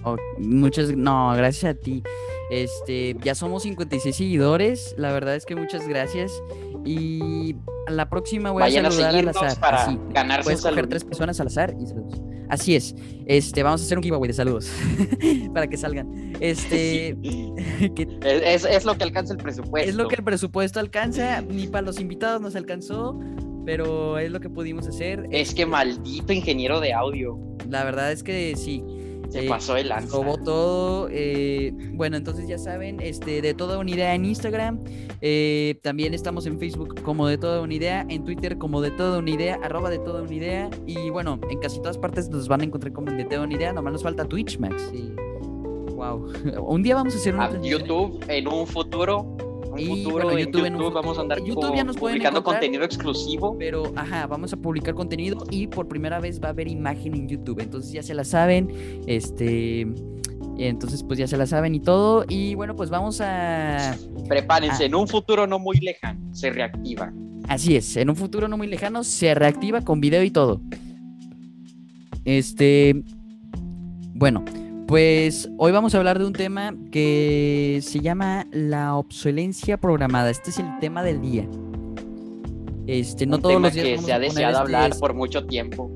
Oh, 0.03 0.15
muchas, 0.39 0.95
no, 0.95 1.33
gracias 1.35 1.75
a 1.75 1.79
ti. 1.79 2.03
Este, 2.49 3.15
ya 3.21 3.35
somos 3.35 3.63
56 3.63 4.15
seguidores. 4.15 4.95
La 4.97 5.11
verdad 5.11 5.35
es 5.35 5.45
que 5.45 5.55
muchas 5.55 5.87
gracias. 5.87 6.31
Y 6.85 7.55
la 7.87 8.09
próxima 8.09 8.51
voy 8.51 8.63
a 8.63 8.71
saludar 8.71 9.15
al 9.15 9.27
azar. 9.29 9.59
Para 9.59 9.83
Así, 9.83 9.99
ganarse 10.09 10.43
puedes 10.43 10.61
coger 10.61 10.87
tres 10.87 11.03
personas 11.03 11.39
al 11.39 11.47
azar 11.47 11.75
y 11.79 11.85
saludos. 11.85 12.21
Así 12.49 12.75
es. 12.75 12.95
Este, 13.25 13.61
vamos 13.61 13.81
a 13.81 13.83
hacer 13.83 13.97
un 13.97 14.03
giveaway 14.03 14.27
de 14.27 14.33
saludos 14.33 14.71
para 15.53 15.67
que 15.67 15.75
salgan. 15.75 16.33
Este, 16.39 17.17
es, 18.23 18.63
es, 18.63 18.85
lo 18.85 18.97
que 18.97 19.03
alcanza 19.03 19.33
el 19.33 19.39
presupuesto. 19.39 19.89
Es 19.89 19.95
lo 19.95 20.07
que 20.07 20.15
el 20.15 20.23
presupuesto 20.23 20.79
alcanza. 20.79 21.41
Ni 21.41 21.67
para 21.67 21.85
los 21.85 21.99
invitados 21.99 22.41
nos 22.41 22.55
alcanzó, 22.55 23.19
pero 23.65 24.17
es 24.17 24.31
lo 24.31 24.39
que 24.39 24.49
pudimos 24.49 24.87
hacer. 24.87 25.25
Es 25.31 25.53
que 25.53 25.65
maldito 25.65 26.31
ingeniero 26.31 26.79
de 26.79 26.93
audio. 26.93 27.37
La 27.69 27.83
verdad 27.83 28.13
es 28.13 28.23
que 28.23 28.55
sí. 28.55 28.81
Se 29.29 29.43
pasó 29.43 29.75
el 29.77 29.89
lanza. 29.89 30.15
Robó 30.15 30.37
todo. 30.37 31.09
Eh, 31.11 31.73
bueno, 31.93 32.17
entonces 32.17 32.47
ya 32.47 32.57
saben, 32.57 32.99
este, 33.01 33.41
de 33.41 33.53
toda 33.53 33.77
una 33.77 33.91
idea 33.91 34.15
en 34.15 34.25
Instagram. 34.25 34.79
Eh, 35.21 35.79
también 35.83 36.13
estamos 36.13 36.45
en 36.45 36.59
Facebook 36.59 37.01
como 37.01 37.27
de 37.27 37.37
toda 37.37 37.61
una 37.61 37.73
idea. 37.73 38.05
En 38.09 38.23
Twitter 38.23 38.57
como 38.57 38.81
de 38.81 38.91
toda 38.91 39.19
una 39.19 39.29
idea. 39.29 39.59
Arroba 39.63 39.89
de 39.89 39.99
toda 39.99 40.21
una 40.21 40.33
idea. 40.33 40.69
Y 40.85 41.09
bueno, 41.09 41.39
en 41.49 41.59
casi 41.59 41.79
todas 41.79 41.97
partes 41.97 42.29
nos 42.29 42.47
van 42.47 42.61
a 42.61 42.63
encontrar 42.63 42.93
como 42.93 43.11
de 43.11 43.25
toda 43.25 43.43
una 43.43 43.53
idea. 43.53 43.73
Nomás 43.73 43.93
nos 43.93 44.03
falta 44.03 44.25
Twitch, 44.25 44.59
Max. 44.59 44.91
Wow. 45.95 46.31
un 46.67 46.83
día 46.83 46.95
vamos 46.95 47.13
a 47.15 47.17
hacer 47.17 47.35
un. 47.35 47.63
YouTube 47.63 48.23
en 48.27 48.47
un 48.47 48.67
futuro 48.67 49.35
y 49.77 50.03
futuro 50.03 50.31
en 50.31 50.51
YouTube, 50.51 50.93
vamos 50.93 51.17
a 51.17 51.21
andar 51.21 51.43
YouTube 51.43 51.75
ya 51.75 51.83
nos 51.83 51.97
publicando 51.97 52.43
contenido 52.43 52.83
exclusivo. 52.83 53.55
Pero, 53.57 53.91
ajá, 53.95 54.27
vamos 54.27 54.53
a 54.53 54.57
publicar 54.57 54.93
contenido 54.95 55.45
y 55.49 55.67
por 55.67 55.87
primera 55.87 56.19
vez 56.19 56.41
va 56.41 56.47
a 56.47 56.51
haber 56.51 56.67
imagen 56.67 57.15
en 57.15 57.27
YouTube. 57.27 57.59
Entonces 57.59 57.91
ya 57.91 58.03
se 58.03 58.13
la 58.13 58.23
saben. 58.23 58.71
Este. 59.07 59.87
Entonces, 60.57 61.03
pues 61.03 61.19
ya 61.19 61.27
se 61.27 61.37
la 61.37 61.45
saben 61.45 61.75
y 61.75 61.79
todo. 61.79 62.25
Y 62.27 62.55
bueno, 62.55 62.75
pues 62.75 62.89
vamos 62.89 63.21
a. 63.21 63.95
Prepárense, 64.27 64.85
en 64.85 64.95
un 64.95 65.07
futuro 65.07 65.47
no 65.47 65.59
muy 65.59 65.77
lejano, 65.77 66.19
se 66.33 66.49
reactiva. 66.49 67.13
Así 67.47 67.75
es, 67.75 67.95
en 67.95 68.09
un 68.09 68.15
futuro 68.15 68.47
no 68.47 68.57
muy 68.57 68.67
lejano 68.67 69.03
se 69.03 69.33
reactiva 69.33 69.81
con 69.81 70.01
video 70.01 70.23
y 70.23 70.31
todo. 70.31 70.61
Este. 72.25 73.03
Bueno, 74.13 74.43
pues 74.87 75.49
hoy 75.57 75.73
vamos 75.73 75.93
a 75.93 75.97
hablar 75.97 76.17
de 76.17 76.25
un 76.25 76.33
tema 76.33 76.73
que 76.91 77.79
se 77.83 77.99
llama 77.99 78.47
la 78.51 78.95
obsolencia 78.95 79.77
programada. 79.77 80.29
Este 80.29 80.49
es 80.49 80.59
el 80.59 80.79
tema 80.79 81.03
del 81.03 81.21
día. 81.21 81.45
Este, 82.87 83.25
no 83.25 83.39
todos 83.39 83.61
los 83.61 83.73
días 83.73 83.85
que 83.85 83.97
se 83.97 84.13
ha 84.13 84.19
deseado 84.19 84.51
este 84.51 84.61
hablar 84.61 84.97
por 84.97 85.13
mucho 85.13 85.45
tiempo. 85.45 85.91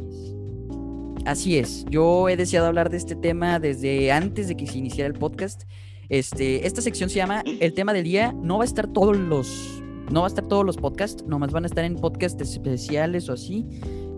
Así 1.26 1.58
es. 1.58 1.86
Yo 1.90 2.28
he 2.28 2.36
deseado 2.36 2.68
hablar 2.68 2.90
de 2.90 2.98
este 2.98 3.16
tema 3.16 3.60
desde 3.60 4.12
antes 4.12 4.50
de 4.50 4.58
que 4.58 4.68
se 4.68 4.78
iniciara 4.78 5.08
el 5.08 5.18
podcast. 5.18 5.64
Este, 6.10 6.68
esta 6.68 6.82
sección 6.82 7.10
se 7.10 7.16
llama 7.16 7.44
El 7.46 7.74
tema 7.74 7.94
del 7.94 8.04
día. 8.04 8.34
No 8.42 8.58
va 8.58 8.64
a 8.64 8.68
estar 8.68 8.88
todos 8.88 9.16
los, 9.16 9.82
no 10.12 10.22
va 10.22 10.26
a 10.26 10.30
estar 10.30 10.46
todos 10.50 10.66
los 10.66 10.76
podcasts, 10.76 11.24
nomás 11.26 11.52
van 11.52 11.64
a 11.64 11.68
estar 11.68 11.86
en 11.86 11.96
podcasts 11.96 12.42
especiales 12.42 13.30
o 13.30 13.34
así. 13.34 13.66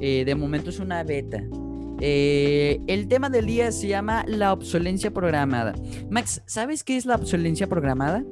Eh, 0.02 0.24
de 0.26 0.34
momento 0.34 0.72
es 0.72 0.80
una 0.80 1.04
beta. 1.04 1.44
Eh, 2.06 2.82
el 2.88 3.08
tema 3.08 3.30
del 3.30 3.46
día 3.46 3.72
se 3.72 3.88
llama 3.88 4.26
la 4.28 4.52
obsolencia 4.52 5.12
programada. 5.12 5.74
Max, 6.10 6.42
¿sabes 6.46 6.84
qué 6.84 6.98
es 6.98 7.06
la 7.06 7.16
obsolencia 7.16 7.68
programada? 7.68 8.26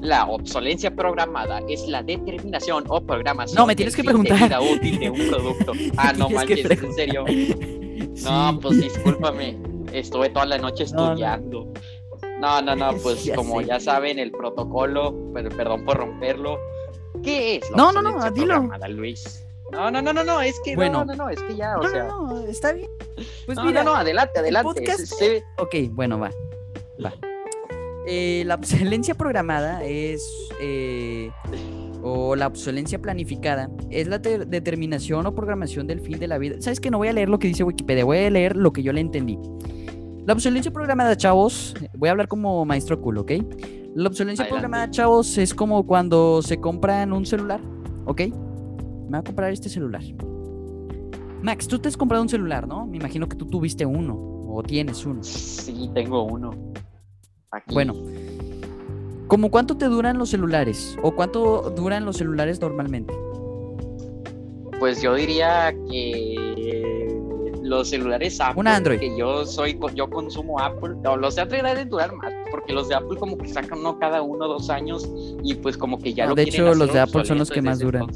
La 0.00 0.26
obsolencia 0.26 0.92
programada 0.92 1.60
es 1.68 1.86
la 1.86 2.02
determinación 2.02 2.82
o 2.88 3.00
programación. 3.00 3.54
No, 3.54 3.64
me 3.64 3.76
tienes 3.76 3.94
que 3.94 4.02
preguntar. 4.02 4.48
Vida 4.48 4.60
útil 4.60 4.98
de 4.98 5.08
un 5.08 5.28
producto. 5.28 5.72
Ah, 5.96 6.12
no 6.12 6.28
manches, 6.30 6.68
en 6.68 6.94
serio. 6.94 7.24
No, 8.24 8.58
pues 8.60 8.80
discúlpame. 8.80 9.56
Estuve 9.92 10.28
toda 10.30 10.46
la 10.46 10.58
noche 10.58 10.82
estudiando. 10.82 11.72
No, 12.40 12.60
no, 12.60 12.74
no, 12.74 12.92
pues 13.04 13.30
como 13.36 13.60
ya 13.60 13.78
saben, 13.78 14.18
el 14.18 14.32
protocolo, 14.32 15.14
perdón 15.32 15.84
por 15.84 15.98
romperlo. 15.98 16.58
¿Qué 17.22 17.56
es? 17.56 17.70
La 17.70 17.76
no, 17.76 17.92
no, 17.92 18.02
no, 18.02 18.30
dilo. 18.32 18.68
Luis. 18.88 19.47
No, 19.72 19.90
no, 19.90 20.00
no, 20.00 20.12
no, 20.12 20.24
no, 20.24 20.40
es 20.40 20.58
que 20.64 20.74
bueno, 20.76 21.04
no, 21.04 21.14
no, 21.14 21.24
no, 21.24 21.28
es 21.28 21.42
que 21.42 21.54
ya, 21.54 21.76
o 21.76 21.82
no, 21.82 21.88
sea. 21.90 22.04
No, 22.04 22.26
no, 22.26 22.40
está 22.46 22.72
bien. 22.72 22.90
Pues 23.46 23.58
mira, 23.62 23.84
no, 23.84 23.92
no, 23.92 23.96
adelante, 23.96 24.38
adelante. 24.38 24.80
Podcast... 24.80 25.12
Ok, 25.58 25.74
bueno, 25.90 26.18
va. 26.18 26.30
Va. 27.04 27.12
Eh, 28.06 28.44
la 28.46 28.54
obsolencia 28.54 29.14
programada 29.14 29.84
es. 29.84 30.22
Eh, 30.60 31.30
o 32.02 32.36
la 32.36 32.46
obsolencia 32.46 33.00
planificada 33.00 33.68
es 33.90 34.06
la 34.06 34.18
determinación 34.18 35.26
o 35.26 35.34
programación 35.34 35.86
del 35.86 36.00
fin 36.00 36.18
de 36.18 36.28
la 36.28 36.38
vida. 36.38 36.56
¿Sabes 36.60 36.80
que 36.80 36.90
No 36.90 36.98
voy 36.98 37.08
a 37.08 37.12
leer 37.12 37.28
lo 37.28 37.38
que 37.38 37.48
dice 37.48 37.64
Wikipedia, 37.64 38.04
voy 38.04 38.18
a 38.18 38.30
leer 38.30 38.56
lo 38.56 38.72
que 38.72 38.82
yo 38.82 38.92
le 38.92 39.00
entendí. 39.00 39.38
La 40.26 40.34
obsolencia 40.34 40.70
programada, 40.70 41.16
chavos, 41.16 41.74
voy 41.94 42.08
a 42.08 42.12
hablar 42.12 42.28
como 42.28 42.64
maestro 42.64 43.00
cool, 43.00 43.18
¿ok? 43.18 43.32
La 43.94 44.08
obsolencia 44.08 44.46
programada, 44.48 44.90
chavos, 44.90 45.38
es 45.38 45.54
como 45.54 45.86
cuando 45.86 46.42
se 46.42 46.60
compran 46.60 47.12
un 47.12 47.26
celular, 47.26 47.60
¿ok? 48.04 48.22
Me 49.08 49.16
voy 49.16 49.20
a 49.20 49.22
comprar 49.22 49.52
este 49.52 49.68
celular. 49.68 50.02
Max, 51.42 51.66
tú 51.66 51.78
te 51.78 51.88
has 51.88 51.96
comprado 51.96 52.22
un 52.22 52.28
celular, 52.28 52.66
¿no? 52.66 52.86
Me 52.86 52.98
imagino 52.98 53.28
que 53.28 53.36
tú 53.36 53.46
tuviste 53.46 53.86
uno 53.86 54.14
o 54.48 54.62
tienes 54.62 55.06
uno. 55.06 55.22
Sí, 55.22 55.90
tengo 55.94 56.24
uno. 56.24 56.50
Bueno, 57.72 57.94
¿cómo 59.28 59.50
cuánto 59.50 59.76
te 59.76 59.86
duran 59.86 60.18
los 60.18 60.30
celulares? 60.30 60.96
¿O 61.02 61.12
cuánto 61.12 61.70
duran 61.70 62.04
los 62.04 62.16
celulares 62.16 62.60
normalmente? 62.60 63.14
Pues 64.78 65.00
yo 65.00 65.14
diría 65.14 65.74
que 65.90 67.18
los 67.62 67.88
celulares 67.88 68.40
Apple, 68.40 68.60
un 68.60 68.68
Android. 68.68 68.98
que 68.98 69.16
yo 69.16 69.44
soy, 69.44 69.78
yo 69.94 70.08
consumo 70.08 70.58
Apple, 70.58 70.96
no, 71.02 71.16
los 71.16 71.36
de 71.36 71.42
Android 71.42 71.62
deben 71.62 71.88
durar 71.88 72.14
más, 72.14 72.32
porque 72.50 72.72
los 72.72 72.88
de 72.88 72.94
Apple 72.94 73.18
como 73.18 73.36
que 73.36 73.48
sacan 73.48 73.80
uno 73.80 73.98
cada 73.98 74.22
uno 74.22 74.46
dos 74.48 74.70
años 74.70 75.08
y 75.42 75.54
pues 75.54 75.76
como 75.76 75.98
que 75.98 76.14
ya 76.14 76.26
lo 76.26 76.34
De 76.34 76.42
hecho, 76.42 76.74
los 76.74 76.92
de 76.92 77.00
Apple 77.00 77.24
son 77.24 77.38
los 77.38 77.50
que 77.50 77.62
más 77.62 77.78
duran. 77.78 78.06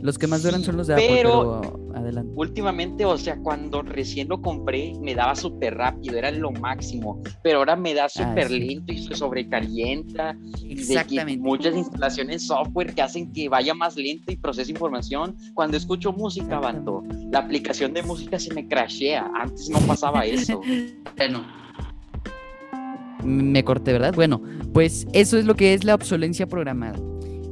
Los 0.00 0.16
que 0.16 0.26
más 0.26 0.42
duran 0.42 0.62
son 0.62 0.76
los 0.76 0.86
de 0.86 0.94
Apple, 0.94 1.06
pero, 1.08 1.90
adelante. 1.94 2.32
Últimamente, 2.36 3.04
o 3.04 3.18
sea, 3.18 3.36
cuando 3.38 3.82
recién 3.82 4.28
lo 4.28 4.40
compré, 4.40 4.92
me 5.00 5.14
daba 5.14 5.34
súper 5.34 5.76
rápido, 5.76 6.16
era 6.16 6.30
lo 6.30 6.52
máximo. 6.52 7.20
Pero 7.42 7.58
ahora 7.58 7.74
me 7.74 7.94
da 7.94 8.04
ah, 8.04 8.08
súper 8.08 8.50
lento 8.50 8.92
y 8.92 8.98
se 8.98 9.14
sobrecalienta. 9.14 10.36
Exactamente. 10.68 11.42
muchas 11.42 11.74
instalaciones 11.74 12.46
software 12.46 12.94
que 12.94 13.02
hacen 13.02 13.32
que 13.32 13.48
vaya 13.48 13.74
más 13.74 13.96
lento 13.96 14.30
y 14.30 14.36
procese 14.36 14.70
información. 14.70 15.36
Cuando 15.54 15.76
escucho 15.76 16.12
música, 16.12 16.60
Bando, 16.60 17.02
la 17.32 17.40
aplicación 17.40 17.92
de 17.92 18.02
música 18.02 18.38
se 18.38 18.54
me 18.54 18.68
crashea. 18.68 19.28
Antes 19.34 19.68
no 19.68 19.80
pasaba 19.80 20.24
eso. 20.24 20.60
bueno. 21.16 21.44
Me 23.24 23.64
corté, 23.64 23.92
¿verdad? 23.92 24.14
Bueno, 24.14 24.40
pues 24.72 25.06
eso 25.12 25.36
es 25.38 25.44
lo 25.44 25.56
que 25.56 25.74
es 25.74 25.82
la 25.82 25.96
obsolencia 25.96 26.46
programada. 26.46 26.98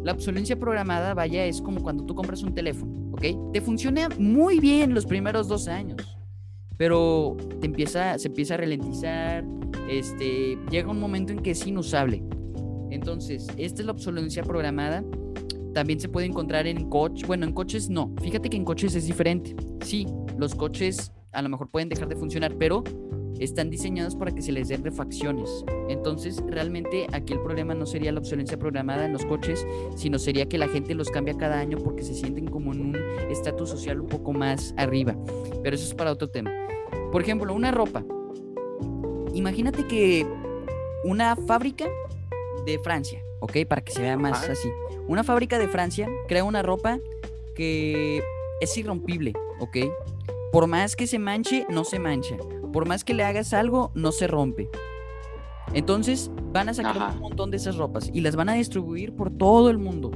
La 0.07 0.13
obsolencia 0.13 0.57
programada, 0.57 1.15
vaya, 1.15 1.45
es 1.47 1.61
como 1.61 1.83
cuando 1.83 2.05
tú 2.05 2.15
compras 2.15 2.45
un 2.45 2.55
teléfono, 2.55 3.11
¿ok? 3.11 3.53
Te 3.53 3.61
funciona 3.61 4.09
muy 4.21 4.61
bien 4.61 4.95
los 4.95 5.05
primeros 5.05 5.49
dos 5.49 5.67
años, 5.67 6.17
pero 6.77 7.37
te 7.61 7.67
empieza, 7.67 8.17
se 8.17 8.29
empieza 8.29 8.55
a 8.55 8.59
ralentizar, 8.59 9.45
este, 9.91 10.59
llega 10.71 10.93
un 10.93 11.01
momento 11.01 11.33
en 11.33 11.41
que 11.41 11.51
es 11.51 11.67
inusable. 11.67 12.23
Entonces, 12.93 13.49
esta 13.57 13.83
es 13.83 13.87
la 13.87 13.91
obsolencia 13.91 14.45
programada. 14.45 15.03
También 15.75 15.99
se 15.99 16.09
puede 16.09 16.29
encontrar 16.29 16.69
en 16.69 16.89
coches, 16.89 17.27
bueno, 17.27 17.45
en 17.45 17.53
coches 17.53 17.91
no. 17.91 18.15
Fíjate 18.23 18.49
que 18.49 18.57
en 18.57 18.65
coches 18.65 18.95
es 18.95 19.09
diferente. 19.09 19.57
Sí, 19.81 20.07
los 20.39 20.55
coches 20.55 21.11
a 21.33 21.43
lo 21.43 21.49
mejor 21.49 21.69
pueden 21.69 21.89
dejar 21.89 22.07
de 22.07 22.15
funcionar, 22.15 22.55
pero 22.55 22.85
están 23.41 23.70
diseñados 23.70 24.16
para 24.16 24.32
que 24.32 24.43
se 24.43 24.53
les 24.53 24.68
den 24.68 24.84
refacciones. 24.84 25.64
Entonces, 25.89 26.43
realmente 26.49 27.07
aquí 27.12 27.32
el 27.32 27.41
problema 27.41 27.74
no 27.74 27.87
sería 27.87 28.12
la 28.12 28.20
obsolencia 28.20 28.59
programada 28.59 29.05
en 29.05 29.12
los 29.12 29.24
coches, 29.24 29.66
sino 29.97 30.18
sería 30.18 30.47
que 30.47 30.59
la 30.59 30.68
gente 30.68 30.95
los 30.95 31.11
cambia 31.11 31.37
cada 31.37 31.59
año 31.59 31.78
porque 31.78 32.03
se 32.03 32.14
sienten 32.14 32.47
como 32.49 32.72
en 32.72 32.80
un 32.80 32.97
estatus 33.30 33.70
social 33.70 34.01
un 34.01 34.09
poco 34.09 34.32
más 34.32 34.74
arriba. 34.76 35.16
Pero 35.62 35.76
eso 35.76 35.87
es 35.87 35.95
para 35.95 36.12
otro 36.12 36.28
tema. 36.28 36.53
Por 37.12 37.22
ejemplo, 37.22 37.53
una 37.55 37.70
ropa. 37.70 38.05
Imagínate 39.34 39.87
que 39.87 40.26
una 41.05 41.37
fábrica 41.37 41.87
de 42.64 42.78
Francia, 42.78 43.22
¿ok? 43.41 43.59
Para 43.68 43.82
que 43.82 43.93
se 43.93 44.03
vea 44.03 44.16
más 44.16 44.49
así. 44.49 44.68
Una 45.07 45.22
fábrica 45.22 45.59
de 45.59 45.68
Francia 45.68 46.09
crea 46.26 46.43
una 46.43 46.62
ropa 46.62 46.99
que 47.55 48.22
es 48.61 48.76
irrompible, 48.76 49.32
¿ok? 49.61 49.76
Por 50.53 50.66
más 50.66 50.97
que 50.97 51.07
se 51.07 51.18
manche, 51.18 51.66
no 51.68 51.84
se 51.84 51.99
mancha 51.99 52.37
por 52.77 52.87
más 52.87 53.05
que 53.05 53.14
le 53.14 53.24
hagas 53.24 53.55
algo, 53.55 53.91
no 53.95 54.12
se 54.12 54.27
rompe. 54.27 54.68
Entonces 55.72 56.31
van 56.53 56.68
a 56.68 56.74
sacar 56.74 57.14
un 57.14 57.20
montón 57.20 57.51
de 57.51 57.57
esas 57.57 57.79
ropas 57.79 58.11
y 58.12 58.20
las 58.20 58.37
van 58.37 58.51
a 58.51 58.53
distribuir 58.53 59.14
por 59.14 59.31
todo 59.31 59.70
el 59.70 59.79
mundo. 59.79 60.11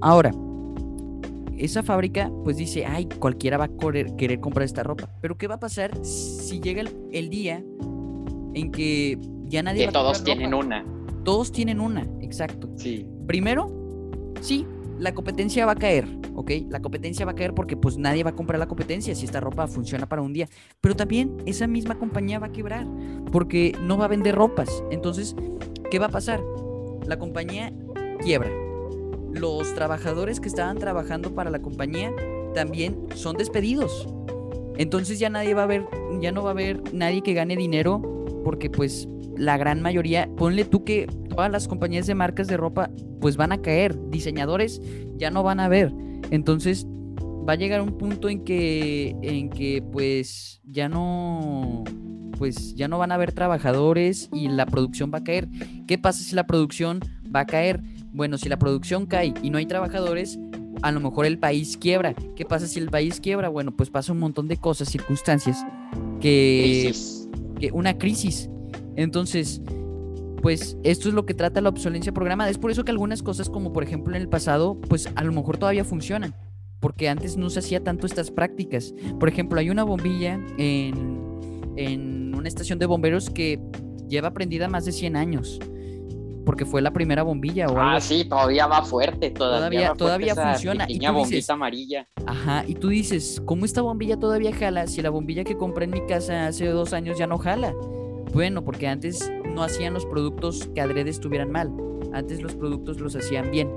Ahora, 0.00 0.32
esa 1.58 1.82
fábrica 1.82 2.32
pues 2.44 2.56
dice, 2.56 2.86
ay, 2.86 3.04
cualquiera 3.18 3.58
va 3.58 3.64
a 3.64 3.68
querer, 3.68 4.16
querer 4.16 4.40
comprar 4.40 4.64
esta 4.64 4.84
ropa. 4.84 5.10
Pero 5.20 5.36
¿qué 5.36 5.48
va 5.48 5.56
a 5.56 5.60
pasar 5.60 6.02
si 6.02 6.60
llega 6.60 6.80
el, 6.80 6.96
el 7.12 7.28
día 7.28 7.62
en 8.54 8.72
que 8.72 9.18
ya 9.44 9.62
nadie... 9.62 9.80
Que 9.80 9.92
va 9.92 10.00
a 10.00 10.02
todos 10.02 10.24
tienen 10.24 10.52
ropa? 10.52 10.64
una. 10.64 10.84
Todos 11.24 11.52
tienen 11.52 11.78
una, 11.78 12.08
exacto. 12.22 12.70
Sí. 12.76 13.06
Primero, 13.26 14.32
sí, 14.40 14.64
la 14.98 15.14
competencia 15.14 15.66
va 15.66 15.72
a 15.72 15.76
caer, 15.76 16.06
¿ok? 16.34 16.50
La 16.68 16.80
competencia 16.80 17.26
va 17.26 17.32
a 17.32 17.34
caer 17.34 17.54
porque 17.54 17.76
pues 17.76 17.98
nadie 17.98 18.24
va 18.24 18.30
a 18.30 18.34
comprar 18.34 18.58
la 18.58 18.68
competencia 18.68 19.14
si 19.14 19.24
esta 19.24 19.40
ropa 19.40 19.66
funciona 19.66 20.06
para 20.06 20.22
un 20.22 20.32
día. 20.32 20.48
Pero 20.80 20.96
también 20.96 21.36
esa 21.46 21.66
misma 21.66 21.98
compañía 21.98 22.38
va 22.38 22.48
a 22.48 22.52
quebrar 22.52 22.86
porque 23.32 23.76
no 23.82 23.98
va 23.98 24.06
a 24.06 24.08
vender 24.08 24.34
ropas. 24.34 24.82
Entonces, 24.90 25.34
¿qué 25.90 25.98
va 25.98 26.06
a 26.06 26.10
pasar? 26.10 26.42
La 27.06 27.18
compañía 27.18 27.72
quiebra. 28.22 28.50
Los 29.32 29.74
trabajadores 29.74 30.40
que 30.40 30.48
estaban 30.48 30.78
trabajando 30.78 31.34
para 31.34 31.50
la 31.50 31.60
compañía 31.60 32.12
también 32.54 33.06
son 33.14 33.36
despedidos. 33.36 34.08
Entonces 34.78 35.18
ya 35.18 35.30
nadie 35.30 35.54
va 35.54 35.64
a 35.64 35.66
ver, 35.66 35.86
ya 36.20 36.32
no 36.32 36.42
va 36.42 36.50
a 36.50 36.52
haber 36.52 36.94
nadie 36.94 37.22
que 37.22 37.34
gane 37.34 37.56
dinero 37.56 38.00
porque 38.44 38.70
pues 38.70 39.08
la 39.36 39.56
gran 39.56 39.82
mayoría, 39.82 40.28
ponle 40.36 40.64
tú 40.64 40.84
que 40.84 41.06
todas 41.28 41.50
las 41.50 41.68
compañías 41.68 42.06
de 42.06 42.14
marcas 42.14 42.46
de 42.46 42.56
ropa 42.56 42.90
pues 43.20 43.36
van 43.36 43.52
a 43.52 43.60
caer, 43.60 43.96
diseñadores 44.10 44.80
ya 45.16 45.30
no 45.30 45.42
van 45.42 45.60
a 45.60 45.66
haber. 45.66 45.92
Entonces 46.30 46.86
va 47.48 47.52
a 47.52 47.56
llegar 47.56 47.80
un 47.80 47.96
punto 47.98 48.28
en 48.28 48.44
que 48.44 49.14
en 49.22 49.50
que 49.50 49.82
pues 49.92 50.60
ya 50.64 50.88
no 50.88 51.84
pues 52.38 52.74
ya 52.74 52.88
no 52.88 52.98
van 52.98 53.12
a 53.12 53.14
haber 53.14 53.32
trabajadores 53.32 54.28
y 54.32 54.48
la 54.48 54.66
producción 54.66 55.10
va 55.12 55.18
a 55.18 55.24
caer. 55.24 55.48
¿Qué 55.86 55.98
pasa 55.98 56.22
si 56.22 56.34
la 56.34 56.46
producción 56.46 57.00
va 57.34 57.40
a 57.40 57.46
caer? 57.46 57.80
Bueno, 58.12 58.38
si 58.38 58.48
la 58.48 58.58
producción 58.58 59.06
cae 59.06 59.34
y 59.42 59.50
no 59.50 59.58
hay 59.58 59.66
trabajadores, 59.66 60.38
a 60.82 60.92
lo 60.92 61.00
mejor 61.00 61.26
el 61.26 61.38
país 61.38 61.76
quiebra. 61.76 62.14
¿Qué 62.34 62.44
pasa 62.44 62.66
si 62.66 62.78
el 62.78 62.88
país 62.88 63.20
quiebra? 63.20 63.48
Bueno, 63.48 63.74
pues 63.74 63.90
pasa 63.90 64.12
un 64.12 64.18
montón 64.18 64.48
de 64.48 64.56
cosas, 64.56 64.88
circunstancias 64.88 65.64
que 66.20 66.82
Crisis. 66.84 67.28
que 67.58 67.72
una 67.72 67.96
crisis. 67.98 68.50
Entonces, 68.96 69.60
pues 70.42 70.76
esto 70.84 71.08
es 71.08 71.14
lo 71.14 71.26
que 71.26 71.34
trata 71.34 71.60
la 71.60 71.68
obsolencia 71.68 72.12
programada. 72.12 72.50
Es 72.50 72.58
por 72.58 72.70
eso 72.70 72.84
que 72.84 72.90
algunas 72.90 73.22
cosas, 73.22 73.48
como 73.50 73.72
por 73.72 73.82
ejemplo 73.82 74.14
en 74.14 74.22
el 74.22 74.28
pasado, 74.28 74.78
pues 74.88 75.08
a 75.14 75.24
lo 75.24 75.32
mejor 75.32 75.58
todavía 75.58 75.84
funcionan. 75.84 76.34
Porque 76.80 77.08
antes 77.08 77.36
no 77.36 77.48
se 77.50 77.58
hacía 77.60 77.82
tanto 77.82 78.06
estas 78.06 78.30
prácticas. 78.30 78.94
Por 79.18 79.28
ejemplo, 79.28 79.58
hay 79.58 79.70
una 79.70 79.82
bombilla 79.82 80.38
en, 80.58 81.30
en 81.76 82.34
una 82.34 82.48
estación 82.48 82.78
de 82.78 82.86
bomberos 82.86 83.30
que 83.30 83.58
lleva 84.08 84.32
prendida 84.32 84.68
más 84.68 84.84
de 84.84 84.92
100 84.92 85.16
años. 85.16 85.58
Porque 86.44 86.64
fue 86.64 86.80
la 86.80 86.92
primera 86.92 87.24
bombilla 87.24 87.66
o 87.66 87.76
Ah, 87.76 88.00
sí, 88.00 88.24
todavía 88.24 88.66
va 88.68 88.82
fuerte. 88.84 89.30
Todavía, 89.30 89.58
Todavía- 89.58 89.80
va 89.80 89.86
fuerte 89.86 89.98
todavía 90.04 90.32
esa 90.32 90.50
funciona, 90.52 90.84
y 90.88 90.98
tú 90.98 91.00
dices- 91.00 91.12
bombita 91.14 91.52
amarilla. 91.54 92.08
Ajá, 92.24 92.64
y 92.68 92.74
tú 92.74 92.88
dices, 92.88 93.42
¿cómo 93.46 93.64
esta 93.64 93.82
bombilla 93.82 94.16
todavía 94.16 94.54
jala 94.54 94.86
si 94.86 95.02
la 95.02 95.10
bombilla 95.10 95.42
que 95.42 95.56
compré 95.56 95.86
en 95.86 95.90
mi 95.90 96.06
casa 96.06 96.46
hace 96.46 96.66
dos 96.68 96.92
años 96.92 97.18
ya 97.18 97.26
no 97.26 97.38
jala? 97.38 97.74
Bueno, 98.36 98.62
porque 98.62 98.86
antes 98.86 99.32
no 99.46 99.62
hacían 99.62 99.94
los 99.94 100.04
productos 100.04 100.68
que 100.74 100.82
adrede 100.82 101.08
estuvieran 101.08 101.50
mal. 101.50 101.72
Antes 102.12 102.42
los 102.42 102.54
productos 102.54 103.00
los 103.00 103.16
hacían 103.16 103.50
bien. 103.50 103.72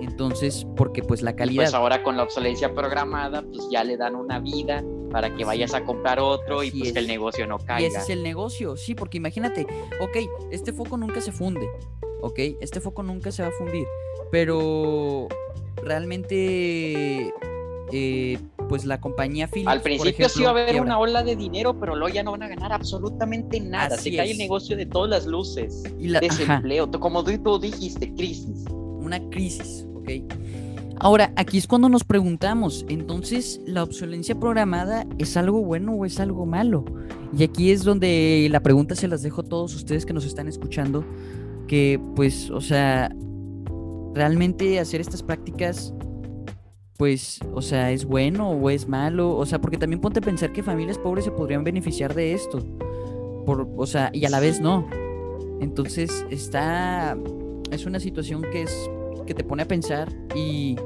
Entonces, 0.00 0.66
porque 0.78 1.02
pues 1.02 1.20
la 1.20 1.32
Y 1.32 1.34
calidad... 1.34 1.64
pues 1.64 1.74
ahora 1.74 2.02
con 2.02 2.16
la 2.16 2.22
obsolescencia 2.22 2.74
programada, 2.74 3.42
pues 3.42 3.68
ya 3.70 3.84
le 3.84 3.98
dan 3.98 4.16
una 4.16 4.38
vida 4.40 4.82
para 5.10 5.34
que 5.34 5.44
vayas 5.44 5.74
a 5.74 5.84
comprar 5.84 6.20
otro 6.20 6.62
y 6.62 6.70
pues 6.70 6.94
que 6.94 7.00
el 7.00 7.06
negocio 7.06 7.46
no 7.46 7.56
Y 7.56 7.58
ese 7.58 7.66
caiga. 7.66 8.00
es 8.00 8.08
el 8.08 8.22
negocio, 8.22 8.78
sí, 8.78 8.94
porque 8.94 9.18
imagínate, 9.18 9.66
ok, 10.00 10.16
este 10.50 10.72
foco 10.72 10.96
nunca 10.96 11.20
se 11.20 11.30
funde, 11.30 11.68
ok, 12.22 12.38
este 12.62 12.80
foco 12.80 13.02
nunca 13.02 13.30
se 13.30 13.42
va 13.42 13.48
a 13.48 13.52
fundir, 13.52 13.86
pero 14.30 15.28
realmente, 15.82 17.30
eh, 17.92 18.38
pues 18.68 18.84
la 18.84 19.00
compañía 19.00 19.48
Philips, 19.48 19.68
Al 19.68 19.78
por 19.78 19.84
principio 19.84 20.28
sí 20.28 20.42
va 20.42 20.48
a 20.48 20.50
haber 20.52 20.66
quiebra. 20.66 20.82
una 20.82 20.98
ola 20.98 21.22
de 21.22 21.36
dinero, 21.36 21.78
pero 21.78 21.96
luego 21.96 22.14
ya 22.14 22.22
no 22.22 22.32
van 22.32 22.42
a 22.44 22.48
ganar 22.48 22.72
absolutamente 22.72 23.60
nada. 23.60 23.96
Así 23.96 24.10
Se 24.10 24.16
cae 24.16 24.26
es. 24.26 24.32
el 24.32 24.38
negocio 24.38 24.76
de 24.76 24.86
todas 24.86 25.10
las 25.10 25.26
luces. 25.26 25.82
Y 25.98 26.08
la-. 26.08 26.20
Desempleo, 26.20 26.90
como 26.90 27.24
tú, 27.24 27.36
tú 27.38 27.58
dijiste, 27.58 28.12
crisis. 28.14 28.64
una 28.70 29.20
crisis, 29.30 29.86
¿ok? 29.94 30.10
Ahora, 31.02 31.32
aquí 31.36 31.56
es 31.56 31.66
cuando 31.66 31.88
nos 31.88 32.04
preguntamos, 32.04 32.84
entonces, 32.90 33.60
¿la 33.66 33.82
obsolencia 33.82 34.34
programada 34.38 35.06
es 35.18 35.36
algo 35.38 35.62
bueno 35.62 35.94
o 35.94 36.04
es 36.04 36.20
algo 36.20 36.44
malo? 36.44 36.84
Y 37.36 37.42
aquí 37.42 37.70
es 37.70 37.84
donde 37.84 38.46
la 38.50 38.60
pregunta 38.60 38.94
se 38.94 39.08
las 39.08 39.22
dejo 39.22 39.40
a 39.40 39.44
todos 39.44 39.74
ustedes 39.74 40.04
que 40.04 40.12
nos 40.12 40.26
están 40.26 40.46
escuchando, 40.46 41.02
que 41.68 41.98
pues, 42.16 42.50
o 42.50 42.60
sea, 42.60 43.10
realmente 44.14 44.78
hacer 44.78 45.00
estas 45.00 45.22
prácticas, 45.22 45.94
pues, 47.00 47.40
o 47.54 47.62
sea, 47.62 47.92
¿es 47.92 48.04
bueno 48.04 48.50
o 48.50 48.68
es 48.68 48.86
malo? 48.86 49.34
O 49.34 49.46
sea, 49.46 49.58
porque 49.58 49.78
también 49.78 50.02
ponte 50.02 50.18
a 50.18 50.22
pensar 50.22 50.52
que 50.52 50.62
familias 50.62 50.98
pobres 50.98 51.24
se 51.24 51.30
podrían 51.30 51.64
beneficiar 51.64 52.12
de 52.12 52.34
esto, 52.34 52.58
por, 53.46 53.66
o 53.74 53.86
sea, 53.86 54.10
y 54.12 54.26
a 54.26 54.28
la 54.28 54.38
vez 54.38 54.60
no. 54.60 54.86
Entonces, 55.62 56.26
está, 56.28 57.16
es 57.70 57.86
una 57.86 58.00
situación 58.00 58.42
que 58.42 58.64
es, 58.64 58.90
que 59.26 59.32
te 59.32 59.42
pone 59.42 59.62
a 59.62 59.66
pensar 59.66 60.12
y... 60.34 60.76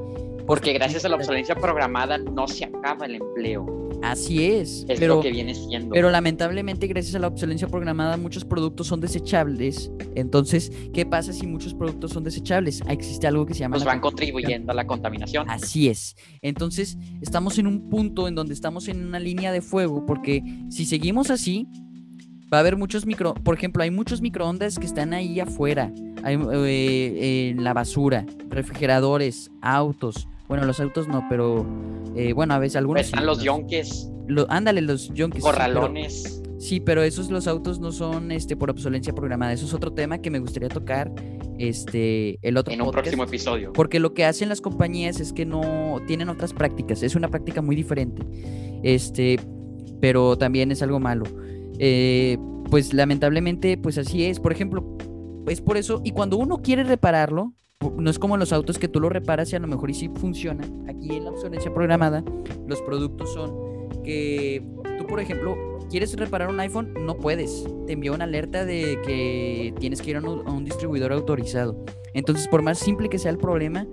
Porque 0.45 0.73
gracias 0.73 1.05
a 1.05 1.09
la 1.09 1.15
obsolescencia 1.15 1.55
programada 1.55 2.17
no 2.17 2.47
se 2.47 2.65
acaba 2.65 3.05
el 3.05 3.15
empleo. 3.15 3.65
Así 4.03 4.45
es, 4.45 4.85
Es 4.87 4.99
pero... 4.99 5.15
lo 5.15 5.21
que 5.21 5.31
viene 5.31 5.55
siendo. 5.55 5.89
Pero 5.93 6.11
lamentablemente, 6.11 6.85
gracias 6.85 7.15
a 7.15 7.19
la 7.19 7.27
obsolencia 7.27 7.67
programada, 7.67 8.17
muchos 8.17 8.45
productos 8.45 8.87
son 8.87 9.01
desechables. 9.01 9.91
Entonces, 10.13 10.71
¿qué 10.93 11.05
pasa 11.05 11.33
si 11.33 11.47
muchos 11.47 11.73
productos 11.73 12.11
son 12.11 12.23
desechables? 12.23 12.81
Ah, 12.87 12.93
Existe 12.93 13.25
algo 13.25 13.45
que 13.45 13.53
se 13.53 13.61
llama... 13.61 13.73
pues 13.73 13.85
van 13.85 14.01
contribuyendo 14.01 14.71
a 14.71 14.75
la 14.75 14.85
contaminación. 14.85 15.49
Así 15.49 15.89
es. 15.89 16.15
Entonces, 16.41 16.97
estamos 17.21 17.57
en 17.57 17.67
un 17.67 17.89
punto 17.89 18.27
en 18.27 18.35
donde 18.35 18.53
estamos 18.53 18.87
en 18.87 19.05
una 19.07 19.19
línea 19.19 19.51
de 19.51 19.61
fuego, 19.61 20.05
porque 20.05 20.43
si 20.69 20.85
seguimos 20.85 21.31
así, 21.31 21.67
va 22.53 22.57
a 22.57 22.59
haber 22.59 22.77
muchos 22.77 23.05
micro... 23.05 23.33
Por 23.33 23.55
ejemplo, 23.55 23.81
hay 23.81 23.91
muchos 23.91 24.21
microondas 24.21 24.77
que 24.77 24.85
están 24.85 25.13
ahí 25.13 25.39
afuera, 25.39 25.91
hay, 26.23 26.37
eh, 26.37 27.49
en 27.49 27.63
la 27.63 27.73
basura, 27.73 28.25
refrigeradores, 28.49 29.49
autos. 29.61 30.27
Bueno, 30.47 30.65
los 30.65 30.79
autos 30.79 31.07
no, 31.07 31.25
pero 31.29 31.65
eh, 32.15 32.33
bueno, 32.33 32.53
a 32.53 32.59
veces 32.59 32.75
algunos... 32.75 32.99
Pues 33.01 33.07
están 33.07 33.21
sí, 33.21 33.25
los 33.25 33.43
yonques, 33.43 34.09
Lo- 34.27 34.45
ándale, 34.49 34.81
los 34.81 35.03
sí, 35.03 35.11
pero- 35.15 35.29
corralones. 35.41 36.41
Sí, 36.57 36.79
pero 36.79 37.03
esos 37.03 37.29
los 37.29 37.47
autos 37.47 37.79
no 37.79 37.91
son 37.91 38.31
este 38.31 38.55
por 38.55 38.69
obsolencia 38.71 39.13
programada. 39.13 39.51
Eso 39.53 39.65
es 39.65 39.73
otro 39.73 39.91
tema 39.91 40.19
que 40.19 40.31
me 40.31 40.39
gustaría 40.39 40.69
tocar 40.69 41.11
este 41.59 42.39
el 42.41 42.57
otro 42.57 42.73
en 42.73 42.81
un 42.81 42.85
podcast, 42.87 43.03
próximo 43.03 43.23
episodio. 43.23 43.73
Porque 43.73 43.99
lo 43.99 44.13
que 44.13 44.25
hacen 44.25 44.49
las 44.49 44.61
compañías 44.61 45.19
es 45.19 45.33
que 45.33 45.45
no 45.45 45.99
tienen 46.07 46.29
otras 46.29 46.53
prácticas. 46.53 47.03
Es 47.03 47.15
una 47.15 47.27
práctica 47.27 47.61
muy 47.61 47.75
diferente. 47.75 48.23
Este, 48.83 49.37
pero 49.99 50.37
también 50.37 50.71
es 50.71 50.81
algo 50.81 50.99
malo. 50.99 51.25
Eh, 51.77 52.37
pues 52.71 52.93
lamentablemente, 52.93 53.77
pues 53.77 53.97
así 53.97 54.23
es. 54.25 54.39
Por 54.39 54.51
ejemplo, 54.53 54.97
es 55.47 55.61
por 55.61 55.75
eso. 55.77 56.01
Y 56.05 56.11
cuando 56.11 56.37
uno 56.37 56.61
quiere 56.63 56.83
repararlo, 56.85 57.53
no 57.97 58.09
es 58.09 58.19
como 58.19 58.37
los 58.37 58.53
autos 58.53 58.77
que 58.77 58.87
tú 58.87 58.99
lo 58.99 59.09
reparas 59.09 59.51
y 59.51 59.55
a 59.55 59.59
lo 59.59 59.67
mejor 59.67 59.89
y 59.89 59.93
sí 59.93 60.09
funciona. 60.15 60.63
Aquí 60.87 61.15
en 61.15 61.25
la 61.25 61.31
obsolencia 61.31 61.73
programada, 61.73 62.23
los 62.67 62.81
productos 62.81 63.33
son 63.33 63.53
que 64.03 64.63
tú, 64.97 65.07
por 65.07 65.19
ejemplo, 65.19 65.57
quieres 65.89 66.15
reparar 66.15 66.49
un 66.49 66.59
iPhone, 66.59 66.93
no 67.05 67.17
puedes. 67.17 67.65
Te 67.87 67.93
envía 67.93 68.11
una 68.11 68.25
alerta 68.25 68.65
de 68.65 68.99
que 69.05 69.73
tienes 69.79 70.01
que 70.01 70.11
ir 70.11 70.17
a 70.17 70.21
un, 70.21 70.47
a 70.47 70.51
un 70.51 70.65
distribuidor 70.65 71.11
autorizado. 71.11 71.83
Entonces, 72.13 72.47
por 72.47 72.61
más 72.61 72.79
simple 72.79 73.09
que 73.09 73.17
sea 73.17 73.31
el 73.31 73.37
problema, 73.37 73.85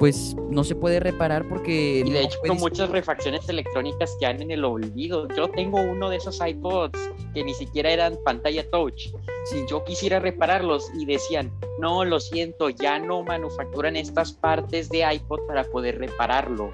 pues 0.00 0.34
no 0.50 0.64
se 0.64 0.74
puede 0.74 0.98
reparar 0.98 1.46
porque... 1.46 2.02
Y 2.06 2.10
de 2.10 2.22
no 2.22 2.26
hecho, 2.26 2.38
puedes- 2.40 2.58
muchas 2.58 2.88
refacciones 2.88 3.46
electrónicas 3.50 4.16
que 4.18 4.24
han 4.24 4.40
en 4.40 4.50
el 4.50 4.64
olvido. 4.64 5.28
Yo 5.36 5.48
tengo 5.50 5.78
uno 5.78 6.08
de 6.08 6.16
esos 6.16 6.40
iPods 6.44 6.98
que 7.34 7.44
ni 7.44 7.52
siquiera 7.52 7.90
eran 7.90 8.16
pantalla 8.24 8.68
touch. 8.70 9.08
Si 9.50 9.62
yo 9.68 9.84
quisiera 9.84 10.18
repararlos 10.18 10.90
y 10.98 11.04
decían, 11.04 11.52
no, 11.78 12.06
lo 12.06 12.18
siento, 12.18 12.70
ya 12.70 12.98
no 12.98 13.22
manufacturan 13.22 13.94
estas 13.94 14.32
partes 14.32 14.88
de 14.88 15.04
iPod 15.14 15.40
para 15.46 15.64
poder 15.64 15.98
repararlo. 15.98 16.72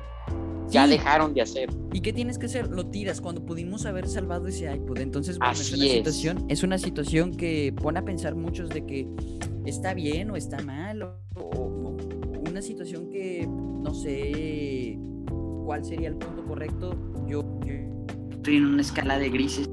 Ya 0.68 0.87
dejaron 0.87 1.35
de 1.35 1.43
hacer. 1.43 1.68
¿Y 1.93 2.01
qué 2.03 2.12
tienes 2.12 2.39
que 2.39 2.47
hacer? 2.47 2.68
Lo 2.68 2.87
tiras 2.87 3.20
cuando 3.20 3.45
pudimos 3.45 3.87
haber 3.87 4.07
salvado 4.09 4.47
ese 4.47 4.72
iPod. 4.72 4.99
Entonces, 4.99 5.39
bueno, 5.39 5.53
es 5.53 5.61
Así 5.62 5.74
una 5.74 5.85
es. 5.87 5.93
situación, 5.93 6.45
es 6.49 6.62
una 6.62 6.79
situación 6.79 7.37
que 7.37 7.74
pone 7.81 7.99
a 7.99 8.05
pensar 8.05 8.37
muchos 8.37 8.68
de 8.68 8.87
que 8.87 9.09
está 9.64 9.95
bien 9.95 10.31
o 10.31 10.37
está 10.37 10.59
mal, 10.62 11.03
o 11.03 11.97
una 12.57 12.62
situación 12.62 13.11
que 13.11 13.46
no 13.46 13.92
sé 13.92 14.98
cuál 15.66 15.84
sería 15.84 16.09
el 16.09 16.16
punto 16.16 16.42
correcto. 16.46 16.96
Yo, 17.28 17.42
yo 17.66 17.74
estoy 18.30 18.57
en 18.57 18.64
una 18.64 18.80
escala 18.80 19.18
de 19.18 19.28
grises. 19.28 19.68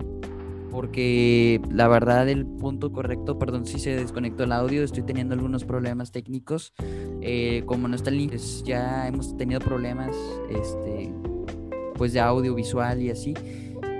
Porque 0.70 1.62
la 1.72 1.88
verdad 1.88 2.28
el 2.28 2.46
punto 2.46 2.92
correcto, 2.92 3.40
perdón 3.40 3.66
si 3.66 3.80
se 3.80 3.96
desconectó 3.96 4.44
el 4.44 4.52
audio, 4.52 4.84
estoy 4.84 5.04
teniendo 5.04 5.34
algunos 5.34 5.64
problemas 5.64 6.12
técnicos. 6.12 6.74
Eh, 7.22 7.64
como 7.68 7.88
no 7.88 7.96
está 7.96 8.10
el 8.10 8.18
link, 8.18 8.32
pues 8.32 8.62
ya 8.66 9.08
hemos 9.08 9.38
tenido 9.38 9.62
problemas 9.62 10.14
este, 10.50 11.10
pues 11.96 12.12
de 12.12 12.20
audio, 12.20 12.54
visual 12.54 13.02
y 13.02 13.12
así. 13.12 13.34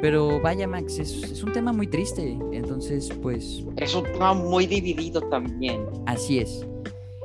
Pero 0.02 0.42
vaya 0.42 0.68
Max, 0.68 1.00
es, 1.00 1.24
es 1.24 1.42
un 1.42 1.54
tema 1.54 1.72
muy 1.72 1.88
triste. 1.88 2.38
Entonces, 2.52 3.10
pues 3.22 3.64
Es 3.78 3.96
un 3.96 4.04
tema 4.04 4.34
muy 4.34 4.68
dividido 4.68 5.22
también. 5.22 5.86
así 6.06 6.40
es. 6.40 6.68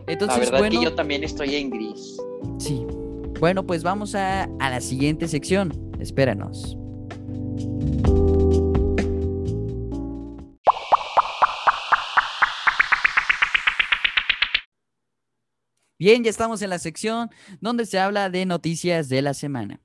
La 0.08 0.38
verdad 0.38 0.58
bueno, 0.58 0.78
que 0.80 0.84
yo 0.84 0.94
también 0.94 1.22
estoy 1.22 1.54
en 1.56 1.70
gris. 1.70 2.16
sí. 2.58 2.84
Bueno, 3.38 3.64
pues 3.64 3.84
vamos 3.84 4.16
a, 4.16 4.44
a 4.58 4.70
la 4.70 4.80
siguiente 4.80 5.28
sección. 5.28 5.92
Espéranos. 6.00 6.76
Bien, 15.98 16.22
ya 16.24 16.30
estamos 16.30 16.62
en 16.62 16.70
la 16.70 16.78
sección 16.78 17.28
donde 17.60 17.84
se 17.84 17.98
habla 17.98 18.30
de 18.30 18.46
noticias 18.46 19.08
de 19.08 19.20
la 19.22 19.34
semana. 19.34 19.80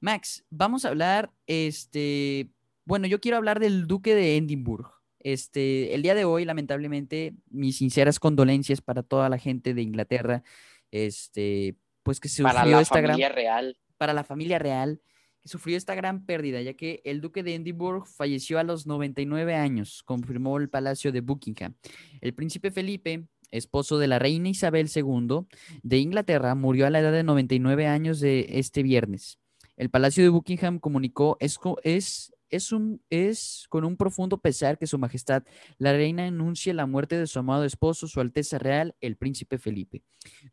Max, 0.00 0.44
vamos 0.50 0.84
a 0.84 0.88
hablar, 0.88 1.32
este, 1.46 2.50
bueno, 2.84 3.06
yo 3.06 3.20
quiero 3.20 3.38
hablar 3.38 3.58
del 3.58 3.86
duque 3.86 4.14
de 4.14 4.36
Edimburgo. 4.36 4.95
Este, 5.26 5.92
el 5.92 6.02
día 6.02 6.14
de 6.14 6.24
hoy, 6.24 6.44
lamentablemente, 6.44 7.34
mis 7.50 7.78
sinceras 7.78 8.20
condolencias 8.20 8.80
para 8.80 9.02
toda 9.02 9.28
la 9.28 9.38
gente 9.38 9.74
de 9.74 9.82
Inglaterra, 9.82 10.44
este, 10.92 11.74
pues 12.04 12.20
que 12.20 12.28
sufrió 12.28 12.54
Para 12.54 12.64
la 12.64 12.80
esta 12.80 13.00
gran 13.00 13.14
familia 13.14 13.30
real. 13.30 13.76
para 13.98 14.12
la 14.14 14.22
familia 14.22 14.60
real 14.60 15.00
que 15.42 15.48
sufrió 15.48 15.76
esta 15.76 15.96
gran 15.96 16.26
pérdida, 16.26 16.62
ya 16.62 16.74
que 16.74 17.02
el 17.04 17.20
duque 17.20 17.42
de 17.42 17.56
Edimburgo 17.56 18.04
falleció 18.04 18.60
a 18.60 18.62
los 18.62 18.86
99 18.86 19.56
años, 19.56 20.04
confirmó 20.04 20.58
el 20.58 20.68
Palacio 20.68 21.10
de 21.10 21.22
Buckingham. 21.22 21.74
El 22.20 22.32
príncipe 22.32 22.70
Felipe, 22.70 23.26
esposo 23.50 23.98
de 23.98 24.06
la 24.06 24.20
reina 24.20 24.48
Isabel 24.48 24.88
II 24.94 25.40
de 25.82 25.98
Inglaterra, 25.98 26.54
murió 26.54 26.86
a 26.86 26.90
la 26.90 27.00
edad 27.00 27.10
de 27.10 27.24
99 27.24 27.88
años 27.88 28.20
de 28.20 28.46
este 28.50 28.84
viernes. 28.84 29.40
El 29.76 29.90
Palacio 29.90 30.22
de 30.22 30.30
Buckingham 30.30 30.78
comunicó 30.78 31.36
es, 31.40 31.58
es, 31.82 32.32
es, 32.50 32.72
un, 32.72 33.02
es 33.10 33.66
con 33.68 33.84
un 33.84 33.96
profundo 33.96 34.38
pesar 34.38 34.78
que 34.78 34.86
su 34.86 34.98
majestad, 34.98 35.42
la 35.78 35.92
reina, 35.92 36.26
anuncia 36.26 36.72
la 36.74 36.86
muerte 36.86 37.18
de 37.18 37.26
su 37.26 37.38
amado 37.38 37.64
esposo, 37.64 38.08
su 38.08 38.20
Alteza 38.20 38.58
Real, 38.58 38.94
el 39.00 39.16
príncipe 39.16 39.58
Felipe, 39.58 40.02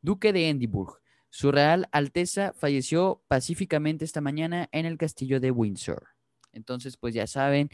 duque 0.01 0.33
de 0.33 0.49
Edimburgo. 0.49 0.99
Su 1.29 1.51
Real 1.51 1.87
Alteza 1.91 2.53
falleció 2.53 3.23
pacíficamente 3.27 4.05
esta 4.05 4.21
mañana 4.21 4.69
en 4.71 4.85
el 4.85 4.97
castillo 4.97 5.39
de 5.39 5.49
Windsor. 5.51 6.09
Entonces, 6.51 6.95
pues 6.97 7.15
ya 7.15 7.25
saben, 7.25 7.69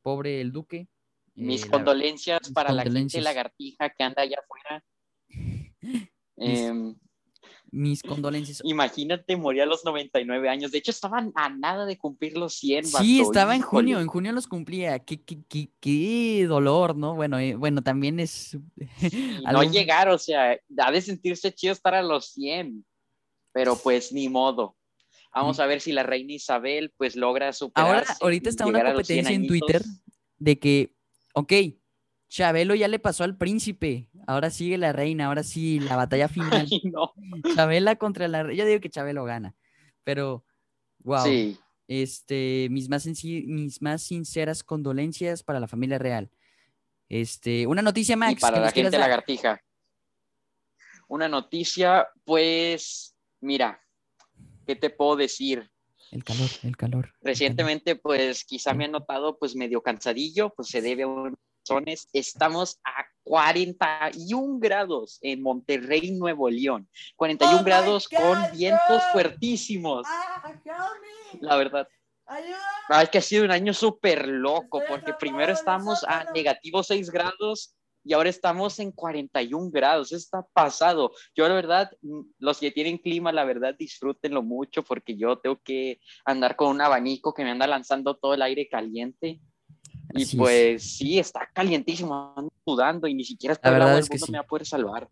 pobre 0.00 0.40
el 0.40 0.50
duque. 0.52 0.88
Mis 1.34 1.62
eh, 1.62 1.66
la- 1.66 1.70
condolencias 1.72 2.40
mis 2.42 2.52
para 2.52 2.72
la 2.72 2.82
gente 2.82 2.88
condolencias. 2.90 3.24
lagartija 3.24 3.90
que 3.90 4.02
anda 4.04 4.22
allá 4.22 4.36
afuera. 4.42 4.84
Em, 6.36 6.96
mis 7.72 8.02
condolencias. 8.02 8.60
imagínate, 8.64 9.34
moría 9.36 9.62
a 9.64 9.66
los 9.66 9.84
99 9.84 10.48
años. 10.48 10.70
De 10.70 10.78
hecho, 10.78 10.90
estaban 10.90 11.32
a 11.34 11.48
nada 11.48 11.86
de 11.86 11.96
cumplir 11.96 12.36
los 12.36 12.54
100. 12.54 12.84
Sí, 12.84 13.18
vato, 13.18 13.30
estaba 13.30 13.56
en 13.56 13.62
junio, 13.62 13.98
en 13.98 14.06
junio 14.06 14.30
los 14.32 14.46
cumplía. 14.46 14.98
Qué, 15.00 15.20
qué, 15.22 15.38
qué- 15.48 15.70
qué 15.80 16.44
dolor, 16.46 16.94
¿no? 16.94 17.14
Bueno, 17.14 17.38
eh, 17.38 17.54
bueno, 17.56 17.82
también 17.82 18.20
es... 18.20 18.58
No 19.52 19.62
llegar, 19.64 20.08
o 20.10 20.18
sea, 20.18 20.56
ha 20.78 20.92
de 20.92 21.00
sentirse 21.00 21.52
chido 21.52 21.72
estar 21.72 21.94
a 21.94 22.02
los 22.02 22.26
100. 22.32 22.84
Pero 23.52 23.76
pues 23.76 24.12
ni 24.12 24.28
modo. 24.28 24.76
Vamos 25.34 25.58
a 25.58 25.66
ver 25.66 25.80
si 25.80 25.92
la 25.92 26.02
reina 26.02 26.34
Isabel 26.34 26.92
pues 26.96 27.16
logra 27.16 27.52
superarse. 27.54 28.12
Ahora, 28.12 28.16
ahorita 28.20 28.50
está 28.50 28.66
una 28.66 28.78
llegar 28.80 28.92
a 28.92 28.94
los 28.98 29.06
100 29.06 29.24
competencia 29.24 29.34
en 29.34 29.46
Twitter 29.48 29.82
de 30.36 30.58
que, 30.58 30.94
ok, 31.34 31.52
Chabelo 32.32 32.74
ya 32.74 32.88
le 32.88 32.98
pasó 32.98 33.24
al 33.24 33.36
príncipe, 33.36 34.08
ahora 34.26 34.48
sigue 34.48 34.78
la 34.78 34.90
reina, 34.90 35.26
ahora 35.26 35.42
sí, 35.42 35.80
la 35.80 35.96
batalla 35.96 36.28
final. 36.28 36.66
Ay, 36.70 36.80
no. 36.84 37.12
Chabela 37.54 37.96
contra 37.96 38.26
la 38.26 38.42
reina. 38.42 38.58
Yo 38.58 38.66
digo 38.66 38.80
que 38.80 38.88
Chabelo 38.88 39.24
gana, 39.24 39.54
pero, 40.02 40.42
wow. 41.00 41.24
Sí, 41.24 41.58
Este, 41.88 42.68
mis 42.70 42.88
más, 42.88 43.06
mis 43.06 43.82
más 43.82 44.02
sinceras 44.02 44.64
condolencias 44.64 45.42
para 45.42 45.60
la 45.60 45.68
familia 45.68 45.98
real. 45.98 46.30
Este, 47.10 47.66
una 47.66 47.82
noticia, 47.82 48.16
Max, 48.16 48.32
y 48.32 48.36
para 48.36 48.60
la 48.60 48.70
gente 48.70 48.96
lagartija. 48.96 49.60
Una 51.08 51.28
noticia, 51.28 52.08
pues, 52.24 53.14
mira, 53.42 53.78
¿qué 54.66 54.74
te 54.74 54.88
puedo 54.88 55.16
decir? 55.16 55.70
El 56.10 56.24
calor, 56.24 56.48
el 56.48 56.48
calor. 56.48 56.64
el 56.64 56.76
calor. 56.76 57.14
Recientemente, 57.20 57.96
pues, 57.96 58.42
quizá 58.46 58.72
me 58.72 58.86
han 58.86 58.92
notado, 58.92 59.38
pues, 59.38 59.54
medio 59.54 59.82
cansadillo, 59.82 60.48
pues 60.56 60.68
se 60.68 60.80
debe 60.80 61.02
a 61.02 61.08
unas 61.08 61.34
Estamos 62.12 62.80
a 62.84 63.06
41 63.24 64.58
grados 64.58 65.18
en 65.22 65.42
Monterrey, 65.42 66.10
Nuevo 66.10 66.50
León. 66.50 66.88
41 67.16 67.60
Oh 67.60 67.64
grados 67.64 68.08
con 68.08 68.40
God, 68.40 68.52
vientos 68.56 69.02
fuertísimos. 69.12 70.06
Ah, 70.08 70.54
La 71.40 71.56
verdad. 71.56 71.88
Ah, 72.88 73.02
es 73.02 73.10
que 73.10 73.18
ha 73.18 73.22
sido 73.22 73.44
un 73.44 73.50
año 73.50 73.74
súper 73.74 74.26
loco, 74.26 74.82
porque 74.88 75.12
primero 75.14 75.52
estamos 75.52 76.04
a 76.04 76.24
negativo 76.32 76.82
6 76.82 77.10
grados 77.10 77.76
y 78.04 78.12
ahora 78.14 78.28
estamos 78.28 78.78
en 78.80 78.90
41 78.90 79.70
grados. 79.70 80.12
Está 80.12 80.44
pasado. 80.52 81.12
Yo, 81.34 81.46
la 81.48 81.54
verdad, 81.54 81.90
mm, 82.00 82.22
los 82.38 82.58
que 82.58 82.70
tienen 82.70 82.98
clima, 82.98 83.32
la 83.32 83.44
verdad, 83.44 83.74
disfrútenlo 83.78 84.42
mucho, 84.42 84.82
porque 84.82 85.16
yo 85.16 85.38
tengo 85.38 85.60
que 85.62 86.00
andar 86.24 86.56
con 86.56 86.68
un 86.68 86.80
abanico 86.80 87.32
que 87.32 87.44
me 87.44 87.50
anda 87.50 87.66
lanzando 87.66 88.16
todo 88.16 88.34
el 88.34 88.42
aire 88.42 88.68
caliente. 88.68 89.40
Y 90.14 90.24
Así 90.24 90.36
es. 90.36 90.36
pues 90.36 90.82
sí, 90.96 91.18
está 91.18 91.48
calientísimo, 91.52 92.34
ando 92.36 92.52
sudando 92.64 93.06
y 93.08 93.14
ni 93.14 93.24
siquiera 93.24 93.56
La 93.62 93.70
el 93.70 93.74
verdad 93.74 93.98
es 93.98 94.08
que 94.08 94.14
mundo 94.16 94.26
sí. 94.26 94.32
me 94.32 94.38
va 94.38 94.42
a 94.44 94.46
poder 94.46 94.66
salvar. 94.66 95.08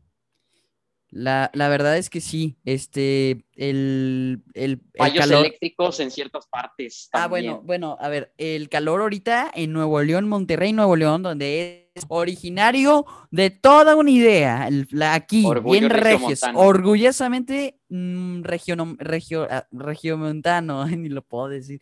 La, 1.12 1.50
la 1.54 1.68
verdad 1.68 1.98
es 1.98 2.08
que 2.08 2.20
sí, 2.20 2.56
este, 2.64 3.44
el, 3.56 4.42
el, 4.54 4.80
el 4.94 5.14
calor. 5.14 5.44
eléctricos 5.44 5.98
en 6.00 6.10
ciertas 6.12 6.46
partes. 6.46 7.08
Ah, 7.12 7.26
bueno, 7.26 7.60
bueno, 7.64 7.96
a 8.00 8.08
ver, 8.08 8.32
el 8.38 8.68
calor 8.68 9.00
ahorita 9.00 9.50
en 9.54 9.72
Nuevo 9.72 10.00
León, 10.02 10.28
Monterrey, 10.28 10.72
Nuevo 10.72 10.94
León, 10.94 11.22
donde 11.24 11.90
es 11.96 12.04
originario 12.08 13.04
de 13.32 13.50
toda 13.50 13.96
una 13.96 14.10
idea, 14.10 14.68
el- 14.68 14.86
la- 14.92 15.14
aquí, 15.14 15.44
Orgullo 15.44 15.80
bien 15.80 15.90
regios, 15.90 16.40
orgullosamente 16.54 17.80
mm, 17.88 18.42
regiono- 18.42 18.96
regio, 18.98 19.48
ah, 19.50 19.66
regiomontano, 19.72 20.84
ni 20.96 21.08
lo 21.08 21.22
puedo 21.22 21.48
decir. 21.48 21.80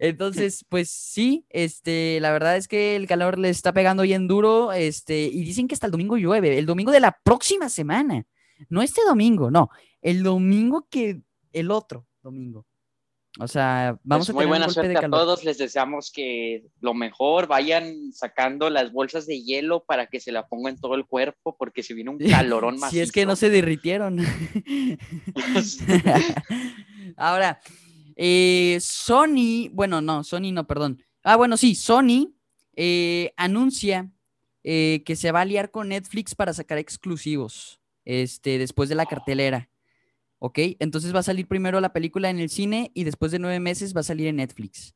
Entonces, 0.00 0.64
pues 0.68 0.88
sí, 0.90 1.44
este, 1.50 2.18
la 2.20 2.30
verdad 2.30 2.56
es 2.56 2.68
que 2.68 2.94
el 2.96 3.06
calor 3.06 3.38
le 3.38 3.48
está 3.50 3.72
pegando 3.72 4.02
bien 4.04 4.28
duro, 4.28 4.72
este, 4.72 5.22
y 5.24 5.42
dicen 5.42 5.66
que 5.66 5.74
hasta 5.74 5.86
el 5.86 5.92
domingo 5.92 6.16
llueve, 6.16 6.58
el 6.58 6.66
domingo 6.66 6.92
de 6.92 7.00
la 7.00 7.18
próxima 7.24 7.68
semana, 7.68 8.24
no 8.68 8.82
este 8.82 9.02
domingo, 9.06 9.50
no, 9.50 9.70
el 10.02 10.22
domingo 10.22 10.86
que, 10.90 11.22
el 11.52 11.70
otro 11.70 12.06
domingo. 12.22 12.66
O 13.40 13.46
sea, 13.46 13.98
vamos 14.02 14.26
Pues 14.26 14.30
a 14.30 14.32
muy 14.32 14.40
tener 14.42 14.46
un 14.46 14.50
buena 14.50 14.66
golpe 14.66 14.80
de 14.80 14.86
suerte 14.86 14.98
a 14.98 15.00
calor. 15.02 15.20
todos. 15.20 15.44
Les 15.44 15.58
deseamos 15.58 16.10
que 16.10 16.64
lo 16.80 16.92
mejor 16.92 17.46
vayan 17.46 18.12
sacando 18.12 18.68
las 18.68 18.92
bolsas 18.92 19.26
de 19.26 19.40
hielo 19.40 19.84
para 19.84 20.08
que 20.08 20.18
se 20.18 20.32
la 20.32 20.48
pongan 20.48 20.74
en 20.74 20.80
todo 20.80 20.96
el 20.96 21.06
cuerpo, 21.06 21.54
porque 21.56 21.84
se 21.84 21.94
viene 21.94 22.10
un 22.10 22.18
calorón 22.58 22.80
más. 22.80 22.90
Si 22.90 22.98
es 22.98 23.12
que 23.12 23.26
no 23.26 23.36
se 23.36 23.48
derritieron. 23.50 24.18
Ahora, 27.16 27.60
eh, 28.16 28.78
Sony, 28.80 29.68
bueno, 29.72 30.00
no, 30.00 30.24
Sony 30.24 30.50
no, 30.52 30.66
perdón. 30.66 31.00
Ah, 31.22 31.36
bueno, 31.36 31.56
sí, 31.56 31.76
Sony 31.76 32.34
eh, 32.74 33.32
anuncia 33.36 34.10
eh, 34.64 35.02
que 35.06 35.14
se 35.14 35.30
va 35.30 35.40
a 35.40 35.42
aliar 35.42 35.70
con 35.70 35.90
Netflix 35.90 36.34
para 36.34 36.52
sacar 36.52 36.78
exclusivos 36.78 37.80
este, 38.08 38.56
después 38.58 38.88
de 38.88 38.94
la 38.94 39.04
cartelera. 39.06 39.70
¿Ok? 40.40 40.58
Entonces 40.78 41.14
va 41.14 41.18
a 41.18 41.24
salir 41.24 41.46
primero 41.46 41.80
la 41.80 41.92
película 41.92 42.30
en 42.30 42.38
el 42.38 42.48
cine 42.48 42.90
y 42.94 43.04
después 43.04 43.30
de 43.32 43.38
nueve 43.38 43.60
meses 43.60 43.94
va 43.94 44.00
a 44.00 44.04
salir 44.04 44.28
en 44.28 44.36
Netflix. 44.36 44.94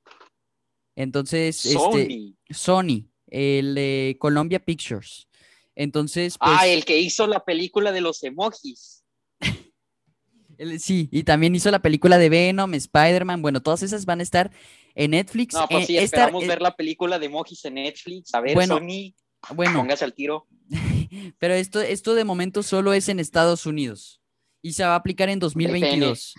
Entonces, 0.97 1.65
este, 1.67 1.79
Sony. 1.79 2.37
Sony, 2.51 3.09
el 3.29 3.75
de 3.75 4.17
Columbia 4.19 4.61
Pictures. 4.65 5.29
Entonces, 5.75 6.39
pues, 6.39 6.51
Ah, 6.55 6.67
el 6.67 6.85
que 6.85 7.01
hizo 7.01 7.27
la 7.27 7.45
película 7.45 7.93
de 7.93 8.01
los 8.01 8.23
emojis. 8.23 9.05
sí, 10.79 11.09
y 11.11 11.25
también 11.25 11.55
hizo 11.55 11.71
la 11.71 11.83
película 11.83 12.19
de 12.19 12.29
Venom, 12.29 12.73
Spider-Man. 12.75 13.43
Bueno, 13.43 13.61
todas 13.63 13.83
esas 13.83 14.05
van 14.07 14.21
a 14.21 14.23
estar 14.23 14.51
en 14.95 15.11
Netflix. 15.13 15.55
No, 15.55 15.67
pues 15.69 15.85
Eh, 15.85 15.87
sí, 15.87 15.97
esta- 15.99 16.05
esperamos 16.05 16.45
eh, 16.45 16.49
ver 16.49 16.63
la 16.63 16.77
película 16.77 17.19
de 17.19 17.27
emojis 17.27 17.65
en 17.65 17.75
Netflix. 17.75 18.35
A 18.35 18.41
ver, 18.41 18.55
Bueno, 18.55 18.77
Sony, 18.79 19.15
Bueno, 19.55 19.79
póngase 19.81 20.05
al 20.05 20.15
tiro. 20.15 20.47
pero 21.39 21.55
esto, 21.55 21.81
esto 21.81 22.15
de 22.15 22.25
momento 22.25 22.63
solo 22.63 22.93
es 22.93 23.09
en 23.09 23.21
Estados 23.21 23.67
Unidos 23.67 24.21
y 24.63 24.73
se 24.73 24.85
va 24.85 24.93
a 24.93 24.97
aplicar 24.97 25.29
en 25.29 25.39
2022. 25.39 26.35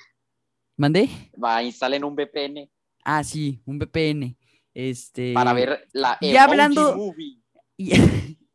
¿Mandé? 0.77 1.09
Va, 1.41 1.61
instalen 1.61 2.03
un 2.03 2.15
VPN 2.15 2.69
Ah, 3.03 3.23
sí, 3.23 3.61
un 3.65 3.77
VPN. 3.77 4.37
Este, 4.73 5.33
para 5.33 5.53
ver 5.53 5.87
la 5.91 6.17
y 6.21 6.35
hablando- 6.37 6.95
movie. 6.95 7.39
Y, 7.77 7.91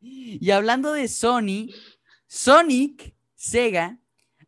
y 0.41 0.51
hablando 0.51 0.93
de 0.93 1.07
Sony, 1.07 1.69
Sonic, 2.27 3.15
Sega, 3.35 3.99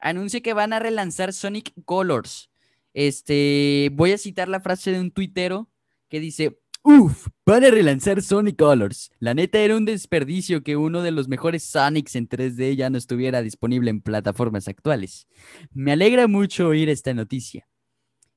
anuncia 0.01 0.41
que 0.41 0.55
van 0.55 0.73
a 0.73 0.79
relanzar 0.79 1.33
Sonic 1.33 1.73
Colors. 1.85 2.51
Este, 2.95 3.91
voy 3.93 4.13
a 4.13 4.19
citar 4.19 4.49
la 4.49 4.61
frase 4.61 4.91
de 4.91 5.01
un 5.01 5.11
tuitero 5.13 5.71
que 6.09 6.19
dice, 6.19 6.60
Uf, 6.83 7.29
van 7.45 7.63
a 7.65 7.71
relanzar 7.71 8.23
Sonic 8.23 8.57
Colors. 8.57 9.11
La 9.19 9.35
neta 9.35 9.59
era 9.59 9.77
un 9.77 9.85
desperdicio 9.85 10.63
que 10.63 10.77
uno 10.77 11.03
de 11.03 11.11
los 11.11 11.29
mejores 11.29 11.63
Sonics 11.63 12.17
en 12.17 12.27
3D 12.27 12.75
ya 12.75 12.89
no 12.89 12.97
estuviera 12.97 13.43
disponible 13.43 13.91
en 13.91 14.01
plataformas 14.01 14.67
actuales. 14.67 15.27
Me 15.73 15.93
alegra 15.93 16.27
mucho 16.27 16.69
oír 16.69 16.89
esta 16.89 17.13
noticia. 17.13 17.69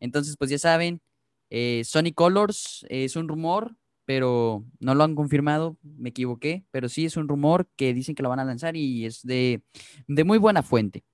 Entonces, 0.01 0.35
pues 0.37 0.51
ya 0.51 0.59
saben, 0.59 1.01
eh, 1.49 1.83
Sonic 1.85 2.15
Colors 2.15 2.85
es 2.89 3.15
un 3.15 3.29
rumor, 3.29 3.77
pero 4.05 4.65
no 4.79 4.93
lo 4.93 5.05
han 5.05 5.15
confirmado, 5.15 5.77
me 5.81 6.09
equivoqué, 6.09 6.65
pero 6.71 6.89
sí 6.89 7.05
es 7.05 7.15
un 7.15 7.29
rumor 7.29 7.69
que 7.77 7.93
dicen 7.93 8.13
que 8.13 8.23
lo 8.23 8.29
van 8.29 8.39
a 8.39 8.45
lanzar 8.45 8.75
y 8.75 9.05
es 9.05 9.21
de, 9.23 9.63
de 10.07 10.23
muy 10.25 10.37
buena 10.37 10.63
fuente. 10.63 11.05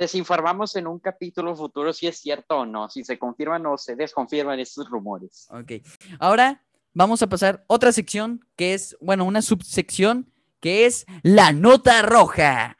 Les 0.00 0.14
informamos 0.14 0.74
en 0.76 0.86
un 0.86 0.98
capítulo 0.98 1.54
futuro 1.54 1.92
si 1.92 2.06
es 2.06 2.16
cierto 2.16 2.60
o 2.60 2.64
no, 2.64 2.88
si 2.88 3.04
se 3.04 3.18
confirman 3.18 3.66
o 3.66 3.76
se 3.76 3.96
desconfirman 3.96 4.58
estos 4.58 4.88
rumores. 4.88 5.46
Ok. 5.50 5.72
Ahora 6.18 6.64
vamos 6.94 7.20
a 7.20 7.26
pasar 7.26 7.64
otra 7.66 7.92
sección 7.92 8.42
que 8.56 8.72
es, 8.72 8.96
bueno, 9.02 9.26
una 9.26 9.42
subsección 9.42 10.32
que 10.58 10.86
es 10.86 11.04
la 11.22 11.52
nota 11.52 12.00
roja. 12.00 12.78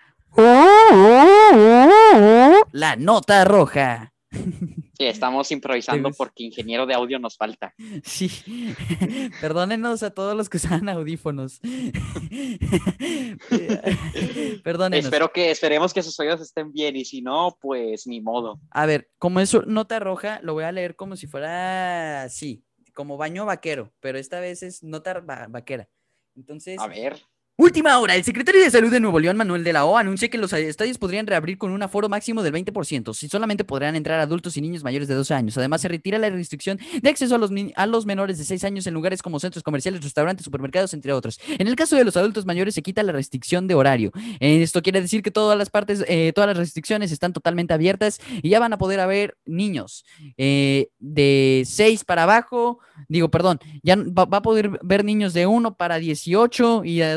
La 2.72 2.96
nota 2.96 3.44
roja. 3.44 4.09
Sí, 5.00 5.06
estamos 5.06 5.50
improvisando 5.50 6.10
porque 6.10 6.44
ingeniero 6.44 6.84
de 6.84 6.92
audio 6.92 7.18
nos 7.18 7.38
falta. 7.38 7.72
Sí, 8.04 8.28
perdónenos 9.40 10.02
a 10.02 10.10
todos 10.10 10.36
los 10.36 10.50
que 10.50 10.58
usan 10.58 10.90
audífonos. 10.90 11.58
Perdónenos. 14.62 15.06
Espero 15.06 15.32
que, 15.32 15.50
esperemos 15.50 15.94
que 15.94 16.02
sus 16.02 16.18
oídos 16.20 16.40
estén 16.42 16.70
bien 16.72 16.96
y 16.96 17.04
si 17.06 17.22
no, 17.22 17.56
pues 17.60 18.06
ni 18.06 18.20
modo. 18.20 18.60
A 18.70 18.84
ver, 18.86 19.10
como 19.18 19.40
es 19.40 19.54
nota 19.66 19.98
roja, 20.00 20.40
lo 20.42 20.52
voy 20.52 20.64
a 20.64 20.72
leer 20.72 20.96
como 20.96 21.16
si 21.16 21.26
fuera, 21.26 22.28
sí, 22.28 22.62
como 22.94 23.16
baño 23.16 23.46
vaquero, 23.46 23.90
pero 24.00 24.18
esta 24.18 24.38
vez 24.40 24.62
es 24.62 24.82
nota 24.82 25.20
va- 25.20 25.46
vaquera. 25.48 25.88
Entonces, 26.36 26.78
A 26.78 26.88
ver. 26.88 27.18
Última 27.60 27.98
hora, 27.98 28.16
el 28.16 28.24
secretario 28.24 28.62
de 28.62 28.70
Salud 28.70 28.90
de 28.90 29.00
Nuevo 29.00 29.20
León, 29.20 29.36
Manuel 29.36 29.62
de 29.62 29.74
la 29.74 29.84
O, 29.84 29.98
anuncia 29.98 30.30
que 30.30 30.38
los 30.38 30.50
estadios 30.54 30.96
podrían 30.96 31.26
reabrir 31.26 31.58
con 31.58 31.72
un 31.72 31.82
aforo 31.82 32.08
máximo 32.08 32.42
del 32.42 32.54
20%, 32.54 33.12
si 33.12 33.28
solamente 33.28 33.64
podrán 33.64 33.96
entrar 33.96 34.18
adultos 34.18 34.56
y 34.56 34.62
niños 34.62 34.82
mayores 34.82 35.08
de 35.08 35.14
12 35.14 35.34
años. 35.34 35.58
Además, 35.58 35.82
se 35.82 35.88
retira 35.88 36.16
la 36.16 36.30
restricción 36.30 36.78
de 37.02 37.10
acceso 37.10 37.34
a 37.34 37.38
los, 37.38 37.50
a 37.76 37.86
los 37.86 38.06
menores 38.06 38.38
de 38.38 38.44
6 38.44 38.64
años 38.64 38.86
en 38.86 38.94
lugares 38.94 39.20
como 39.20 39.38
centros 39.40 39.62
comerciales, 39.62 40.02
restaurantes, 40.02 40.42
supermercados, 40.42 40.94
entre 40.94 41.12
otros. 41.12 41.38
En 41.58 41.68
el 41.68 41.76
caso 41.76 41.96
de 41.96 42.04
los 42.04 42.16
adultos 42.16 42.46
mayores, 42.46 42.74
se 42.74 42.80
quita 42.80 43.02
la 43.02 43.12
restricción 43.12 43.68
de 43.68 43.74
horario. 43.74 44.10
Esto 44.40 44.80
quiere 44.80 45.02
decir 45.02 45.22
que 45.22 45.30
todas 45.30 45.58
las 45.58 45.68
partes, 45.68 46.02
eh, 46.08 46.32
todas 46.34 46.48
las 46.48 46.56
restricciones 46.56 47.12
están 47.12 47.34
totalmente 47.34 47.74
abiertas 47.74 48.20
y 48.40 48.48
ya 48.48 48.58
van 48.58 48.72
a 48.72 48.78
poder 48.78 49.00
haber 49.00 49.36
niños 49.44 50.06
eh, 50.38 50.88
de 50.98 51.64
6 51.66 52.04
para 52.06 52.22
abajo, 52.22 52.78
digo, 53.06 53.30
perdón, 53.30 53.60
ya 53.82 53.96
va, 53.96 54.24
va 54.24 54.38
a 54.38 54.42
poder 54.42 54.78
ver 54.82 55.04
niños 55.04 55.34
de 55.34 55.46
1 55.46 55.74
para 55.74 55.98
18 55.98 56.86
y 56.86 57.00
de 57.00 57.10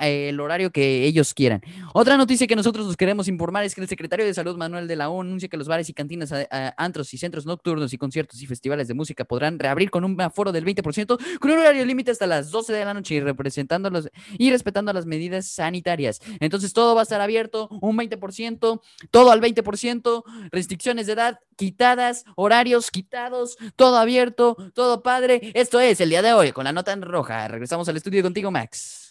eh, 0.00 0.28
el 0.30 0.40
horario 0.40 0.70
que 0.70 1.04
ellos 1.04 1.34
quieran. 1.34 1.60
Otra 1.92 2.16
noticia 2.16 2.46
que 2.46 2.56
nosotros 2.56 2.86
nos 2.86 2.96
queremos 2.96 3.28
informar 3.28 3.64
es 3.64 3.74
que 3.74 3.80
el 3.80 3.88
secretario 3.88 4.24
de 4.24 4.32
Salud, 4.34 4.56
Manuel 4.56 4.86
de 4.88 4.96
la 4.96 5.08
O, 5.10 5.20
anuncia 5.20 5.48
que 5.48 5.56
los 5.56 5.66
bares 5.68 5.88
y 5.88 5.92
cantinas, 5.94 6.32
a- 6.32 6.46
a- 6.50 6.74
antros 6.76 7.12
y 7.14 7.18
centros 7.18 7.46
nocturnos 7.46 7.92
y 7.92 7.98
conciertos 7.98 8.40
y 8.42 8.46
festivales 8.46 8.88
de 8.88 8.94
música 8.94 9.24
podrán 9.24 9.58
reabrir 9.58 9.90
con 9.90 10.04
un 10.04 10.20
aforo 10.20 10.52
del 10.52 10.64
20%, 10.64 11.18
con 11.40 11.50
un 11.50 11.58
horario 11.58 11.84
límite 11.84 12.10
hasta 12.10 12.26
las 12.26 12.50
12 12.50 12.72
de 12.72 12.84
la 12.84 12.94
noche 12.94 13.16
y, 13.16 13.20
representando 13.20 13.90
los, 13.90 14.08
y 14.38 14.50
respetando 14.50 14.92
las 14.92 15.06
medidas 15.06 15.46
sanitarias. 15.48 16.20
Entonces 16.40 16.72
todo 16.72 16.94
va 16.94 17.00
a 17.00 17.04
estar 17.04 17.20
abierto, 17.20 17.68
un 17.80 17.96
20%, 17.96 18.80
todo 19.10 19.30
al 19.30 19.40
20%, 19.40 20.22
restricciones 20.52 21.06
de 21.06 21.12
edad 21.14 21.40
quitadas, 21.56 22.24
horarios 22.36 22.90
quitados, 22.90 23.56
todo 23.76 23.96
abierto, 23.96 24.56
todo 24.74 25.02
padre. 25.02 25.52
Esto 25.54 25.80
es 25.80 26.00
el 26.00 26.10
día 26.10 26.22
de 26.22 26.32
hoy 26.32 26.52
con 26.52 26.64
la 26.64 26.72
nota 26.72 26.92
en 26.92 27.02
roja. 27.02 27.46
Regresamos 27.48 27.88
al 27.88 27.96
estudio 27.96 28.22
contigo, 28.22 28.50
Max. 28.50 29.03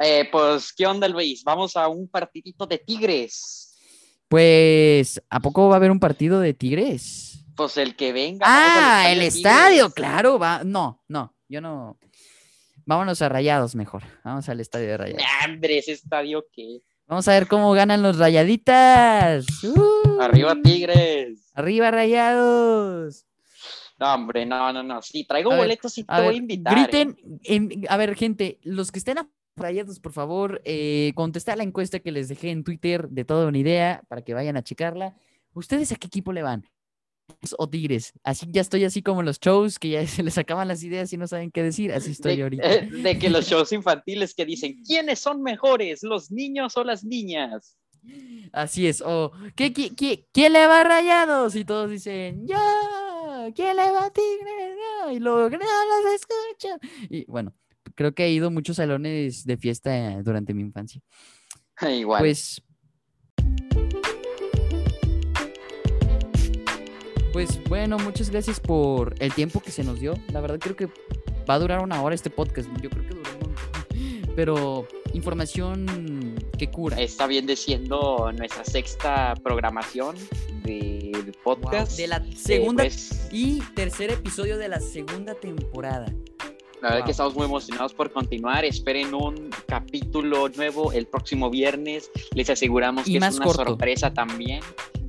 Eh, 0.00 0.28
pues, 0.30 0.72
¿qué 0.72 0.86
onda, 0.86 1.08
Luis? 1.08 1.42
Vamos 1.44 1.76
a 1.76 1.88
un 1.88 2.08
partidito 2.08 2.66
de 2.66 2.78
Tigres. 2.78 3.74
Pues, 4.28 5.20
¿a 5.30 5.40
poco 5.40 5.68
va 5.68 5.74
a 5.74 5.76
haber 5.78 5.90
un 5.90 5.98
partido 6.00 6.38
de 6.40 6.54
Tigres? 6.54 7.44
Pues 7.56 7.76
el 7.76 7.96
que 7.96 8.12
venga. 8.12 8.46
Ah, 8.48 9.06
el 9.10 9.18
Tigres. 9.18 9.36
estadio, 9.36 9.90
claro, 9.90 10.38
va. 10.38 10.62
No, 10.64 11.02
no, 11.08 11.34
yo 11.48 11.60
no. 11.60 11.98
Vámonos 12.84 13.20
a 13.22 13.28
Rayados 13.28 13.74
mejor. 13.74 14.02
Vamos 14.24 14.48
al 14.48 14.60
estadio 14.60 14.86
de 14.86 14.96
Rayados. 14.96 15.22
Hombre, 15.44 15.78
ese 15.78 15.92
estadio 15.92 16.44
que. 16.52 16.80
Vamos 17.06 17.26
a 17.26 17.32
ver 17.32 17.48
cómo 17.48 17.72
ganan 17.72 18.02
los 18.02 18.18
Rayaditas. 18.18 19.46
¡Uh! 19.64 20.20
Arriba 20.20 20.54
Tigres. 20.62 21.50
Arriba 21.54 21.90
Rayados. 21.90 23.24
No, 23.98 24.14
hombre, 24.14 24.46
no, 24.46 24.72
no, 24.72 24.82
no. 24.82 25.02
Sí, 25.02 25.24
traigo 25.24 25.50
A 25.50 25.54
ver, 25.54 25.64
boletos 25.64 25.98
y 25.98 26.04
te 26.04 26.12
A 26.12 26.20
voy 26.20 26.34
a 26.34 26.38
invitar. 26.38 26.78
¿eh? 26.78 26.82
griten. 26.82 27.16
en- 27.44 27.84
a 27.88 27.96
ver, 27.96 28.14
gente, 28.14 28.60
los 28.62 28.92
que 28.92 28.98
estén 29.00 29.18
rayados, 29.58 30.00
por 30.00 30.12
favor, 30.12 30.60
eh, 30.64 31.12
contestar 31.14 31.56
la 31.58 31.64
encuesta 31.64 31.98
que 32.00 32.12
les 32.12 32.28
dejé 32.28 32.50
en 32.50 32.64
Twitter 32.64 33.08
de 33.08 33.24
toda 33.24 33.46
una 33.46 33.58
idea 33.58 34.02
para 34.08 34.22
que 34.22 34.34
vayan 34.34 34.56
a 34.56 34.62
checarla. 34.62 35.14
¿Ustedes 35.54 35.92
a 35.92 35.96
qué 35.96 36.06
equipo 36.06 36.32
le 36.32 36.42
van? 36.42 36.64
¿O 37.58 37.68
Tigres? 37.68 38.12
Así 38.24 38.46
ya 38.50 38.62
estoy 38.62 38.84
así 38.84 39.02
como 39.02 39.20
en 39.20 39.26
los 39.26 39.38
shows 39.38 39.78
que 39.78 39.90
ya 39.90 40.06
se 40.06 40.22
les 40.22 40.38
acaban 40.38 40.68
las 40.68 40.82
ideas 40.82 41.12
y 41.12 41.16
no 41.16 41.26
saben 41.26 41.50
qué 41.50 41.62
decir. 41.62 41.92
Así 41.92 42.12
estoy 42.12 42.36
de, 42.36 42.42
ahorita. 42.42 42.68
de 43.02 43.18
que 43.18 43.28
los 43.30 43.46
shows 43.46 43.72
infantiles 43.72 44.34
que 44.34 44.44
dicen, 44.46 44.82
¿quiénes 44.84 45.18
son 45.18 45.42
mejores, 45.42 46.02
los 46.02 46.30
niños 46.30 46.76
o 46.76 46.84
las 46.84 47.04
niñas? 47.04 47.76
Así 48.52 48.86
es. 48.86 49.02
O 49.04 49.32
¿qué, 49.56 49.72
qui- 49.74 49.94
qui- 49.94 50.26
quién 50.32 50.52
le 50.54 50.66
va 50.66 50.80
a 50.80 50.84
rayados? 50.84 51.54
Y 51.56 51.64
todos 51.64 51.90
dicen, 51.90 52.46
yo. 52.46 52.56
¿Quién 53.54 53.76
le 53.76 53.90
va 53.90 54.06
a 54.06 54.10
Tigres? 54.10 54.76
Yo", 55.04 55.10
Y 55.12 55.20
luego, 55.20 55.48
no 55.50 55.58
los 55.58 56.14
escuchan. 56.14 56.78
Y 57.08 57.24
bueno, 57.26 57.54
creo 57.98 58.14
que 58.14 58.24
he 58.26 58.30
ido 58.30 58.46
a 58.46 58.50
muchos 58.50 58.76
salones 58.76 59.44
de 59.44 59.56
fiesta 59.56 59.90
eh, 60.12 60.22
durante 60.22 60.54
mi 60.54 60.62
infancia. 60.62 61.02
Igual. 61.82 62.20
Pues. 62.20 62.62
Pues 67.32 67.62
bueno, 67.64 67.98
muchas 67.98 68.30
gracias 68.30 68.60
por 68.60 69.16
el 69.18 69.34
tiempo 69.34 69.60
que 69.60 69.72
se 69.72 69.82
nos 69.82 69.98
dio. 69.98 70.14
La 70.32 70.40
verdad 70.40 70.60
creo 70.60 70.76
que 70.76 70.86
va 71.48 71.54
a 71.54 71.58
durar 71.58 71.82
una 71.82 72.00
hora 72.00 72.14
este 72.14 72.30
podcast. 72.30 72.68
Yo 72.80 72.88
creo 72.88 73.02
que 73.02 73.14
duró 73.14 73.30
un 73.32 73.48
montón. 73.48 73.54
Pero 74.36 74.86
información 75.12 76.36
que 76.56 76.70
cura. 76.70 77.00
Está 77.00 77.26
bien 77.26 77.48
siendo 77.56 78.30
nuestra 78.32 78.64
sexta 78.64 79.34
programación 79.42 80.14
del 80.62 81.34
Wow, 81.44 81.60
podcast. 81.60 81.96
De 81.96 82.06
la 82.06 82.18
Eh, 82.18 82.32
segunda 82.36 82.84
pues, 82.84 83.28
y 83.32 83.60
tercer 83.74 84.12
episodio 84.12 84.56
de 84.56 84.68
la 84.68 84.78
segunda 84.78 85.34
temporada. 85.34 86.06
La 86.80 86.90
verdad 86.90 86.98
Wow. 86.98 87.04
que 87.06 87.10
estamos 87.10 87.34
muy 87.34 87.44
emocionados 87.46 87.92
por 87.94 88.12
continuar. 88.12 88.64
Esperen 88.64 89.14
un 89.14 89.50
capítulo 89.66 90.48
nuevo 90.50 90.92
el 90.92 91.06
próximo 91.06 91.50
viernes. 91.50 92.10
Les 92.34 92.48
aseguramos 92.50 93.04
que 93.04 93.12
es 93.12 93.16
una 93.16 93.30
corto. 93.32 93.64
sorpresa 93.64 94.12
también, 94.14 94.60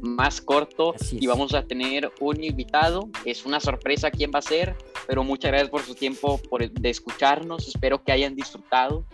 más 0.02 0.42
corto. 0.42 0.96
Y 1.12 1.28
vamos 1.28 1.54
a 1.54 1.64
tener 1.66 2.12
un 2.20 2.44
invitado. 2.44 3.10
Es 3.24 3.46
una 3.46 3.60
sorpresa 3.60 4.10
quién 4.10 4.32
va 4.34 4.40
a 4.40 4.44
ser, 4.44 4.76
pero 5.08 5.24
muchas 5.24 5.52
gracias 5.52 5.70
por 5.70 5.84
su 5.84 5.94
tiempo 5.94 6.40
por, 6.50 6.70
de 6.72 6.90
escucharnos. 6.90 7.68
Espero 7.68 8.04
que 8.04 8.12
hayan 8.12 8.36
disfrutado. 8.36 9.06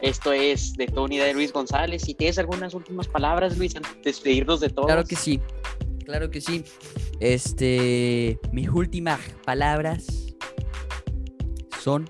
Esto 0.00 0.32
es 0.32 0.74
de 0.74 0.92
unidad 0.96 1.26
de 1.26 1.34
Luis 1.34 1.52
González. 1.52 2.02
Si 2.02 2.14
tienes 2.14 2.38
algunas 2.38 2.74
últimas 2.74 3.06
palabras, 3.08 3.56
Luis, 3.56 3.76
antes 3.76 3.94
de 3.94 4.00
despedirnos 4.02 4.60
de 4.60 4.70
todos. 4.70 4.86
Claro 4.86 5.04
que 5.04 5.16
sí. 5.16 5.40
Claro 6.04 6.30
que 6.30 6.40
sí. 6.40 6.64
Este, 7.20 8.38
mis 8.52 8.68
últimas 8.68 9.20
palabras 9.44 10.25
son 11.86 12.04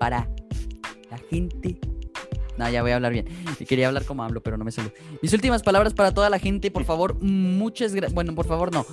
para 0.00 0.28
la 1.08 1.18
gente. 1.30 1.78
No, 2.58 2.68
ya 2.68 2.82
voy 2.82 2.90
a 2.90 2.96
hablar 2.96 3.12
bien. 3.12 3.26
Quería 3.68 3.86
hablar 3.86 4.04
como 4.04 4.24
hablo, 4.24 4.42
pero 4.42 4.56
no 4.56 4.64
me 4.64 4.72
salió. 4.72 4.92
Mis 5.22 5.32
últimas 5.32 5.62
palabras 5.62 5.94
para 5.94 6.12
toda 6.12 6.28
la 6.30 6.40
gente, 6.40 6.72
por 6.72 6.84
favor, 6.84 7.14
muchas 7.22 7.94
gracias. 7.94 8.12
Bueno, 8.12 8.34
por 8.34 8.46
favor, 8.46 8.72
no. 8.74 8.84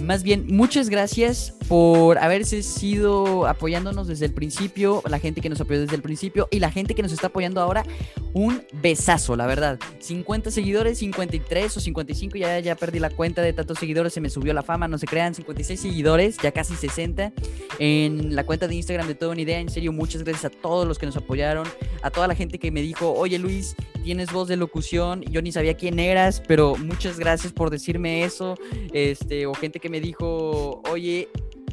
Más 0.00 0.22
bien, 0.22 0.46
muchas 0.48 0.88
gracias 0.88 1.54
por 1.68 2.18
haberse 2.18 2.62
sido 2.62 3.46
apoyándonos 3.46 4.06
desde 4.06 4.26
el 4.26 4.32
principio, 4.32 5.02
la 5.08 5.18
gente 5.18 5.40
que 5.40 5.50
nos 5.50 5.60
apoyó 5.60 5.80
desde 5.80 5.96
el 5.96 6.02
principio 6.02 6.48
y 6.50 6.60
la 6.60 6.70
gente 6.70 6.94
que 6.94 7.02
nos 7.02 7.12
está 7.12 7.26
apoyando 7.26 7.60
ahora. 7.60 7.84
Un 8.32 8.62
besazo, 8.72 9.36
la 9.36 9.46
verdad. 9.46 9.78
50 10.00 10.50
seguidores, 10.50 10.98
53 10.98 11.76
o 11.76 11.80
55, 11.80 12.38
ya, 12.38 12.58
ya 12.60 12.74
perdí 12.74 12.98
la 12.98 13.10
cuenta 13.10 13.42
de 13.42 13.52
tantos 13.52 13.78
seguidores, 13.78 14.14
se 14.14 14.22
me 14.22 14.30
subió 14.30 14.54
la 14.54 14.62
fama, 14.62 14.88
no 14.88 14.96
se 14.96 15.06
crean, 15.06 15.34
56 15.34 15.78
seguidores, 15.78 16.38
ya 16.38 16.52
casi 16.52 16.74
60 16.74 17.32
en 17.78 18.34
la 18.34 18.44
cuenta 18.44 18.68
de 18.68 18.74
Instagram 18.74 19.06
de 19.06 19.14
Toda 19.14 19.32
Una 19.32 19.42
Idea. 19.42 19.60
En 19.60 19.68
serio, 19.68 19.92
muchas 19.92 20.24
gracias 20.24 20.46
a 20.46 20.50
todos 20.50 20.88
los 20.88 20.98
que 20.98 21.04
nos 21.04 21.16
apoyaron, 21.16 21.68
a 22.02 22.10
toda 22.10 22.26
la 22.26 22.34
gente 22.34 22.58
que 22.58 22.70
me 22.70 22.80
dijo, 22.80 23.12
oye 23.12 23.38
Luis, 23.38 23.76
tienes 24.02 24.32
voz 24.32 24.48
de 24.48 24.56
locución, 24.56 25.22
yo 25.22 25.42
ni 25.42 25.52
sabía 25.52 25.74
quién 25.74 25.98
eras, 25.98 26.42
pero 26.46 26.76
muchas 26.76 27.18
gracias 27.18 27.52
por 27.52 27.70
decirme 27.70 28.24
eso, 28.24 28.56
este, 28.92 29.46
o 29.46 29.54
gente 29.54 29.80
que 29.82 29.90
me 29.90 30.00
dijo, 30.00 30.80
oye, 30.88 31.28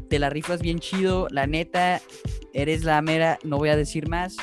te 0.10 0.20
la 0.20 0.30
rifas 0.30 0.62
bien 0.62 0.80
chido, 0.80 1.28
la 1.30 1.48
neta, 1.48 2.02
eres 2.54 2.84
la 2.84 3.02
mera, 3.02 3.40
no 3.44 3.58
voy 3.58 3.70
a 3.70 3.78
decir 3.78 4.10
más, 4.10 4.36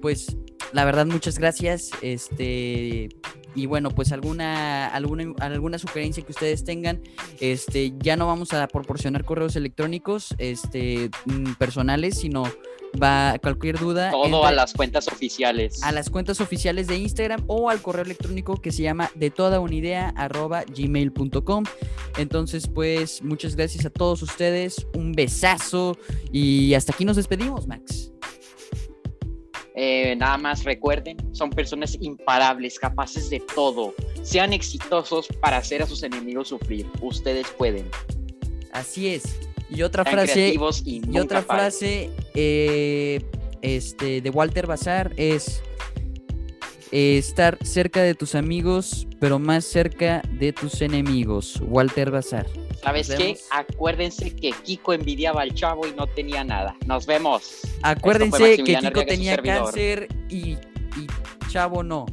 pues 0.00 0.36
la 0.72 0.84
verdad 0.84 1.06
muchas 1.06 1.38
gracias, 1.38 1.90
este, 2.02 3.08
y 3.54 3.66
bueno, 3.66 3.90
pues 3.90 4.12
alguna, 4.12 4.86
alguna, 4.88 5.32
alguna 5.40 5.78
sugerencia 5.78 6.22
que 6.22 6.32
ustedes 6.32 6.62
tengan, 6.64 7.02
este, 7.40 7.94
ya 7.98 8.16
no 8.16 8.26
vamos 8.26 8.52
a 8.52 8.68
proporcionar 8.68 9.24
correos 9.24 9.56
electrónicos, 9.56 10.34
este, 10.38 11.10
mm, 11.24 11.54
personales, 11.54 12.18
sino 12.18 12.44
va 13.00 13.38
cualquier 13.40 13.78
duda. 13.78 14.10
Todo 14.10 14.44
a 14.44 14.52
las 14.52 14.72
cuentas 14.72 15.08
oficiales. 15.08 15.82
a 15.82 15.92
las 15.92 16.10
cuentas 16.10 16.40
oficiales 16.40 16.86
de 16.86 16.98
Instagram 16.98 17.44
o 17.46 17.70
al 17.70 17.80
correo 17.82 18.04
electrónico 18.04 18.56
que 18.56 18.72
se 18.72 18.82
llama 18.82 19.10
de 19.14 19.30
toda 19.30 19.60
una 19.60 19.74
idea 19.74 20.08
arroba 20.16 20.64
gmail.com. 20.64 21.64
Entonces, 22.18 22.66
pues, 22.66 23.22
muchas 23.22 23.56
gracias 23.56 23.86
a 23.86 23.90
todos 23.90 24.22
ustedes, 24.22 24.86
un 24.94 25.12
besazo 25.12 25.96
y 26.32 26.74
hasta 26.74 26.92
aquí 26.92 27.04
nos 27.04 27.16
despedimos, 27.16 27.66
Max. 27.66 28.12
Eh, 29.74 30.14
nada 30.16 30.36
más 30.36 30.64
recuerden, 30.64 31.16
son 31.32 31.50
personas 31.50 31.96
imparables, 32.00 32.78
capaces 32.78 33.30
de 33.30 33.40
todo. 33.54 33.94
Sean 34.22 34.52
exitosos 34.52 35.28
para 35.40 35.56
hacer 35.56 35.82
a 35.82 35.86
sus 35.86 36.02
enemigos 36.02 36.48
sufrir. 36.48 36.86
Ustedes 37.00 37.46
pueden. 37.56 37.88
Así 38.72 39.08
es. 39.08 39.49
Y 39.70 39.82
otra 39.82 40.04
frase, 40.04 40.54
y, 40.84 41.18
otra 41.18 41.42
paren. 41.42 41.62
frase 41.62 42.10
eh, 42.34 43.22
este, 43.62 44.20
de 44.20 44.30
Walter 44.30 44.66
Bazar 44.66 45.12
es 45.16 45.62
eh, 46.92 47.18
estar 47.18 47.56
cerca 47.64 48.02
de 48.02 48.14
tus 48.14 48.34
amigos, 48.34 49.06
pero 49.20 49.38
más 49.38 49.64
cerca 49.64 50.22
de 50.38 50.52
tus 50.52 50.82
enemigos. 50.82 51.60
Walter 51.62 52.10
Bazar. 52.10 52.46
¿Sabes 52.82 53.10
qué? 53.10 53.38
Acuérdense 53.50 54.34
que 54.34 54.52
Kiko 54.52 54.92
envidiaba 54.92 55.42
al 55.42 55.54
chavo 55.54 55.86
y 55.86 55.92
no 55.92 56.06
tenía 56.06 56.42
nada. 56.42 56.76
Nos 56.86 57.06
vemos. 57.06 57.60
Acuérdense 57.82 58.56
que 58.64 58.76
Kiko 58.76 59.04
tenía 59.04 59.36
servidor. 59.36 59.64
cáncer 59.64 60.08
y, 60.28 60.52
y 60.52 61.06
Chavo 61.50 61.82
no. 61.82 62.06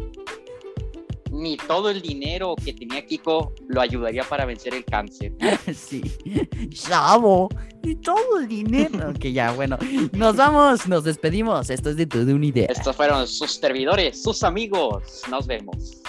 Ni 1.37 1.55
todo 1.55 1.91
el 1.91 2.01
dinero 2.01 2.55
que 2.55 2.73
tenía 2.73 3.05
Kiko 3.05 3.53
lo 3.67 3.79
ayudaría 3.79 4.23
para 4.23 4.45
vencer 4.45 4.73
el 4.73 4.83
cáncer. 4.83 5.33
Sí. 5.73 6.01
Chavo. 6.69 7.49
Y 7.83 7.95
todo 7.95 8.39
el 8.39 8.47
dinero. 8.47 9.09
Ok, 9.15 9.25
ya, 9.25 9.51
bueno. 9.51 9.77
Nos 10.13 10.35
vamos, 10.35 10.87
nos 10.87 11.03
despedimos. 11.03 11.69
Esto 11.69 11.91
es 11.91 11.95
de 11.95 12.07
toda 12.07 12.33
una 12.33 12.45
idea. 12.45 12.67
Estos 12.69 12.95
fueron 12.95 13.27
sus 13.27 13.51
servidores, 13.53 14.23
sus 14.23 14.43
amigos. 14.43 15.21
Nos 15.29 15.45
vemos. 15.45 16.01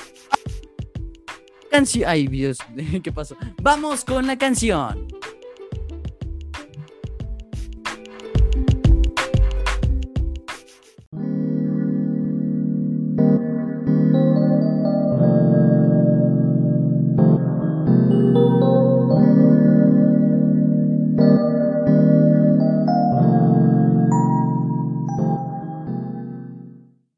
Canción. 1.71 2.09
Ay, 2.09 2.27
Dios, 2.27 2.59
¿qué 3.03 3.13
pasó? 3.13 3.37
Vamos 3.61 4.05
con 4.05 4.27
la 4.27 4.39
canción. 4.39 5.18